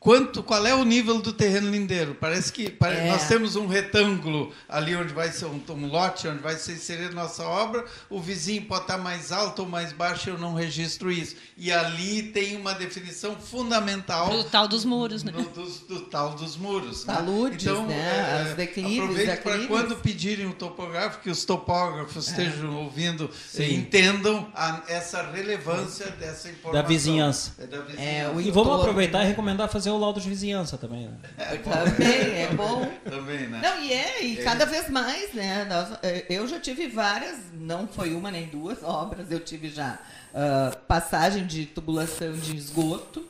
Quanto, 0.00 0.42
qual 0.42 0.66
é 0.66 0.74
o 0.74 0.82
nível 0.82 1.20
do 1.20 1.30
terreno 1.30 1.70
lindeiro? 1.70 2.14
Parece 2.18 2.50
que 2.50 2.70
pare- 2.70 2.96
É. 3.00 3.08
nós 3.12 3.28
temos 3.28 3.54
um 3.54 3.66
retângulo 3.66 4.50
ali 4.66 4.96
onde 4.96 5.12
vai 5.12 5.30
ser 5.30 5.44
um, 5.44 5.60
um 5.68 5.86
lote, 5.88 6.26
onde 6.26 6.38
vai 6.38 6.56
ser 6.56 6.72
inserida 6.72 7.10
a 7.10 7.14
nossa 7.14 7.42
obra. 7.44 7.84
O 8.08 8.18
vizinho 8.18 8.62
pode 8.62 8.84
estar 8.84 8.96
mais 8.96 9.30
alto 9.30 9.60
ou 9.60 9.68
mais 9.68 9.92
baixo, 9.92 10.30
eu 10.30 10.38
não 10.38 10.54
registro 10.54 11.12
isso. 11.12 11.36
E 11.54 11.70
ali 11.70 12.22
tem 12.22 12.56
uma 12.56 12.72
definição 12.72 13.36
fundamental 13.36 14.32
O 14.32 14.42
tal 14.42 14.66
dos 14.66 14.86
muros, 14.86 15.22
né? 15.22 15.32
no- 15.32 15.42
dos- 15.50 15.80
do, 15.80 16.00
tal 16.06 16.30
dos 16.30 16.56
muros. 16.56 17.04
né? 17.04 17.14
Taludes, 17.16 17.64
né? 17.86 18.46
As 18.48 18.56
declives, 18.56 19.00
Aproveito 19.02 19.42
para 19.42 19.66
quando 19.66 19.96
pedirem 19.96 20.46
o 20.46 20.54
topográfico, 20.54 21.24
que 21.24 21.30
os 21.30 21.44
topógrafos 21.44 22.26
É. 22.26 22.30
estejam 22.30 22.74
ouvindo 22.74 23.28
Sim. 23.50 23.64
e 23.64 23.74
entendam 23.74 24.48
a- 24.54 24.80
essa 24.88 25.20
relevância 25.30 26.06
dessa 26.12 26.48
informação. 26.48 26.82
Da 26.82 26.88
vizinhança. 26.88 27.52
É, 27.58 27.66
da 27.66 27.80
vizinhança. 27.82 28.02
É, 28.02 28.30
o 28.34 28.40
E 28.40 28.50
vamos 28.50 28.80
aproveitar 28.80 29.18
e 29.18 29.22
né? 29.24 29.28
recomendar 29.28 29.68
fazer 29.68 29.89
o 29.90 29.98
laudo 29.98 30.20
de 30.20 30.28
vizinhança 30.28 30.76
também. 30.78 31.08
Né? 31.08 31.18
Também, 31.62 32.42
é 32.42 32.50
bom. 32.54 32.90
Também, 33.04 33.48
né? 33.48 33.60
Não, 33.62 33.82
e 33.82 33.92
é, 33.92 34.22
e 34.24 34.36
cada 34.36 34.64
vez 34.66 34.88
mais, 34.88 35.32
né? 35.34 35.64
Nós- 35.64 35.98
eh, 36.02 36.26
eu 36.30 36.46
já 36.48 36.58
tive 36.60 36.86
várias, 36.88 37.36
não 37.54 37.86
foi 37.88 38.14
uma 38.14 38.30
nem 38.30 38.46
duas 38.46 38.82
obras, 38.82 39.30
eu 39.30 39.40
tive 39.40 39.68
já 39.70 39.98
ah, 40.34 40.76
passagem 40.88 41.46
de 41.46 41.66
tubulação 41.66 42.32
de 42.32 42.56
esgoto, 42.56 43.26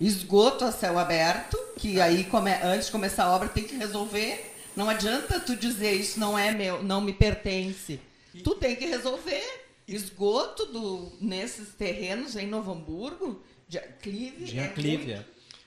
esgoto 0.00 0.64
a 0.64 0.72
céu 0.72 0.98
aberto, 0.98 1.58
que 1.78 2.00
aí 2.00 2.24
come- 2.24 2.54
antes 2.62 2.86
de 2.86 2.92
começar 2.92 3.24
a 3.24 3.32
obra 3.34 3.48
tem 3.48 3.64
que 3.64 3.76
resolver. 3.76 4.52
Não 4.76 4.90
adianta 4.90 5.40
tu 5.40 5.56
dizer 5.56 5.92
isso 5.92 6.20
não 6.20 6.38
é 6.38 6.52
meu, 6.52 6.82
não 6.82 7.00
me 7.00 7.12
pertence. 7.12 7.98
Tu 8.44 8.54
tem 8.56 8.76
que 8.76 8.84
resolver. 8.86 9.42
Esgoto 9.88 10.66
do, 10.66 11.12
nesses 11.20 11.68
terrenos 11.74 12.36
em 12.36 12.46
Novo 12.46 12.72
Hamburgo, 12.72 13.40
de 13.68 13.78
aclive. 13.78 14.44
De 14.44 14.58
é 14.58 14.64
aclive, 14.64 15.04
muito- 15.14 15.24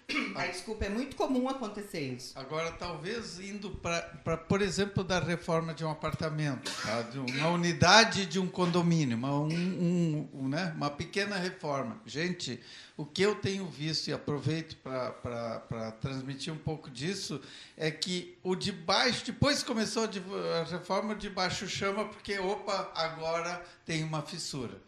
Ai, 0.36 0.52
desculpa, 0.52 0.86
é 0.86 0.90
muito 0.90 1.16
comum 1.16 1.48
acontecer 1.48 2.00
isso. 2.02 2.38
Agora, 2.38 2.72
talvez 2.72 3.40
indo 3.40 3.70
para, 3.72 4.38
por 4.38 4.62
exemplo, 4.62 5.04
da 5.04 5.20
reforma 5.20 5.74
de 5.74 5.84
um 5.86 5.92
apartamento, 5.92 6.72
tá? 6.82 7.02
de 7.04 7.20
uma 7.20 7.50
unidade 7.50 8.26
de 8.26 8.40
um 8.40 8.48
condomínio, 8.48 9.18
uma, 9.18 9.34
um- 9.40 10.28
um- 10.34 10.48
né? 10.50 10.74
uma 10.76 10.90
pequena 10.90 11.38
reforma. 11.38 12.00
Gente, 12.06 12.60
o 12.98 13.06
que 13.06 13.22
eu 13.22 13.36
tenho 13.36 13.66
visto, 13.68 14.08
e 14.08 14.14
aproveito 14.14 14.76
para 14.78 15.92
transmitir 16.02 16.52
um 16.54 16.58
pouco 16.58 16.90
disso, 16.90 17.40
é 17.78 17.92
que 17.92 18.38
o 18.44 18.56
de 18.56 18.72
baixo, 18.72 19.26
depois 19.26 19.64
começou 19.64 20.04
a 20.06 20.60
a 20.60 20.64
reforma, 20.64 21.14
o 21.14 21.18
de 21.18 21.30
baixo 21.30 21.68
chama 21.68 22.06
porque, 22.06 22.38
opa, 22.40 22.92
agora 22.96 23.64
tem 23.86 24.04
uma 24.04 24.22
fissura. 24.22 24.82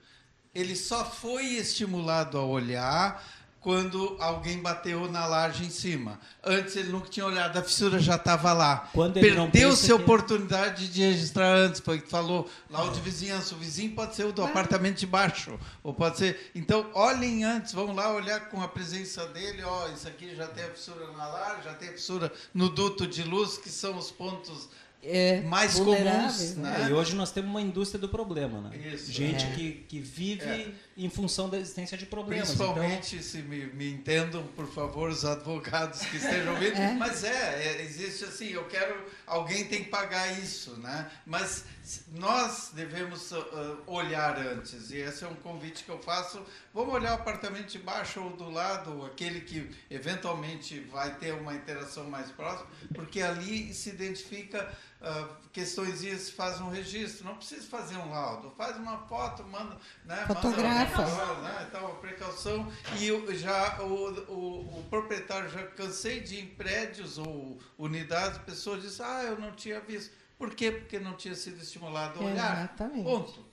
Ele 0.53 0.75
só 0.75 1.05
foi 1.09 1.45
estimulado 1.53 2.37
a 2.37 2.43
olhar 2.45 3.23
quando 3.61 4.17
alguém 4.19 4.57
bateu 4.59 5.09
na 5.09 5.27
laje 5.27 5.63
em 5.63 5.69
cima. 5.69 6.19
Antes 6.43 6.75
ele 6.75 6.89
nunca 6.91 7.07
tinha 7.09 7.23
olhado, 7.25 7.57
a 7.57 7.61
fissura 7.61 7.99
já 7.99 8.15
estava 8.15 8.51
lá. 8.53 8.89
Quando 8.91 9.17
ele 9.17 9.35
não 9.35 9.51
Perdeu-se 9.51 9.85
a 9.93 9.95
que- 9.95 10.01
oportunidade 10.01 10.87
de 10.87 11.01
registrar 11.03 11.53
antes, 11.55 11.79
foi 11.79 11.97
o 11.99 12.01
que 12.01 12.09
falou 12.09 12.49
lá 12.71 12.83
o 12.83 12.89
de 12.91 12.99
vizinhança. 13.01 13.53
O 13.53 13.57
vizinho 13.59 13.91
pode 13.93 14.15
ser 14.15 14.25
o 14.25 14.33
do 14.33 14.43
apartamento 14.43 14.97
de 14.97 15.05
baixo, 15.05 15.59
ou 15.83 15.93
pode 15.93 16.17
ser. 16.17 16.51
Então, 16.55 16.89
olhem 16.95 17.43
antes, 17.43 17.71
vamos 17.71 17.95
lá 17.95 18.11
olhar 18.11 18.49
com 18.49 18.59
a 18.63 18.67
presença 18.67 19.27
dele, 19.27 19.61
ó, 19.63 19.89
isso 19.89 20.07
aqui 20.07 20.35
já 20.35 20.47
tem 20.47 20.63
a 20.63 20.69
fissura 20.71 21.11
na 21.15 21.27
laje, 21.27 21.63
já 21.65 21.73
tem 21.75 21.89
a 21.89 21.93
fissura 21.93 22.31
no 22.53 22.67
duto 22.67 23.05
de 23.05 23.21
luz, 23.21 23.59
que 23.59 23.69
são 23.69 23.95
os 23.95 24.09
pontos 24.09 24.69
É, 25.03 25.41
mais 25.41 25.79
comuns, 25.79 26.55
né? 26.57 26.69
né? 26.69 26.85
É, 26.85 26.89
e 26.89 26.93
hoje 26.93 27.15
nós 27.15 27.31
temos 27.31 27.49
uma 27.49 27.59
indústria 27.61 27.99
do 27.99 28.07
problema, 28.07 28.61
né? 28.61 28.77
Isso. 28.93 29.11
Gente 29.11 29.43
É. 29.45 29.49
que, 29.55 29.71
que 29.89 29.99
vive 29.99 30.43
É. 30.43 30.71
em 30.97 31.09
função 31.09 31.49
da 31.49 31.57
existência 31.57 31.97
de 31.97 32.05
problemas. 32.05 32.49
Principalmente, 32.49 33.23
se 33.23 33.41
me, 33.41 33.65
me 33.67 33.91
entendam, 33.91 34.45
por 34.55 34.67
favor, 34.67 35.09
os 35.09 35.23
advogados 35.23 36.01
que 36.01 36.17
estejam 36.17 36.53
ouvindo. 36.53 36.71
É. 36.81 36.93
Mas 36.93 37.23
é, 37.23 37.63
é, 37.63 37.81
existe 37.83 38.23
assim, 38.23 38.49
eu 38.49 38.65
quero, 38.65 39.05
alguém 39.27 39.65
tem 39.65 39.83
que 39.83 39.89
pagar 39.89 40.39
isso, 40.39 40.77
né? 40.77 41.11
Mas 41.25 41.65
nós 42.13 42.71
devemos 42.73 43.31
ah, 43.33 43.77
olhar 43.85 44.37
antes, 44.37 44.89
e 44.91 44.97
esse 44.97 45.23
é 45.23 45.27
um 45.27 45.35
convite 45.35 45.83
que 45.83 45.91
eu 45.91 45.99
faço. 45.99 46.41
Vamos 46.73 46.93
olhar 46.93 47.11
o 47.11 47.15
apartamento 47.15 47.67
de 47.67 47.79
baixo 47.79 48.21
ou 48.21 48.31
do 48.31 48.49
lado, 48.49 48.97
ou 48.97 49.05
aquele 49.05 49.41
que 49.41 49.69
eventualmente 49.89 50.79
vai 50.91 51.13
ter 51.15 51.33
uma 51.33 51.53
interação 51.53 52.09
mais 52.09 52.31
próxima, 52.31 52.69
porque 52.93 53.21
ali 53.21 53.73
se 53.73 53.89
identifica 53.89 54.71
ah, 55.01 55.27
questões 55.51 55.99
se 55.99 56.31
faz 56.31 56.61
um 56.61 56.69
registro. 56.69 57.25
Não 57.25 57.35
precisa 57.35 57.65
fazer 57.67 57.97
um 57.97 58.09
laudo, 58.09 58.51
faz 58.57 58.77
uma 58.77 58.99
foto, 59.07 59.43
manda, 59.43 59.75
né? 60.05 60.25
manda- 60.27 60.27
Fotografa. 60.27 61.05
né? 61.41 61.65
Então, 61.67 61.87
a 61.87 61.95
precaução. 61.95 62.71
E 62.99 63.11
o- 63.11 63.35
já 63.35 63.81
o, 63.81 64.11
o, 64.31 64.79
o 64.79 64.83
proprietário, 64.89 65.49
já 65.49 65.63
cansei 65.67 66.19
de 66.21 66.35
ir 66.35 66.43
em 66.43 66.47
prédios 66.47 67.17
ou 67.17 67.57
unidades, 67.77 68.37
pessoas 68.39 68.81
dizem, 68.83 69.05
ah, 69.05 69.23
eu 69.23 69.39
não 69.39 69.51
tinha 69.51 69.79
visto. 69.79 70.13
Por 70.37 70.55
quê? 70.55 70.71
Porque 70.71 70.99
não 70.99 71.15
tinha 71.15 71.35
sido 71.35 71.61
estimulado 71.61 72.19
a 72.19 72.23
olhar. 72.23 72.57
Exatamente. 72.57 73.03
Ponto. 73.03 73.45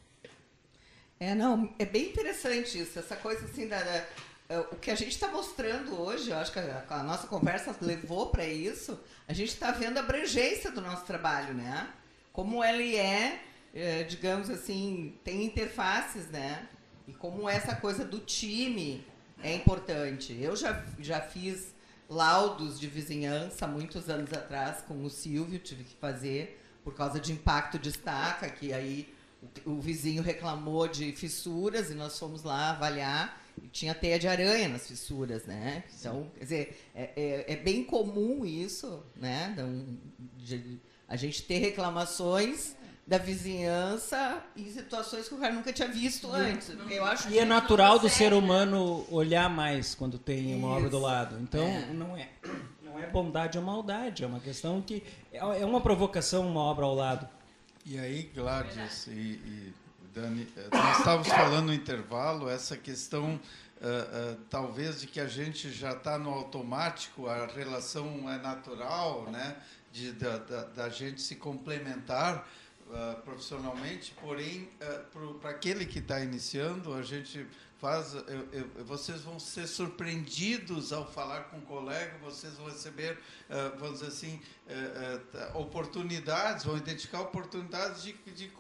É, 1.21 1.35
não, 1.35 1.75
é 1.79 1.85
bem 1.85 2.11
interessante 2.11 2.79
isso, 2.81 2.99
essa 2.99 3.17
coisa 3.17 3.45
assim 3.45 3.67
da. 3.67 3.83
da- 3.83 4.05
o 4.73 4.77
que 4.77 4.91
a 4.91 4.95
gente 4.95 5.11
está 5.11 5.29
mostrando 5.29 6.01
hoje, 6.01 6.31
eu 6.31 6.37
acho 6.39 6.51
que 6.53 6.59
a, 6.59 6.85
a 6.89 7.03
nossa 7.03 7.27
conversa 7.27 7.77
levou 7.83 8.31
para 8.31 8.47
isso, 8.47 8.99
a 9.27 9.35
gente 9.35 9.51
está 9.51 9.71
vendo 9.73 9.99
a 9.99 10.01
abrangência 10.01 10.71
do 10.71 10.81
nosso 10.81 11.05
trabalho, 11.05 11.53
né? 11.53 11.87
Como 12.33 12.65
ele 12.65 12.97
é, 12.97 13.43
é, 13.75 14.05
digamos 14.05 14.49
assim, 14.49 15.19
tem 15.23 15.45
interfaces, 15.45 16.29
né? 16.29 16.67
E 17.07 17.13
como 17.13 17.47
essa 17.47 17.77
coisa 17.77 18.07
do 18.07 18.21
time 18.21 19.07
é 19.43 19.55
importante. 19.55 20.35
Eu 20.41 20.57
já, 20.57 20.83
já 20.99 21.21
fiz 21.21 21.75
laudos 22.09 22.81
de 22.81 22.87
vizinhança 22.87 23.67
muitos 23.67 24.09
anos 24.09 24.33
atrás 24.33 24.81
com 24.81 25.05
o 25.05 25.11
Silvio, 25.11 25.59
tive 25.59 25.85
que 25.85 25.95
fazer 25.97 26.59
por 26.83 26.95
causa 26.95 27.21
de 27.21 27.33
impacto 27.33 27.79
de 27.79 27.91
estaca, 27.91 28.49
que 28.49 28.73
aí 28.73 29.15
o, 29.67 29.73
o 29.73 29.81
vizinho 29.81 30.23
reclamou 30.23 30.89
de 30.89 31.13
fissuras 31.13 31.91
e 31.91 31.95
nós 31.95 32.19
fomos 32.19 32.43
lá 32.45 32.71
avaliar 32.71 33.47
e 33.65 33.69
tinha 33.69 33.95
teia 33.95 34.19
de 34.19 34.27
aranha 34.29 34.69
nas 34.69 34.87
fissuras, 34.87 35.45
né? 35.47 35.85
Então, 35.99 36.31
quer 36.37 36.45
dizer, 36.45 36.81
é, 36.95 37.11
é, 37.17 37.53
é 37.53 37.57
bem 37.57 37.85
comum 37.85 38.45
isso, 38.45 39.03
né? 39.17 39.55
Não- 39.57 39.97
de- 40.39 40.79
a 41.07 41.17
gente 41.17 41.43
ter 41.43 41.59
reclamações 41.59 42.77
da 43.07 43.17
vizinhança 43.17 44.43
em 44.57 44.71
situações 44.71 45.29
que 45.29 45.35
o 45.35 45.39
cara 45.39 45.55
nunca 45.55 45.73
tinha 45.73 45.89
visto 45.89 46.31
antes. 46.31 46.71
Eu 46.91 47.05
acho 47.05 47.31
E 47.31 47.39
é 47.39 47.45
natural 47.45 47.99
do 47.99 48.09
ser 48.09 48.25
consegue. 48.31 48.35
humano 48.35 49.07
olhar 49.11 49.49
mais 49.49 49.95
quando 49.95 50.19
tem 50.19 50.55
uma 50.55 50.69
obra 50.69 50.91
do 50.91 50.99
lado. 50.99 51.39
Então, 51.41 51.65
É. 51.67 51.87
não 51.93 52.17
é 52.17 52.29
não 52.83 52.99
é 52.99 53.07
bondade 53.07 53.57
ou 53.59 53.65
maldade, 53.65 54.25
é 54.25 54.27
uma 54.27 54.41
questão 54.41 54.81
que 54.83 55.03
é 55.33 55.39
é 55.39 55.65
uma 55.65 55.81
provocação 55.81 56.47
uma 56.49 56.61
obra 56.61 56.85
ao 56.85 56.95
lado. 56.95 57.27
E 57.87 57.99
aí, 57.99 58.31
Gladys 58.35 59.07
e, 59.07 59.11
e 59.11 59.73
Dani, 60.19 60.49
eh, 60.57 60.69
nós 60.73 60.99
estávamos 60.99 61.29
falando 61.29 61.67
no 61.67 61.75
intervalo 61.75 62.49
essa 62.49 62.77
questão, 62.77 63.39
ah, 63.81 63.87
ah, 63.87 64.37
talvez, 64.51 65.01
de 65.01 65.07
que 65.07 65.21
a 65.21 65.29
gente 65.29 65.71
já 65.71 65.93
está 65.93 66.19
no 66.19 66.31
automático, 66.31 67.29
a 67.29 67.47
relação 67.47 68.29
é 68.29 68.37
natural, 68.39 69.31
né? 69.31 69.57
De, 69.93 70.13
da, 70.13 70.39
da, 70.39 70.65
da 70.65 70.89
gente 70.89 71.23
se 71.23 71.37
complementar 71.37 72.47
ah, 72.93 73.17
profissionalmente, 73.25 74.13
porém, 74.21 74.69
para 75.41 75.51
aquele 75.51 75.87
que 75.87 76.01
está 76.01 76.21
iniciando, 76.21 76.95
a 76.95 77.03
gente 77.03 77.47
faz. 77.79 78.15
eu- 78.15 78.49
eu- 78.53 78.85
vocês 78.85 79.23
vão 79.23 79.39
ser 79.39 79.67
surpreendidos 79.67 80.93
ao 80.93 81.07
falar 81.11 81.45
com 81.45 81.59
um 81.59 81.61
colega, 81.63 82.19
vocês 82.19 82.55
vão 82.55 82.67
receber, 82.67 83.19
ah, 83.49 83.73
vamos 83.79 84.01
dizer 84.01 84.09
assim, 84.09 84.41
eh, 84.67 85.21
tá, 85.33 85.59
oportunidades, 85.59 86.65
vão 86.65 86.77
identificar 86.77 87.21
oportunidades 87.21 88.03
de, 88.03 88.13
de 88.13 88.51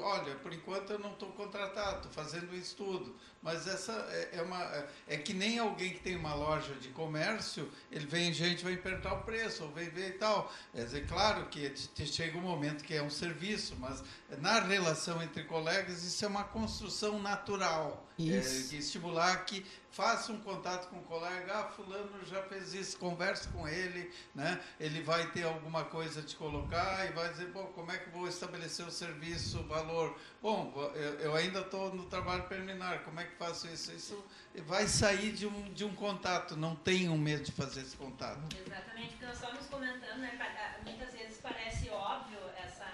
olha, 0.00 0.34
por 0.36 0.52
enquanto 0.52 0.90
eu 0.90 0.98
não 0.98 1.12
estou 1.12 1.30
contratado, 1.32 1.96
estou 2.06 2.12
fazendo 2.12 2.50
um 2.52 2.54
estudo, 2.56 3.14
mas 3.42 3.66
essa 3.66 3.92
é, 4.10 4.38
é 4.38 4.42
uma 4.42 4.62
é- 4.62 4.88
é 5.08 5.16
que 5.16 5.32
nem 5.32 5.58
alguém 5.58 5.92
que 5.92 6.00
tem 6.00 6.16
uma 6.16 6.34
loja 6.34 6.74
de 6.74 6.88
comércio, 6.88 7.70
ele 7.90 8.06
vem 8.06 8.32
gente 8.32 8.64
vai 8.64 8.76
perguntar 8.76 9.14
o 9.14 9.22
preço, 9.22 9.64
ou 9.64 9.70
vem 9.70 9.88
ver 9.88 10.08
e 10.10 10.12
tal. 10.12 10.52
É 10.74 10.82
dizer, 10.84 11.06
claro 11.06 11.46
que 11.46 11.72
chega 12.06 12.36
um 12.36 12.42
momento 12.42 12.82
que 12.84 12.94
é 12.94 13.02
um 13.02 13.10
serviço, 13.10 13.76
mas 13.78 14.02
na 14.38 14.60
relação 14.60 15.22
entre 15.22 15.44
colegas 15.44 16.02
isso 16.02 16.24
é 16.24 16.28
uma 16.28 16.44
construção 16.44 17.20
natural, 17.20 18.06
Isso. 18.18 18.74
É, 18.74 18.78
estimular 18.78 19.44
que 19.44 19.64
faça 19.98 20.30
um 20.32 20.38
contato 20.38 20.88
com 20.90 20.98
o 20.98 21.02
colega, 21.02 21.58
ah, 21.58 21.64
fulano 21.64 22.24
já 22.24 22.40
fez 22.44 22.72
isso, 22.72 22.96
converse 22.98 23.48
com 23.48 23.66
ele, 23.66 24.14
né? 24.32 24.62
Ele 24.78 25.02
vai 25.02 25.28
ter 25.32 25.42
alguma 25.42 25.86
coisa 25.86 26.22
te 26.22 26.36
colocar 26.36 27.04
e 27.04 27.12
vai 27.12 27.28
dizer, 27.30 27.46
bom, 27.46 27.64
como 27.74 27.90
é 27.90 27.98
que 27.98 28.08
vou 28.10 28.28
estabelecer 28.28 28.86
o 28.86 28.92
serviço, 28.92 29.58
o 29.58 29.64
valor? 29.64 30.16
Bom, 30.40 30.72
eu, 31.18 31.34
ainda 31.34 31.62
estou 31.62 31.92
no 31.92 32.04
trabalho 32.04 32.44
preliminar, 32.44 33.02
como 33.02 33.18
é 33.18 33.24
que 33.24 33.34
faço 33.34 33.66
isso? 33.66 33.90
Isso 33.90 34.24
vai 34.66 34.86
sair 34.86 35.32
de 35.32 35.48
um, 35.48 35.72
de 35.72 35.84
um 35.84 35.92
contato, 35.96 36.56
não 36.56 36.76
tenham 36.76 37.18
medo 37.18 37.42
de 37.42 37.50
fazer 37.50 37.80
esse 37.80 37.96
contato. 37.96 38.38
Exatamente, 38.56 39.08
porque 39.08 39.26
nós 39.26 39.34
estávamos 39.34 39.66
comentando, 39.66 40.18
né, 40.20 40.78
muitas 40.84 41.12
vezes 41.12 41.40
parece 41.42 41.90
óbvio 41.90 42.38
essa, 42.56 42.88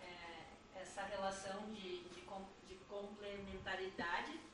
é, 0.00 0.80
essa 0.80 1.02
relação 1.02 1.66
de, 1.74 2.04
de, 2.04 2.24
de 2.68 2.74
complementaridade 2.88 4.46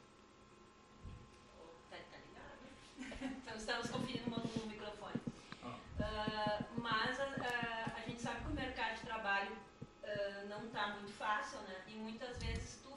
então 3.22 3.56
estamos 3.56 3.90
conferindo 3.90 4.30
no 4.30 4.66
microfone. 4.66 5.20
Uh, 5.62 6.80
mas 6.80 7.20
a, 7.20 7.24
a, 7.24 7.96
a, 7.96 8.00
gente 8.08 8.20
sabe 8.20 8.40
que 8.40 8.50
o 8.50 8.54
mercado 8.54 8.96
de 8.96 9.02
trabalho 9.02 9.52
uh, 9.52 10.48
não 10.48 10.66
está 10.82 10.94
muito 10.94 11.12
fácil, 11.12 11.60
né? 11.60 11.76
E 11.86 11.94
muitas 11.94 12.36
vezes 12.38 12.80
tu 12.82 12.92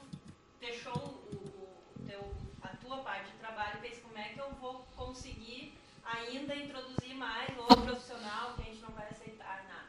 fechou 0.58 0.96
o, 0.96 1.36
o 1.94 2.06
teu, 2.06 2.34
a 2.62 2.68
tua 2.68 2.98
parte 2.98 3.30
de 3.30 3.38
trabalho 3.38 3.78
e 3.78 3.88
pensa 3.88 4.00
como 4.00 4.18
é 4.18 4.28
que 4.30 4.40
eu 4.40 4.50
vou 4.54 4.84
conseguir 4.96 5.78
ainda 6.04 6.54
introduzir 6.56 7.14
mais 7.14 7.56
outro 7.56 7.82
profissional 7.82 8.54
que 8.54 8.62
a 8.62 8.64
gente 8.64 8.80
não 8.80 8.90
vai 8.90 9.08
aceitar 9.08 9.64
nada. 9.68 9.86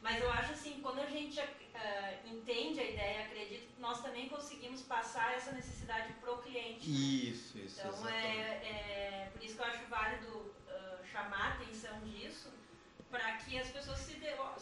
Mas 0.00 0.22
eu 0.22 0.30
acho 0.30 0.52
assim, 0.52 0.80
quando 0.80 1.00
a 1.00 1.06
gente 1.06 1.38
uh, 1.38 2.26
entende 2.26 2.80
a 2.80 2.84
ideia, 2.84 3.24
acredito 3.26 3.74
que 3.74 3.80
nós 3.80 4.00
também 4.00 4.28
conseguimos 4.30 4.82
passar 4.82 5.34
essa 5.34 5.52
necessidade 5.52 6.14
para 6.14 6.32
o 6.32 6.38
cliente. 6.38 6.88
Né? 6.88 6.96
Isso, 6.96 7.58
isso. 7.58 7.80
Então 7.80 8.08
é, 8.08 8.40
é, 8.72 9.30
por 9.32 9.42
isso 9.42 9.56
que 9.56 9.60
eu 9.60 9.66
acho 9.66 9.84
válido 9.88 10.28
uh, 10.28 11.06
chamar 11.12 11.50
a 11.50 11.54
atenção 11.54 12.00
disso, 12.00 12.50
para 13.10 13.36
que 13.38 13.58
as 13.58 13.68
pessoas 13.68 13.98
se, 13.98 14.14
de, 14.14 14.26
se 14.26 14.26
se 14.26 14.30
tu 14.30 14.55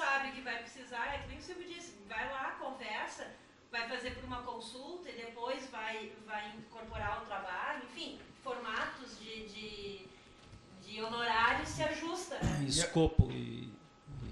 sabe 0.00 0.32
que 0.32 0.40
vai 0.40 0.58
precisar, 0.58 1.14
é 1.14 1.18
que 1.18 1.28
nem 1.28 1.38
o 1.38 1.42
Silvio 1.42 1.68
disse, 1.68 1.94
vai 2.08 2.26
lá, 2.32 2.56
conversa, 2.58 3.26
vai 3.70 3.86
fazer 3.86 4.12
por 4.12 4.24
uma 4.24 4.42
consulta 4.42 5.10
e 5.10 5.12
depois 5.12 5.68
vai 5.70 6.12
vai 6.26 6.48
incorporar 6.56 7.22
o 7.22 7.26
trabalho, 7.26 7.82
enfim, 7.84 8.18
formatos 8.42 9.18
de, 9.20 9.46
de, 9.48 10.08
de 10.84 11.02
honorários 11.02 11.68
se 11.68 11.82
ajusta. 11.82 12.38
Né? 12.42 12.64
Escopo 12.66 13.30
e 13.30 13.69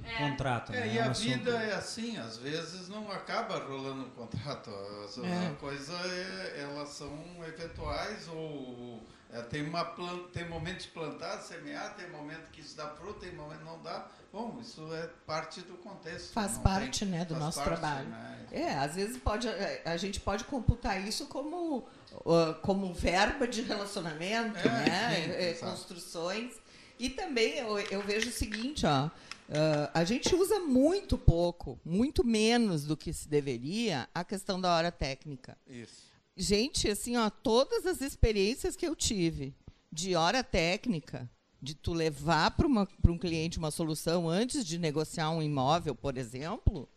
é. 0.08 0.30
contrato. 0.30 0.72
É, 0.72 0.80
né? 0.80 0.94
e 0.94 0.98
é 0.98 1.02
a 1.02 1.08
vida 1.08 1.50
é 1.50 1.74
assim, 1.74 2.16
às 2.18 2.36
vezes 2.36 2.88
não 2.88 3.10
acaba 3.10 3.58
rolando 3.58 4.06
um 4.06 4.10
contrato. 4.10 4.70
A, 4.70 5.26
é. 5.26 5.54
coisa 5.60 5.92
é, 5.94 6.60
elas 6.62 6.88
são 6.90 7.12
eventuais 7.46 8.28
ou 8.28 9.02
é, 9.30 9.42
tem, 9.42 9.62
uma 9.62 9.84
planta, 9.84 10.28
tem 10.32 10.48
momento 10.48 10.82
de 10.82 10.88
plantar, 10.88 11.38
semear, 11.38 11.94
tem 11.94 12.08
momento 12.10 12.50
que 12.50 12.62
isso 12.62 12.76
dá 12.76 12.88
fruta, 12.88 13.20
tem 13.20 13.34
momento 13.34 13.58
que 13.58 13.64
não 13.64 13.82
dá. 13.82 14.06
Bom, 14.32 14.58
isso 14.60 14.88
é 14.94 15.08
parte 15.26 15.60
do 15.60 15.74
contexto. 15.74 16.32
Faz 16.32 16.56
parte 16.58 17.00
tem, 17.00 17.08
né, 17.08 17.24
do 17.24 17.36
nosso 17.36 17.58
parte, 17.58 17.68
trabalho. 17.68 18.08
Né? 18.08 18.46
É, 18.50 18.74
às 18.74 18.94
vezes 18.94 19.18
pode, 19.18 19.46
a 19.84 19.96
gente 19.98 20.20
pode 20.20 20.44
computar 20.44 21.06
isso 21.06 21.26
como, 21.26 21.86
uh, 22.12 22.54
como 22.62 22.92
verba 22.94 23.46
de 23.46 23.60
relacionamento, 23.62 24.66
é, 24.66 24.70
né? 24.70 25.54
Sim, 25.54 25.66
construções. 25.66 26.54
E 26.98 27.10
também 27.10 27.58
eu, 27.58 27.78
eu 27.78 28.02
vejo 28.02 28.28
o 28.28 28.32
seguinte, 28.32 28.86
ó. 28.86 29.10
Uh, 29.48 29.88
a 29.94 30.04
gente 30.04 30.34
usa 30.34 30.60
muito 30.60 31.16
pouco, 31.16 31.80
muito 31.82 32.22
menos 32.22 32.84
do 32.84 32.96
que 32.96 33.12
se 33.14 33.26
deveria, 33.26 34.06
a 34.14 34.22
questão 34.22 34.60
da 34.60 34.74
hora 34.74 34.92
técnica. 34.92 35.56
Isso. 35.66 36.08
Gente, 36.36 36.88
assim, 36.88 37.16
ó, 37.16 37.30
todas 37.30 37.86
as 37.86 38.02
experiências 38.02 38.76
que 38.76 38.86
eu 38.86 38.94
tive 38.94 39.54
de 39.90 40.14
hora 40.14 40.44
técnica, 40.44 41.28
de 41.60 41.74
tu 41.74 41.92
levar 41.92 42.52
para 42.52 42.66
um 43.10 43.18
cliente 43.18 43.58
uma 43.58 43.70
solução 43.70 44.28
antes 44.28 44.64
de 44.64 44.78
negociar 44.78 45.30
um 45.30 45.42
imóvel, 45.42 45.94
por 45.94 46.16
exemplo, 46.16 46.88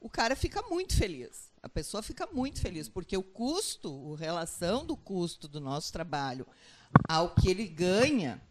o 0.00 0.10
cara 0.10 0.36
fica 0.36 0.60
muito 0.62 0.96
feliz. 0.96 1.52
A 1.62 1.68
pessoa 1.68 2.02
fica 2.02 2.26
muito 2.26 2.60
feliz, 2.60 2.88
porque 2.88 3.16
o 3.16 3.22
custo, 3.22 4.12
a 4.14 4.18
relação 4.18 4.84
do 4.84 4.96
custo 4.96 5.46
do 5.46 5.60
nosso 5.60 5.92
trabalho 5.92 6.46
ao 7.08 7.34
que 7.34 7.48
ele 7.48 7.66
ganha 7.66 8.42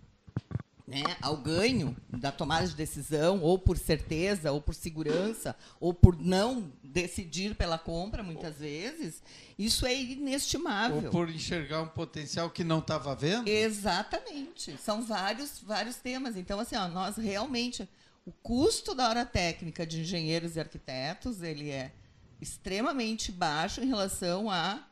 né, 0.91 1.15
ao 1.21 1.37
ganho 1.37 1.95
da 2.09 2.31
tomada 2.31 2.67
de 2.67 2.75
decisão, 2.75 3.41
ou 3.41 3.57
por 3.57 3.77
certeza, 3.77 4.51
ou 4.51 4.61
por 4.61 4.75
segurança, 4.75 5.55
ou 5.79 5.93
por 5.93 6.19
não 6.19 6.69
decidir 6.83 7.55
pela 7.55 7.77
compra, 7.77 8.21
muitas 8.21 8.57
vezes, 8.57 9.23
isso 9.57 9.85
é 9.85 9.95
inestimável. 9.95 11.05
Ou 11.05 11.11
por 11.11 11.29
enxergar 11.29 11.81
um 11.81 11.87
potencial 11.87 12.49
que 12.49 12.63
não 12.63 12.79
estava 12.79 13.15
vendo? 13.15 13.47
Exatamente. 13.47 14.77
São 14.77 15.01
vários, 15.01 15.59
vários 15.59 15.95
temas. 15.95 16.35
Então, 16.35 16.59
assim, 16.59 16.75
ó, 16.75 16.87
nós 16.87 17.15
realmente. 17.15 17.87
O 18.23 18.31
custo 18.31 18.93
da 18.93 19.09
hora 19.09 19.25
técnica 19.25 19.83
de 19.83 20.01
engenheiros 20.01 20.55
e 20.55 20.59
arquitetos 20.59 21.41
ele 21.41 21.71
é 21.71 21.91
extremamente 22.39 23.31
baixo 23.31 23.81
em 23.81 23.87
relação 23.87 24.47
a, 24.47 24.85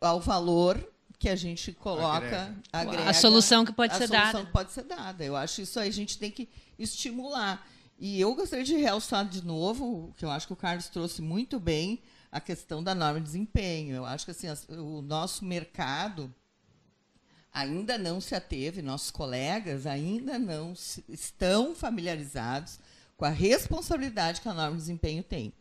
ao 0.00 0.20
valor 0.20 0.84
que 1.22 1.28
a 1.28 1.36
gente 1.36 1.72
coloca, 1.72 2.16
agrega. 2.16 2.56
agrega 2.72 3.10
a 3.10 3.14
solução 3.14 3.64
que 3.64 3.72
pode 3.72 3.96
ser 3.96 4.08
dada. 4.08 4.22
A 4.22 4.32
solução 4.32 4.44
que 4.44 4.52
pode 4.52 4.72
ser 4.72 4.82
dada. 4.82 5.24
Eu 5.24 5.36
acho 5.36 5.62
isso 5.62 5.78
aí 5.78 5.88
a 5.88 5.92
gente 5.92 6.18
tem 6.18 6.32
que 6.32 6.48
estimular. 6.76 7.64
E 7.96 8.20
eu 8.20 8.34
gostaria 8.34 8.64
de 8.64 8.74
realçar 8.74 9.24
de 9.28 9.44
novo, 9.44 10.12
que 10.16 10.24
eu 10.24 10.30
acho 10.32 10.48
que 10.48 10.52
o 10.52 10.56
Carlos 10.56 10.88
trouxe 10.88 11.22
muito 11.22 11.60
bem, 11.60 12.02
a 12.32 12.40
questão 12.40 12.82
da 12.82 12.92
norma 12.92 13.20
de 13.20 13.26
desempenho. 13.26 13.94
Eu 13.94 14.04
acho 14.04 14.24
que 14.24 14.32
assim, 14.32 14.48
o 14.70 15.00
nosso 15.00 15.44
mercado 15.44 16.34
ainda 17.52 17.96
não 17.96 18.20
se 18.20 18.34
ateve, 18.34 18.82
nossos 18.82 19.12
colegas 19.12 19.86
ainda 19.86 20.40
não 20.40 20.74
se, 20.74 21.04
estão 21.08 21.72
familiarizados 21.72 22.80
com 23.16 23.24
a 23.24 23.30
responsabilidade 23.30 24.40
que 24.40 24.48
a 24.48 24.54
norma 24.54 24.72
de 24.72 24.78
desempenho 24.78 25.22
tem. 25.22 25.52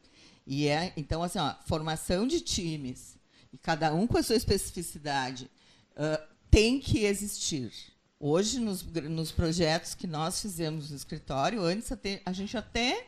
E 0.47 0.68
é, 0.68 0.91
então, 0.97 1.22
assim, 1.22 1.38
ó, 1.38 1.53
formação 1.68 2.26
de 2.26 2.41
times, 2.41 3.16
e 3.52 3.58
cada 3.58 3.93
um 3.93 4.08
com 4.08 4.18
a 4.18 4.24
sua 4.24 4.36
especificidade, 4.36 5.49
uh, 5.91 6.22
tem 6.49 6.80
que 6.80 7.06
existir. 7.06 7.72
Hoje, 8.20 8.60
nos, 8.60 8.84
nos 8.84 9.32
projetos 9.32 9.95
que 9.95 10.06
nós 10.06 10.41
fizemos 10.41 10.91
no 10.91 10.95
escritório, 10.95 11.64
antes 11.64 11.91
até, 11.91 12.22
a 12.26 12.32
gente 12.32 12.56
até 12.56 13.08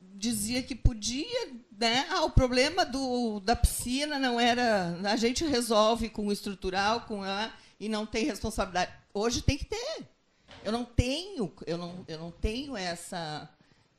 dizia 0.00 0.62
que 0.62 0.74
podia, 0.74 1.52
né? 1.78 2.06
Ah, 2.10 2.24
o 2.24 2.30
problema 2.30 2.84
do, 2.84 3.40
da 3.40 3.56
piscina 3.56 4.18
não 4.18 4.40
era. 4.40 4.98
A 5.04 5.16
gente 5.16 5.44
resolve 5.44 6.08
com 6.08 6.26
o 6.26 6.32
estrutural, 6.32 7.02
com 7.02 7.22
a. 7.22 7.52
e 7.78 7.88
não 7.88 8.06
tem 8.06 8.24
responsabilidade. 8.24 8.92
Hoje 9.12 9.42
tem 9.42 9.58
que 9.58 9.64
ter. 9.64 10.08
Eu 10.64 10.72
não 10.72 10.84
tenho, 10.84 11.52
eu 11.66 11.76
não, 11.76 12.04
eu 12.08 12.18
não 12.18 12.30
tenho 12.30 12.76
essa 12.76 13.48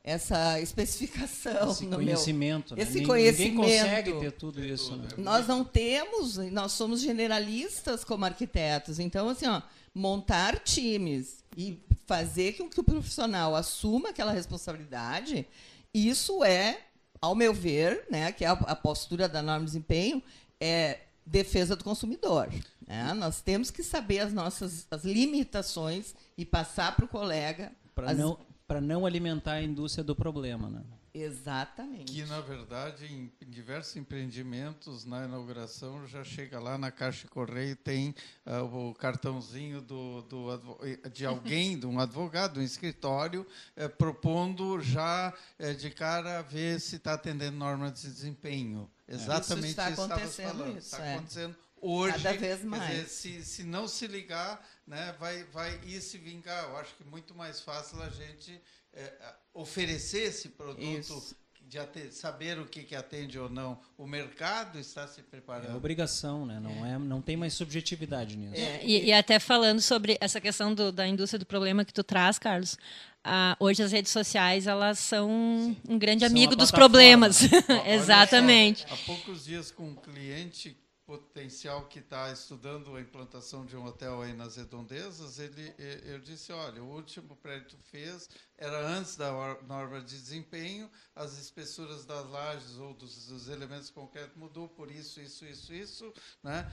essa 0.08 0.58
especificação 0.58 1.70
esse 1.70 1.86
conhecimento, 1.86 2.74
meu, 2.74 2.82
né? 2.82 2.90
esse 2.90 3.04
conhecimento 3.04 3.60
ninguém 3.60 3.78
consegue 3.82 4.12
ter 4.14 4.32
tudo 4.32 4.64
isso 4.64 4.96
né? 4.96 5.08
nós 5.18 5.46
não 5.46 5.62
temos 5.62 6.38
nós 6.50 6.72
somos 6.72 7.02
generalistas 7.02 8.04
como 8.04 8.24
arquitetos 8.24 8.98
então 8.98 9.28
assim 9.28 9.46
ó, 9.46 9.60
montar 9.94 10.58
times 10.60 11.44
e 11.54 11.78
fazer 12.06 12.56
com 12.56 12.70
que 12.70 12.80
o 12.80 12.84
profissional 12.84 13.54
assuma 13.54 14.08
aquela 14.08 14.32
responsabilidade 14.32 15.46
isso 15.92 16.42
é 16.42 16.80
ao 17.20 17.34
meu 17.34 17.52
ver 17.52 18.06
né 18.10 18.32
que 18.32 18.46
é 18.46 18.48
a, 18.48 18.52
a 18.52 18.74
postura 18.74 19.28
da 19.28 19.42
norma 19.42 19.60
de 19.60 19.72
desempenho 19.72 20.22
é 20.58 21.00
defesa 21.26 21.76
do 21.76 21.84
consumidor 21.84 22.48
né? 22.86 23.12
nós 23.12 23.42
temos 23.42 23.70
que 23.70 23.82
saber 23.82 24.20
as 24.20 24.32
nossas 24.32 24.86
as 24.90 25.04
limitações 25.04 26.14
e 26.36 26.46
passar 26.46 26.96
para 26.96 27.04
o 27.04 27.08
colega 27.08 27.72
para 27.94 28.14
não 28.14 28.38
para 28.68 28.82
não 28.82 29.06
alimentar 29.06 29.54
a 29.54 29.62
indústria 29.62 30.04
do 30.04 30.14
problema, 30.14 30.68
né? 30.68 30.82
Exatamente. 31.14 32.12
Que, 32.12 32.22
na 32.26 32.40
verdade, 32.40 33.06
em 33.06 33.32
diversos 33.48 33.96
empreendimentos, 33.96 35.06
na 35.06 35.24
inauguração, 35.24 36.06
já 36.06 36.22
chega 36.22 36.60
lá 36.60 36.76
na 36.76 36.90
caixa 36.90 37.22
de 37.22 37.30
correio, 37.30 37.74
tem 37.74 38.14
uh, 38.46 38.90
o 38.90 38.94
cartãozinho 38.94 39.80
do, 39.80 40.20
do, 40.22 40.78
de 41.10 41.24
alguém, 41.24 41.78
de 41.78 41.86
um 41.86 41.98
advogado, 41.98 42.60
um 42.60 42.62
escritório, 42.62 43.46
uh, 43.74 43.88
propondo 43.96 44.80
já 44.82 45.32
uh, 45.58 45.74
de 45.74 45.90
cara 45.90 46.42
ver 46.42 46.78
se 46.78 46.96
está 46.96 47.14
atendendo 47.14 47.56
norma 47.56 47.90
de 47.90 48.02
desempenho. 48.02 48.88
Exatamente 49.08 49.70
isso 49.70 49.80
está 49.80 49.86
acontecendo. 49.88 50.68
Isso, 50.68 50.78
está 50.78 51.04
é. 51.04 51.14
acontecendo 51.14 51.56
hoje. 51.80 52.22
Cada 52.22 52.36
vez 52.36 52.64
mais. 52.64 52.90
Dizer, 52.90 53.08
se, 53.08 53.44
se 53.44 53.64
não 53.64 53.88
se 53.88 54.06
ligar, 54.06 54.64
né, 54.88 55.14
vai, 55.20 55.44
vai 55.44 55.78
ir 55.84 56.00
se 56.00 56.18
vingar. 56.18 56.64
Eu 56.64 56.76
acho 56.78 56.94
que 56.96 57.02
é 57.02 57.06
muito 57.06 57.34
mais 57.34 57.60
fácil 57.60 58.02
a 58.02 58.08
gente 58.08 58.60
é, 58.92 59.12
oferecer 59.52 60.22
esse 60.22 60.48
produto. 60.48 60.82
Isso. 60.82 61.36
De 61.60 62.10
saber 62.12 62.58
o 62.58 62.64
que, 62.64 62.82
que 62.82 62.94
atende 62.94 63.38
ou 63.38 63.50
não, 63.50 63.78
o 63.98 64.06
mercado 64.06 64.78
está 64.78 65.06
se 65.06 65.20
preparando. 65.20 65.70
É 65.70 65.74
obrigação, 65.74 66.46
né? 66.46 66.58
Não 66.58 66.86
é, 66.86 66.98
não 66.98 67.20
tem 67.20 67.36
mais 67.36 67.52
subjetividade 67.52 68.38
nisso. 68.38 68.54
É, 68.54 68.82
e, 68.82 69.04
e, 69.04 69.12
até 69.12 69.38
falando 69.38 69.82
sobre 69.82 70.16
essa 70.18 70.40
questão 70.40 70.72
do, 70.72 70.90
da 70.90 71.06
indústria 71.06 71.38
do 71.38 71.44
problema 71.44 71.84
que 71.84 71.92
tu 71.92 72.02
traz, 72.02 72.38
Carlos, 72.38 72.78
ah, 73.22 73.54
hoje 73.60 73.82
as 73.82 73.92
redes 73.92 74.10
sociais 74.10 74.66
elas 74.66 74.98
são 74.98 75.28
Sim. 75.28 75.76
um 75.86 75.98
grande 75.98 76.20
são 76.20 76.30
amigo 76.30 76.56
dos 76.56 76.70
problemas. 76.70 77.40
Exatamente. 77.86 78.88
Só, 78.88 78.94
há 78.94 78.96
poucos 79.04 79.44
dias 79.44 79.70
com 79.70 79.90
um 79.90 79.94
cliente 79.94 80.74
potencial 81.08 81.86
que 81.86 82.00
está 82.00 82.30
estudando 82.30 82.94
a 82.94 83.00
implantação 83.00 83.64
de 83.64 83.74
um 83.74 83.86
hotel 83.86 84.20
aí 84.20 84.34
nas 84.34 84.56
redondezas, 84.56 85.38
ele, 85.38 85.74
eu 86.04 86.18
disse, 86.18 86.52
olha, 86.52 86.82
o 86.82 86.94
último 86.94 87.34
prédio 87.34 87.64
que 87.64 87.76
tu 87.76 87.82
fez 87.84 88.28
era 88.58 88.86
antes 88.86 89.16
da 89.16 89.30
norma 89.62 90.02
de 90.02 90.20
desempenho, 90.20 90.90
as 91.16 91.38
espessuras 91.38 92.04
das 92.04 92.28
lajes 92.28 92.76
ou 92.76 92.92
dos, 92.92 93.26
dos 93.26 93.48
elementos 93.48 93.88
concretos 93.88 94.36
mudou 94.36 94.68
por 94.68 94.90
isso, 94.90 95.18
isso, 95.18 95.46
isso, 95.46 95.72
isso, 95.72 96.12
né? 96.42 96.70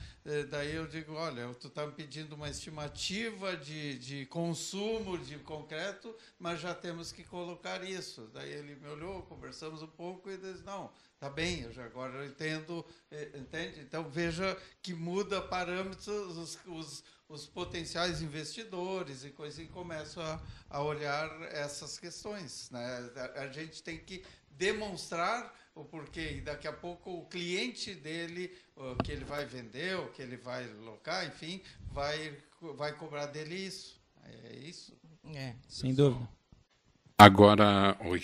daí 0.50 0.76
eu 0.76 0.86
digo, 0.86 1.14
olha, 1.14 1.54
tu 1.54 1.68
está 1.68 1.88
me 1.88 1.94
pedindo 1.94 2.36
uma 2.36 2.50
estimativa 2.50 3.56
de, 3.56 3.98
de 4.00 4.26
consumo 4.26 5.18
de 5.18 5.38
concreto, 5.40 6.14
mas 6.38 6.60
já 6.60 6.76
temos 6.76 7.14
que 7.14 7.24
colocar 7.24 7.82
isso. 7.86 8.30
Daí 8.34 8.52
ele 8.52 8.76
me 8.76 8.90
olhou, 8.90 9.22
conversamos 9.24 9.82
um 9.82 9.88
pouco 9.88 10.30
e 10.30 10.38
disse, 10.38 10.64
não, 10.64 10.92
Tá 11.20 11.30
bem, 11.30 11.61
eu 11.61 11.72
já 11.72 11.86
agora 11.86 12.13
eu 12.18 12.26
entendo, 12.26 12.86
eh, 13.09 13.32
entende? 13.36 13.80
Então 13.80 14.07
veja 14.09 14.57
que 14.82 14.93
muda 14.93 15.41
parâmetros, 15.41 16.07
os, 16.07 16.59
os, 16.66 17.03
os 17.30 17.45
potenciais 17.47 18.22
investidores 18.22 19.24
e 19.24 19.30
coisas 19.30 19.59
e 19.59 19.68
começam 19.68 20.22
a, 20.22 20.41
a 20.70 20.84
olhar 20.84 21.30
essas 21.53 21.97
questões. 21.97 22.70
Né? 22.70 23.11
A, 23.16 23.41
a 23.41 23.47
gente 23.47 23.82
tem 23.82 23.97
que 23.97 24.26
demonstrar 24.51 25.53
o 25.74 25.84
porquê. 25.84 26.38
E 26.38 26.41
daqui 26.41 26.68
a 26.68 26.74
pouco 26.74 27.11
o 27.11 27.26
cliente 27.26 27.93
dele, 27.93 28.55
o 28.76 28.95
que 28.95 29.11
ele 29.11 29.26
vai 29.26 29.45
vender, 29.45 29.97
o 29.97 30.11
que 30.11 30.22
ele 30.22 30.38
vai 30.38 30.68
locar, 30.68 31.26
enfim, 31.28 31.61
vai, 31.91 32.38
vai 32.76 32.93
cobrar 32.93 33.28
dele 33.28 33.55
isso. 33.55 33.99
É 34.24 34.55
isso? 34.57 34.97
É. 35.34 35.55
Sem 35.68 35.93
dúvida. 35.93 36.28
Agora, 37.18 37.97
oi. 38.05 38.24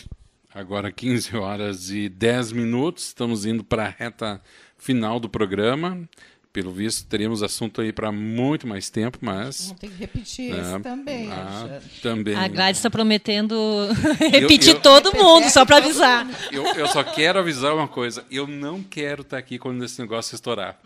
Agora 0.53 0.91
15 0.91 1.37
horas 1.37 1.91
e 1.91 2.09
10 2.09 2.51
minutos, 2.51 3.05
estamos 3.05 3.45
indo 3.45 3.63
para 3.63 3.85
a 3.85 3.87
reta 3.87 4.41
final 4.77 5.17
do 5.17 5.29
programa. 5.29 6.09
Pelo 6.53 6.69
visto, 6.69 7.07
teríamos 7.07 7.41
assunto 7.41 7.79
aí 7.79 7.93
para 7.93 8.11
muito 8.11 8.67
mais 8.67 8.89
tempo, 8.89 9.17
mas. 9.21 9.67
Vamos 9.67 9.79
ter 9.79 9.87
que 9.87 9.95
repetir 9.95 10.51
isso 10.53 10.79
também. 10.81 11.31
Ah, 11.31 11.79
também. 12.03 12.35
A 12.35 12.45
Gladys 12.49 12.79
está 12.79 12.89
prometendo 12.89 13.87
repetir 14.19 14.71
eu, 14.71 14.75
eu, 14.75 14.81
todo 14.81 15.13
mundo, 15.15 15.49
só 15.49 15.65
para 15.65 15.77
avisar. 15.77 16.27
Eu, 16.51 16.65
eu, 16.75 16.87
só 16.87 17.05
quero 17.05 17.39
avisar 17.39 17.73
uma 17.73 17.87
coisa: 17.87 18.25
eu 18.29 18.45
não 18.47 18.83
quero 18.83 19.21
estar 19.21 19.37
tá 19.37 19.39
aqui 19.39 19.57
quando 19.57 19.81
esse 19.85 20.01
negócio 20.01 20.35
estourar. 20.35 20.77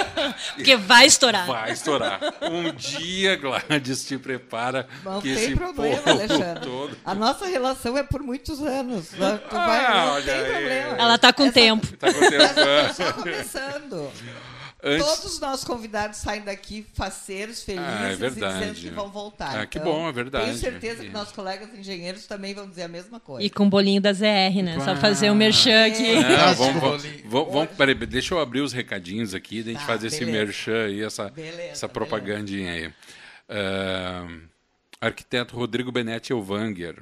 Porque 0.56 0.76
vai 0.76 1.06
estourar. 1.06 1.46
Vai 1.46 1.72
estourar. 1.72 2.20
Um 2.42 2.70
dia, 2.74 3.36
Gladys, 3.36 4.04
te 4.04 4.18
prepara. 4.18 4.86
Não 5.02 5.22
que 5.22 5.34
tem 5.34 5.42
esse 5.42 5.54
problema, 5.54 6.02
Alexandre. 6.04 6.64
Todo... 6.64 6.98
A 7.02 7.14
nossa 7.14 7.46
relação 7.46 7.96
é 7.96 8.02
por 8.02 8.22
muitos 8.22 8.60
anos. 8.60 9.08
Tu 9.08 9.16
vai, 9.16 9.40
ah, 9.86 10.16
não 10.16 10.22
tem 10.22 10.34
aí. 10.34 10.52
problema. 10.52 10.96
Ela 10.98 11.14
está 11.14 11.32
com 11.32 11.44
Essa... 11.44 11.52
tempo. 11.52 11.86
Está 11.86 12.12
com 12.12 12.20
tempo. 12.20 12.94
Só 12.94 13.12
começando. 13.14 14.12
Antes... 14.86 15.06
Todos 15.06 15.24
os 15.24 15.40
nossos 15.40 15.64
convidados 15.64 16.18
saem 16.18 16.42
daqui 16.42 16.86
faceiros, 16.92 17.62
felizes 17.62 17.88
ah, 17.88 18.10
é 18.10 18.14
verdade. 18.14 18.54
e 18.54 18.58
dizendo 18.58 18.90
que 18.90 18.90
vão 18.94 19.08
voltar. 19.08 19.58
Ah, 19.58 19.66
que 19.66 19.78
então, 19.78 19.90
bom, 19.90 20.06
é 20.06 20.12
verdade. 20.12 20.44
Tenho 20.44 20.58
certeza 20.58 21.02
que 21.02 21.08
nossos 21.08 21.32
colegas 21.32 21.72
engenheiros 21.74 22.26
também 22.26 22.52
vão 22.52 22.68
dizer 22.68 22.82
a 22.82 22.88
mesma 22.88 23.18
coisa. 23.18 23.46
E 23.46 23.48
com 23.48 23.66
o 23.66 23.70
bolinho 23.70 23.98
da 23.98 24.12
ZR, 24.12 24.62
né? 24.62 24.78
Só 24.84 24.94
fazer 24.96 25.30
o 25.30 25.32
um 25.32 25.36
merchan 25.36 25.86
aqui. 25.86 26.06
É, 26.06 26.52
vamos, 26.52 26.82
vamos, 27.24 27.52
vamos, 27.52 27.70
peraí, 27.74 27.94
deixa 27.94 28.34
eu 28.34 28.40
abrir 28.40 28.60
os 28.60 28.74
recadinhos 28.74 29.32
aqui, 29.32 29.60
a 29.60 29.62
gente 29.62 29.78
tá, 29.78 29.86
fazer 29.86 30.10
beleza. 30.10 30.22
esse 30.22 30.30
merchan 30.30 30.84
aí, 30.84 31.02
essa, 31.02 31.30
beleza, 31.30 31.62
essa 31.62 31.88
propagandinha 31.88 32.70
beleza. 32.70 32.94
aí. 33.48 34.34
Uh, 34.36 34.40
arquiteto 35.00 35.56
Rodrigo 35.56 35.90
Benetti 35.90 36.30
Elvanger. 36.30 36.96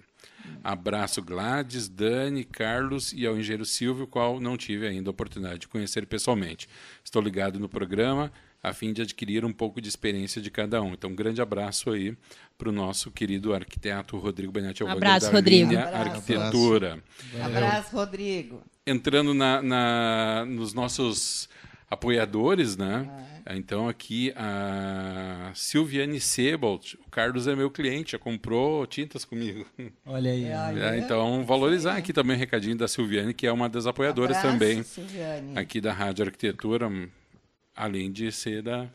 Abraço 0.63 1.23
Gladys, 1.23 1.89
Dani, 1.89 2.45
Carlos 2.45 3.13
e 3.13 3.27
ao 3.27 3.37
engenheiro 3.37 3.65
Silvio, 3.65 4.07
qual 4.07 4.41
não 4.41 4.57
tive 4.57 4.87
ainda 4.87 5.11
a 5.11 5.13
oportunidade 5.13 5.61
de 5.61 5.69
conhecer 5.69 6.07
pessoalmente. 6.07 6.69
Estou 7.05 7.21
ligado 7.21 7.59
no 7.59 7.69
programa 7.69 8.33
a 8.63 8.73
fim 8.73 8.93
de 8.93 9.03
adquirir 9.03 9.45
um 9.45 9.53
pouco 9.53 9.81
de 9.81 9.89
experiência 9.89 10.41
de 10.41 10.51
cada 10.51 10.81
um. 10.81 10.93
Então, 10.93 11.11
um 11.11 11.15
grande 11.15 11.43
abraço 11.43 11.91
aí 11.91 12.17
para 12.57 12.69
o 12.69 12.73
nosso 12.73 13.11
querido 13.11 13.53
arquiteto 13.53 14.17
Rodrigo 14.19 14.53
Benetti 14.53 14.85
Abraço, 14.85 15.27
da 15.27 15.33
Rodrigo. 15.33 15.71
Linha 15.71 15.85
abraço. 15.85 16.11
Arquitetura. 16.11 17.03
Abraço, 17.43 17.97
Rodrigo. 17.97 18.63
Entrando 18.87 19.35
na, 19.35 19.61
na, 19.61 20.45
nos 20.47 20.73
nossos 20.73 21.49
apoiadores, 21.93 22.77
né? 22.77 23.07
Ah. 23.47 23.57
Então 23.57 23.89
aqui 23.89 24.33
a 24.37 25.51
Silviane 25.55 26.21
Sebolt, 26.21 26.95
o 26.95 27.11
Carlos 27.11 27.47
é 27.47 27.55
meu 27.55 27.71
cliente, 27.71 28.13
já 28.13 28.19
comprou 28.19 28.87
tintas 28.87 29.25
comigo. 29.25 29.67
Olha 30.07 30.31
aí. 30.31 30.45
É, 30.45 30.99
então 30.99 31.45
valorizar 31.45 31.97
aqui 31.97 32.13
também 32.13 32.37
o 32.37 32.39
recadinho 32.39 32.77
da 32.77 32.89
Silviane, 32.89 33.35
que 33.35 33.47
é 33.47 33.53
uma 33.53 33.69
das 33.69 33.87
apoiadoras 33.87 34.37
Abraço, 34.37 34.59
também 34.59 34.83
Silviane. 34.83 35.59
aqui 35.59 35.81
da 35.81 35.93
Rádio 35.93 36.25
Arquitetura, 36.25 36.91
além 37.75 38.11
de 38.11 38.31
ser 38.31 38.63
da 38.63 38.89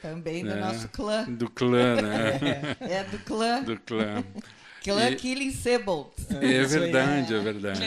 também 0.00 0.42
né? 0.42 0.54
do 0.54 0.60
nosso 0.60 0.88
clã. 0.88 1.24
Do 1.24 1.48
clã, 1.48 1.96
né? 1.96 2.76
É, 2.80 2.92
é 2.94 3.04
do 3.04 3.18
clã. 3.20 3.62
Do 3.62 3.78
clã. 3.80 4.24
Clã. 4.84 5.14
Killing 5.16 5.50
Sebolt. 5.50 6.12
É, 6.42 6.56
é 6.56 6.64
verdade, 6.64 7.34
é 7.34 7.38
verdade. 7.40 7.80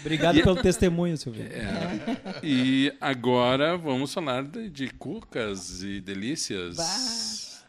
Obrigado 0.00 0.38
e... 0.38 0.42
pelo 0.42 0.60
testemunho, 0.60 1.16
Silvio. 1.16 1.42
É. 1.44 2.38
E 2.42 2.92
agora 3.00 3.78
vamos 3.78 4.12
falar 4.12 4.44
de, 4.44 4.68
de 4.68 4.88
cucas 4.90 5.82
e 5.82 6.02
delícias. 6.02 6.76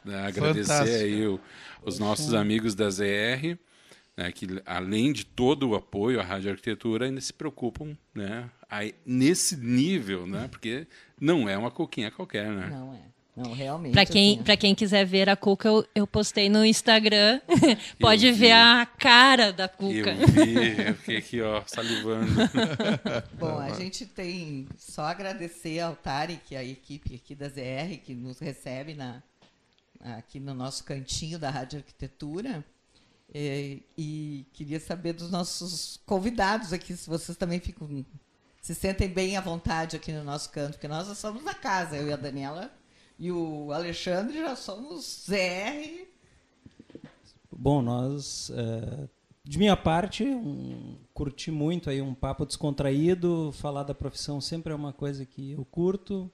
Né? 0.03 0.27
Agradecer 0.27 0.73
Fantástico. 0.73 1.03
aí 1.03 1.25
o, 1.25 1.39
os 1.85 1.97
nossos 1.97 2.33
amigos 2.33 2.75
da 2.75 2.89
ZR, 2.89 3.57
né? 4.17 4.29
que 4.33 4.45
além 4.65 5.13
de 5.13 5.25
todo 5.25 5.69
o 5.69 5.75
apoio 5.75 6.19
à 6.19 6.23
Rádio 6.23 6.51
Arquitetura, 6.51 7.05
ainda 7.05 7.21
se 7.21 7.31
preocupam 7.31 7.97
né? 8.13 8.49
aí, 8.69 8.93
nesse 9.05 9.55
nível, 9.55 10.27
né? 10.27 10.49
porque 10.51 10.85
não 11.17 11.47
é 11.47 11.57
uma 11.57 11.71
coquinha 11.71 12.11
qualquer. 12.11 12.51
Né? 12.51 12.67
Não 12.69 12.93
é. 12.93 13.13
Não, 13.35 13.51
realmente. 13.51 13.93
Para 13.93 14.05
quem, 14.05 14.39
assim, 14.39 14.57
quem 14.57 14.75
quiser 14.75 15.05
ver 15.05 15.27
a 15.27 15.35
Cuca, 15.35 15.67
eu, 15.67 15.85
eu 15.95 16.05
postei 16.05 16.49
no 16.49 16.63
Instagram. 16.63 17.41
Pode 17.99 18.31
ver 18.31 18.51
a 18.51 18.85
cara 18.85 19.51
da 19.51 19.67
Cuca. 19.67 20.11
Eu 20.13 20.27
vi, 20.27 20.81
eu 20.87 20.95
fiquei 20.95 21.17
aqui, 21.17 21.41
ó, 21.41 21.63
salivando. 21.65 22.31
Bom, 23.33 23.57
a 23.57 23.71
gente 23.71 24.05
tem 24.05 24.67
só 24.77 25.03
agradecer 25.05 25.79
ao 25.79 25.95
Tarek, 25.95 26.55
a 26.55 26.63
equipe 26.63 27.15
aqui 27.15 27.33
da 27.33 27.49
ZR, 27.49 27.97
que 28.03 28.13
nos 28.13 28.37
recebe 28.37 28.93
na, 28.93 29.23
aqui 29.99 30.39
no 30.39 30.53
nosso 30.53 30.83
cantinho 30.83 31.39
da 31.39 31.49
Rádio 31.49 31.79
Arquitetura. 31.79 32.63
E, 33.33 33.81
e 33.97 34.45
queria 34.53 34.79
saber 34.79 35.13
dos 35.13 35.31
nossos 35.31 35.99
convidados 36.05 36.71
aqui, 36.71 36.95
se 36.95 37.09
vocês 37.09 37.35
também 37.35 37.59
ficam, 37.59 38.05
se 38.61 38.75
sentem 38.75 39.09
bem 39.09 39.37
à 39.37 39.41
vontade 39.41 39.95
aqui 39.95 40.11
no 40.11 40.23
nosso 40.23 40.51
canto, 40.51 40.73
porque 40.73 40.87
nós 40.87 41.17
somos 41.17 41.43
da 41.43 41.55
casa, 41.55 41.97
eu 41.97 42.07
e 42.09 42.13
a 42.13 42.15
Daniela 42.15 42.71
e 43.23 43.31
o 43.31 43.71
Alexandre 43.71 44.37
já 44.37 44.53
somos 44.53 45.25
ZR. 45.29 46.07
Bom, 47.49 47.81
nós, 47.81 48.51
é, 48.53 49.07
de 49.45 49.57
minha 49.57 49.77
parte, 49.77 50.25
um, 50.25 50.97
curti 51.13 51.49
muito 51.49 51.89
aí 51.89 52.01
um 52.01 52.13
papo 52.13 52.45
descontraído. 52.45 53.53
Falar 53.53 53.83
da 53.83 53.95
profissão 53.95 54.41
sempre 54.41 54.73
é 54.73 54.75
uma 54.75 54.91
coisa 54.91 55.25
que 55.25 55.53
eu 55.53 55.63
curto, 55.63 56.29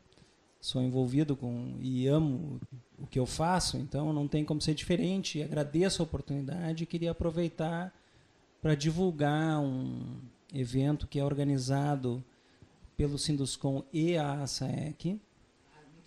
sou 0.60 0.82
envolvido 0.82 1.36
com 1.36 1.78
e 1.80 2.08
amo 2.08 2.60
o 2.98 3.06
que 3.06 3.20
eu 3.20 3.28
faço, 3.28 3.78
então 3.78 4.12
não 4.12 4.28
tem 4.28 4.44
como 4.44 4.60
ser 4.60 4.74
diferente. 4.74 5.44
Agradeço 5.44 6.02
a 6.02 6.06
oportunidade 6.06 6.86
e 6.86 6.88
queria 6.88 7.12
aproveitar 7.12 7.94
para 8.60 8.74
divulgar 8.74 9.60
um 9.60 10.18
evento 10.56 11.06
que 11.06 11.20
é 11.20 11.24
organizado 11.24 12.24
pelo 12.98 13.20
Sinduscom 13.20 13.84
e 13.94 14.18
a 14.18 14.42
ASAEC, 14.42 15.22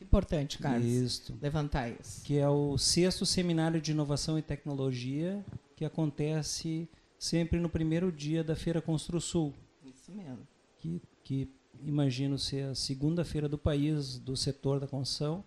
importante, 0.02 0.58
Carlos. 0.58 0.86
Isso. 0.86 1.38
Levantar 1.40 1.90
isso. 1.90 2.22
Que 2.24 2.38
é 2.38 2.48
o 2.48 2.76
sexto 2.76 3.24
seminário 3.24 3.80
de 3.80 3.92
inovação 3.92 4.38
e 4.38 4.42
tecnologia, 4.42 5.44
que 5.76 5.84
acontece 5.84 6.88
sempre 7.18 7.58
no 7.60 7.68
primeiro 7.68 8.10
dia 8.10 8.42
da 8.42 8.56
Feira 8.56 8.80
Construsul. 8.80 9.52
Isso 9.84 10.12
mesmo. 10.12 10.46
Que, 10.78 11.00
que 11.22 11.48
imagino 11.84 12.38
ser 12.38 12.64
a 12.66 12.74
segunda 12.74 13.24
feira 13.24 13.48
do 13.48 13.58
país 13.58 14.18
do 14.18 14.36
setor 14.36 14.80
da 14.80 14.86
construção 14.86 15.44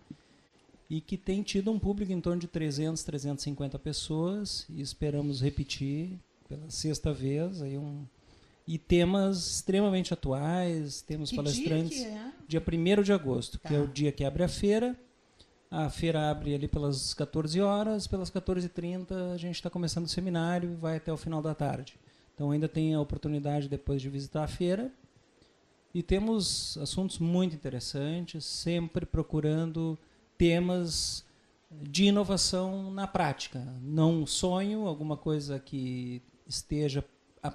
e 0.88 1.00
que 1.00 1.16
tem 1.16 1.42
tido 1.42 1.70
um 1.70 1.78
público 1.78 2.12
em 2.12 2.20
torno 2.20 2.40
de 2.40 2.46
300, 2.46 3.02
350 3.02 3.78
pessoas 3.78 4.66
e 4.68 4.80
esperamos 4.80 5.40
repetir 5.40 6.18
pela 6.48 6.70
sexta 6.70 7.12
vez 7.12 7.60
aí 7.60 7.76
um 7.76 8.04
e 8.66 8.78
temas 8.78 9.56
extremamente 9.56 10.12
atuais. 10.12 11.00
Temos 11.02 11.30
que 11.30 11.36
palestrantes. 11.36 11.98
Dia, 11.98 12.08
é? 12.08 12.32
Dia 12.46 12.62
1 12.62 13.02
de 13.02 13.12
agosto, 13.12 13.58
tá. 13.58 13.68
que 13.68 13.74
é 13.74 13.78
o 13.78 13.86
tá. 13.86 13.92
dia 13.92 14.12
que 14.12 14.24
abre 14.24 14.42
a 14.42 14.48
feira. 14.48 14.96
A 15.70 15.90
feira 15.90 16.30
abre 16.30 16.54
ali 16.54 16.68
pelas 16.68 17.12
14 17.12 17.60
horas, 17.60 18.06
pelas 18.06 18.30
14h30 18.30 19.34
a 19.34 19.36
gente 19.36 19.56
está 19.56 19.68
começando 19.68 20.04
o 20.04 20.08
seminário 20.08 20.72
e 20.72 20.76
vai 20.76 20.96
até 20.96 21.12
o 21.12 21.16
final 21.16 21.42
da 21.42 21.54
tarde. 21.54 21.98
Então 22.34 22.50
ainda 22.50 22.68
tem 22.68 22.94
a 22.94 23.00
oportunidade 23.00 23.68
depois 23.68 24.00
de 24.00 24.08
visitar 24.08 24.44
a 24.44 24.48
feira. 24.48 24.92
E 25.92 26.02
temos 26.02 26.76
assuntos 26.78 27.18
muito 27.18 27.56
interessantes, 27.56 28.44
sempre 28.44 29.06
procurando 29.06 29.98
temas 30.36 31.24
de 31.70 32.04
inovação 32.04 32.90
na 32.90 33.06
prática. 33.06 33.66
Não 33.82 34.22
um 34.22 34.26
sonho, 34.26 34.86
alguma 34.86 35.16
coisa 35.16 35.58
que 35.58 36.22
esteja 36.46 37.04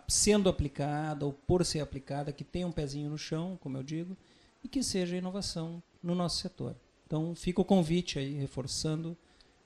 sendo 0.08 0.50
aplicada 0.50 1.26
ou 1.26 1.34
por 1.34 1.66
ser 1.66 1.82
aplicada, 1.82 2.32
que 2.32 2.44
tenha 2.44 2.68
um 2.68 2.72
pezinho 2.72 3.10
no 3.10 3.18
chão, 3.18 3.58
como 3.62 3.78
eu 3.78 3.84
digo, 3.84 4.18
e 4.64 4.68
que 4.68 4.84
seja 4.84 5.16
inovação 5.16 5.82
no 6.02 6.16
nosso 6.16 6.38
setor. 6.38 6.76
Então, 7.06 7.36
fica 7.36 7.62
o 7.62 7.66
convite 7.66 8.18
aí, 8.20 8.34
reforçando 8.36 9.18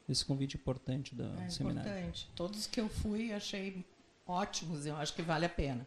esse 0.10 0.24
convite 0.26 0.56
importante 0.58 1.14
do 1.16 1.24
É 1.40 1.50
seminário. 1.50 1.90
importante. 1.90 2.30
Todos 2.36 2.68
que 2.68 2.80
eu 2.80 2.90
fui 2.90 3.32
achei 3.32 3.86
ótimos, 4.26 4.86
eu 4.86 4.96
acho 4.96 5.14
que 5.14 5.22
vale 5.22 5.46
a 5.46 5.50
pena. 5.50 5.86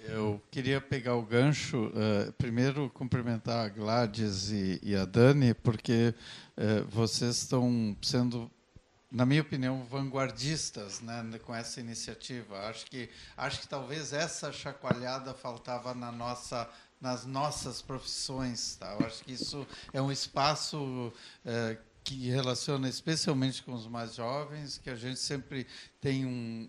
Eu 0.00 0.40
queria 0.50 0.80
pegar 0.80 1.14
o 1.14 1.22
gancho, 1.22 1.90
eh, 1.94 2.30
primeiro 2.36 2.90
cumprimentar 2.90 3.64
a 3.64 3.68
Gladys 3.68 4.50
e, 4.50 4.78
e 4.82 4.94
a 4.94 5.04
Dani, 5.04 5.54
porque 5.54 6.14
eh, 6.56 6.80
vocês 6.88 7.36
estão 7.36 7.96
sendo, 8.02 8.50
na 9.10 9.24
minha 9.24 9.40
opinião, 9.40 9.82
vanguardistas 9.84 11.00
né, 11.00 11.40
com 11.44 11.54
essa 11.54 11.80
iniciativa. 11.80 12.68
Acho 12.68 12.84
que, 12.86 13.08
acho 13.36 13.60
que 13.62 13.68
talvez 13.68 14.12
essa 14.12 14.52
chacoalhada 14.52 15.32
faltava 15.32 15.94
na 15.94 16.12
nossa, 16.12 16.68
nas 17.00 17.24
nossas 17.24 17.82
profissões. 17.82 18.76
Tá? 18.76 18.96
Eu 18.98 19.06
acho 19.06 19.22
que 19.24 19.32
isso 19.32 19.66
é 19.92 20.00
um 20.00 20.10
espaço 20.10 21.12
eh, 21.44 21.78
que 22.04 22.28
relaciona 22.28 22.88
especialmente 22.88 23.62
com 23.62 23.72
os 23.72 23.86
mais 23.86 24.14
jovens, 24.14 24.76
que 24.76 24.90
a 24.90 24.94
gente 24.94 25.18
sempre 25.18 25.66
tem 26.04 26.26
um, 26.26 26.68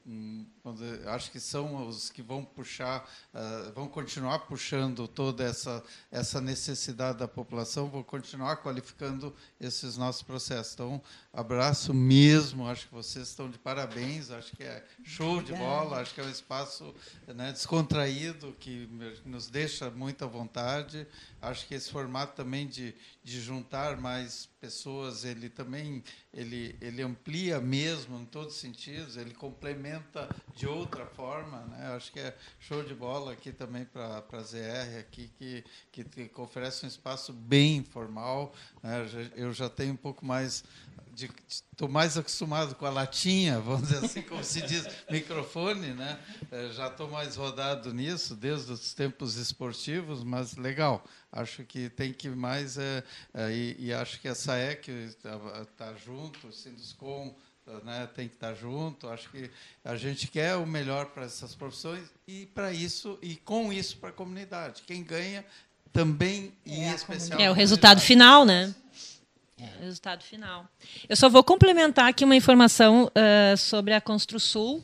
um 0.64 0.74
dizer, 0.74 1.06
acho 1.10 1.30
que 1.30 1.42
são 1.42 1.86
os 1.86 2.10
que 2.10 2.22
vão 2.22 2.46
puxar, 2.46 3.06
ah, 3.34 3.70
vão 3.76 3.86
continuar 3.86 4.40
puxando 4.40 5.10
toda 5.10 5.44
essa 5.44 5.84
essa 6.10 6.40
necessidade 6.40 7.18
da 7.18 7.28
população, 7.28 7.90
vão 7.90 8.02
continuar 8.02 8.56
qualificando 8.56 9.36
esses 9.60 9.98
nossos 9.98 10.22
processos. 10.22 10.74
Então, 10.76 11.02
abraço 11.34 11.94
mesmo, 11.94 12.66
acho 12.66 12.88
que 12.88 12.94
vocês 12.94 13.28
estão 13.28 13.50
de 13.50 13.60
parabéns, 13.60 14.32
acho 14.32 14.56
que 14.56 14.64
é 14.64 14.82
show 15.04 15.42
de 15.42 15.52
bola, 15.52 16.00
acho 16.00 16.14
que 16.14 16.22
é 16.22 16.24
um 16.24 16.30
espaço 16.30 16.96
né, 17.28 17.52
descontraído 17.52 18.56
que 18.58 18.88
nos 19.26 19.50
deixa 19.50 19.90
muita 19.90 20.26
vontade. 20.26 21.06
Acho 21.42 21.68
que 21.68 21.76
esse 21.76 21.92
formato 21.92 22.36
também 22.36 22.68
de, 22.68 22.96
de 23.22 23.42
juntar 23.42 23.98
mais 23.98 24.48
pessoas, 24.62 25.26
ele 25.26 25.50
também 25.50 26.04
ele, 26.36 26.76
ele 26.82 27.02
amplia 27.02 27.62
mesmo 27.62 28.20
em 28.20 28.26
todos 28.26 28.56
os 28.56 28.60
sentidos, 28.60 29.16
ele 29.16 29.34
complementa 29.34 30.30
de 30.54 30.68
outra 30.68 31.06
forma. 31.06 31.62
Né? 31.62 31.88
Acho 31.96 32.12
que 32.12 32.20
é 32.20 32.36
show 32.60 32.84
de 32.84 32.94
bola 32.94 33.32
aqui 33.32 33.54
também 33.54 33.86
para 33.86 34.18
a 34.18 34.42
ZR, 34.42 35.00
aqui, 35.00 35.32
que, 35.40 35.64
que, 35.92 36.04
que 36.04 36.42
oferece 36.42 36.86
um 36.86 36.90
espaço 36.90 37.32
bem 37.32 37.78
informal. 37.78 38.54
Né? 38.84 39.32
Eu 39.36 39.54
já 39.54 39.70
tenho 39.70 39.94
um 39.94 39.98
pouco 39.98 40.26
mais 40.26 40.64
estou 41.72 41.88
mais 41.88 42.18
acostumado 42.18 42.76
com 42.76 42.86
a 42.86 42.90
latinha, 42.90 43.60
vamos 43.62 43.88
dizer 43.88 44.06
assim, 44.06 44.22
como 44.22 44.44
se 44.44 44.62
diz, 44.62 44.86
microfone, 45.10 45.94
né? 45.94 46.20
Eh, 46.52 46.72
Já 46.74 46.88
estou 46.88 47.10
mais 47.10 47.38
rodado 47.38 47.94
nisso 47.94 48.36
desde 48.36 48.72
os 48.74 48.94
tempos 48.94 49.38
esportivos, 49.38 50.24
mas 50.24 50.58
legal. 50.58 51.06
Acho 51.36 51.64
que 51.66 51.90
tem 51.90 52.14
que 52.14 52.30
mais 52.30 52.78
eh, 52.78 53.04
eh, 53.34 53.52
e, 53.52 53.88
e 53.88 53.94
acho 53.94 54.20
que 54.22 54.28
a 54.28 54.34
SAEC 54.34 54.90
está 54.90 55.94
junto, 56.06 56.48
o 56.48 56.52
Sinduscom 56.54 57.36
né, 57.84 58.08
tem 58.16 58.28
que 58.28 58.36
estar 58.36 58.54
junto. 58.54 59.08
Acho 59.10 59.30
que 59.30 59.50
a 59.84 59.96
gente 59.96 60.28
quer 60.28 60.56
o 60.56 60.66
melhor 60.66 61.08
para 61.08 61.26
essas 61.26 61.54
profissões 61.54 62.08
e 62.28 62.46
para 62.48 62.72
isso 62.72 63.20
e 63.22 63.36
com 63.36 63.74
isso 63.74 63.98
para 63.98 64.10
a 64.10 64.14
comunidade. 64.14 64.84
Quem 64.86 65.04
ganha 65.04 65.44
também 65.92 66.54
e 66.66 66.74
É 66.74 66.76
em 66.76 66.90
a 66.90 66.96
especial 66.96 67.40
É 67.40 67.50
o 67.50 67.54
resultado 67.54 68.00
final, 68.00 68.46
né? 68.46 68.74
É 69.58 69.78
o 69.80 69.82
resultado 69.84 70.24
final. 70.24 70.68
Eu 71.08 71.16
só 71.16 71.30
vou 71.30 71.44
complementar 71.44 72.10
aqui 72.10 72.26
uma 72.26 72.36
informação 72.36 73.10
ah, 73.16 73.56
sobre 73.58 73.94
a 73.94 74.02
Construsul, 74.02 74.84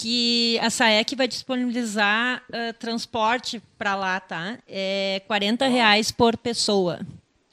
que 0.00 0.58
a 0.60 0.70
SAEC 0.70 1.14
vai 1.14 1.28
disponibilizar 1.28 2.42
ah, 2.52 2.72
transporte 2.78 3.62
para 3.76 3.94
lá, 3.94 4.18
tá? 4.18 4.58
É 4.66 5.20
40 5.26 5.66
reais 5.66 6.10
por 6.10 6.38
pessoa. 6.38 7.00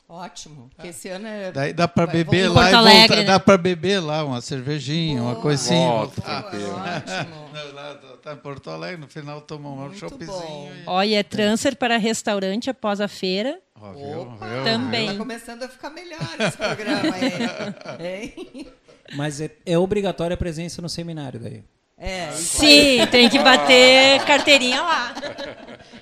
Ótimo. 0.07 0.69
Porque 0.73 0.87
esse 0.87 1.09
ano 1.09 1.27
é. 1.27 1.51
Daí 1.51 1.73
dá 1.73 1.85
para 1.85 2.07
beber 2.07 2.47
lá 2.47 2.61
Porto 2.61 2.71
e 2.71 2.75
Alegre, 2.75 2.99
voltar, 3.07 3.15
né? 3.17 3.23
dá 3.25 3.39
para 3.41 3.57
beber 3.57 3.99
lá 3.99 4.23
uma 4.23 4.39
cervejinha, 4.39 5.21
uma 5.21 5.31
Boa. 5.33 5.41
coisinha. 5.41 5.89
Volta. 5.89 6.21
Ótimo. 6.21 7.73
Lá, 7.73 7.95
tá 8.23 8.31
em 8.33 8.37
Porto 8.37 8.69
Alegre, 8.69 9.01
no 9.01 9.07
final 9.09 9.41
toma 9.41 9.67
um 9.67 9.75
Muito 9.75 9.97
choppzinho. 9.97 10.31
bom. 10.31 10.71
e- 10.73 10.83
Olha, 10.87 11.19
é 11.19 11.23
transfer 11.23 11.75
para 11.75 11.97
restaurante 11.97 12.69
após 12.69 13.01
a 13.01 13.09
feira. 13.09 13.59
Ó, 13.75 13.91
viu, 13.91 14.21
Opa, 14.21 14.47
viu, 14.47 14.63
Também. 14.63 15.07
Tá 15.09 15.15
começando 15.15 15.63
a 15.63 15.67
ficar 15.67 15.89
melhor 15.89 16.21
esse 16.39 16.55
programa 16.57 17.13
aí. 17.13 18.31
Hein? 18.55 18.67
Mas 19.13 19.41
é, 19.41 19.51
é 19.65 19.77
obrigatória 19.77 20.35
a 20.35 20.37
presença 20.37 20.81
no 20.81 20.87
seminário 20.87 21.37
daí. 21.41 21.63
É, 21.97 22.29
isso 22.29 22.59
Sim, 22.59 23.07
tem 23.09 23.27
que 23.27 23.39
bater 23.39 24.23
carteirinha 24.23 24.81
lá. 24.81 25.13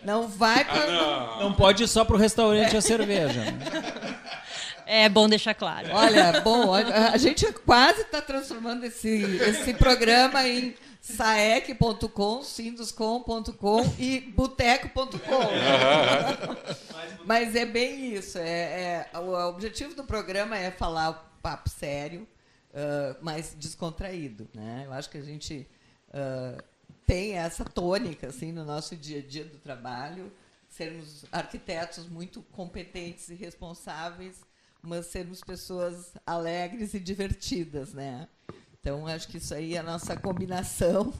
não 0.04 0.28
vai 0.28 0.66
pra. 0.66 1.38
Não 1.40 1.54
pode 1.54 1.84
ir 1.84 1.88
só 1.88 2.04
para 2.04 2.16
o 2.16 2.20
restaurante 2.20 2.74
e 2.74 2.78
a 2.78 2.82
cerveja. 2.82 3.42
É 4.86 5.08
bom 5.10 5.28
deixar 5.30 5.54
claro. 5.56 5.88
Olha, 5.94 6.42
bom, 6.42 6.68
olha, 6.68 7.12
a 7.12 7.18
gente 7.18 7.52
quase 7.66 8.02
está 8.02 8.22
transformando 8.22 8.84
esse, 8.84 9.08
esse 9.42 9.74
programa 9.74 10.46
em 10.48 10.76
saec.com, 11.02 12.44
sinduscom.com 12.44 13.94
e 13.98 14.20
boteco.com. 14.20 15.10
Mas 17.26 17.56
é 17.56 17.66
bem 17.66 18.14
isso. 18.14 18.38
É, 18.38 19.08
é- 19.14 19.20
o 19.20 19.32
objetivo 19.50 19.96
do 19.96 20.04
programa 20.04 20.58
é 20.58 20.72
falar 20.72 21.10
o 21.12 21.16
papo 21.42 21.70
sério, 21.70 22.28
ah, 22.74 23.16
mas 23.22 23.56
descontraído. 23.58 24.48
Né? 24.54 24.84
Eu 24.86 24.94
acho 24.94 25.10
que 25.10 25.18
a 25.18 25.24
gente 25.24 25.68
ah, 26.16 26.64
tem 27.06 27.34
essa 27.34 27.64
tônica 27.64 28.28
assim, 28.28 28.52
no 28.52 28.66
nosso 28.66 28.96
dia 28.96 29.20
a 29.20 29.22
dia 29.22 29.46
do 29.46 29.58
trabalho, 29.58 30.32
sermos 30.70 31.26
arquitetos 31.32 32.08
muito 32.08 32.42
competentes 32.52 33.30
e 33.30 33.36
responsáveis, 33.36 34.42
mas 34.82 35.08
sermos 35.08 35.42
pessoas 35.42 36.14
alegres 36.26 36.94
e 36.94 37.00
divertidas. 37.00 37.94
Né? 37.94 38.28
Então, 38.80 39.06
acho 39.06 39.28
que 39.28 39.38
isso 39.38 39.54
aí 39.54 39.76
é 39.76 39.80
a 39.80 39.84
nossa 39.84 40.18
combinação. 40.18 41.14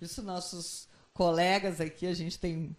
Isso 0.00 0.22
nossos 0.22 0.86
colegas 1.12 1.80
aqui, 1.80 2.06
a 2.06 2.14
gente 2.14 2.38
tem 2.38 2.76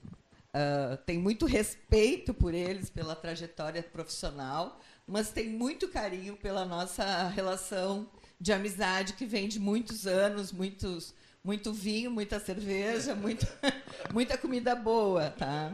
ah, 0.59 0.97
tem 1.05 1.19
muito 1.19 1.45
respeito 1.45 2.33
por 2.33 2.51
eles, 2.51 2.89
pela 2.89 3.15
trajetória 3.15 3.83
profissional, 3.83 4.79
mas 5.05 5.29
tem 5.29 5.49
muito 5.49 5.87
carinho 5.87 6.35
pela 6.35 6.65
nossa 6.65 7.27
relação 7.29 8.09
de 8.41 8.51
amizade 8.51 9.13
que 9.13 9.25
vem 9.25 9.47
de 9.47 9.59
muitos 9.59 10.07
anos, 10.07 10.51
muitos, 10.51 11.13
muito 11.47 11.71
vinho, 11.71 12.11
muita 12.11 12.41
cerveja, 12.41 13.15
muito, 13.15 13.47
muita 14.13 14.37
comida 14.37 14.75
boa, 14.75 15.29
tá? 15.29 15.73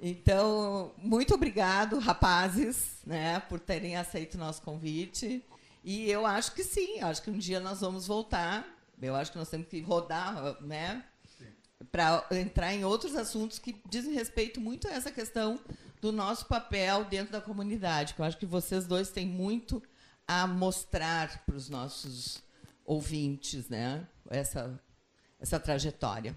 Então, 0.00 0.94
muito 0.96 1.34
obrigado, 1.34 1.98
rapazes, 1.98 3.02
né, 3.04 3.38
por 3.40 3.60
terem 3.60 3.98
aceito 3.98 4.36
o 4.36 4.38
nosso 4.38 4.62
convite. 4.62 5.44
E 5.84 6.10
eu 6.10 6.24
acho 6.24 6.52
que 6.54 6.64
sim, 6.64 7.02
acho 7.02 7.20
que 7.20 7.30
um 7.30 7.36
dia 7.36 7.60
nós 7.60 7.82
vamos 7.82 8.06
voltar. 8.06 8.66
Eu 9.00 9.14
acho 9.14 9.30
que 9.30 9.36
nós 9.36 9.50
temos 9.50 9.66
que 9.66 9.82
rodar, 9.82 10.56
né, 10.62 11.04
para 11.92 12.26
entrar 12.30 12.72
em 12.72 12.86
outros 12.86 13.14
assuntos 13.14 13.58
que 13.58 13.78
dizem 13.90 14.14
respeito 14.14 14.58
muito 14.58 14.88
a 14.88 14.92
essa 14.92 15.10
questão 15.10 15.60
do 16.00 16.10
nosso 16.10 16.46
papel 16.46 17.04
dentro 17.04 17.30
da 17.30 17.42
comunidade, 17.42 18.14
que 18.14 18.22
eu 18.22 18.24
acho 18.24 18.38
que 18.38 18.46
vocês 18.46 18.86
dois 18.86 19.10
têm 19.10 19.26
muito 19.26 19.82
a 20.26 20.46
mostrar 20.46 21.44
para 21.44 21.56
os 21.56 21.68
nossos 21.68 22.42
ouvintes, 22.86 23.68
né? 23.68 24.08
Essa, 24.30 24.80
essa 25.40 25.58
trajetória. 25.58 26.34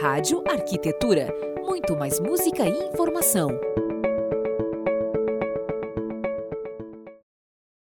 Rádio 0.00 0.42
Arquitetura. 0.48 1.28
Muito 1.62 1.94
mais 1.94 2.18
música 2.18 2.66
e 2.66 2.88
informação. 2.88 3.50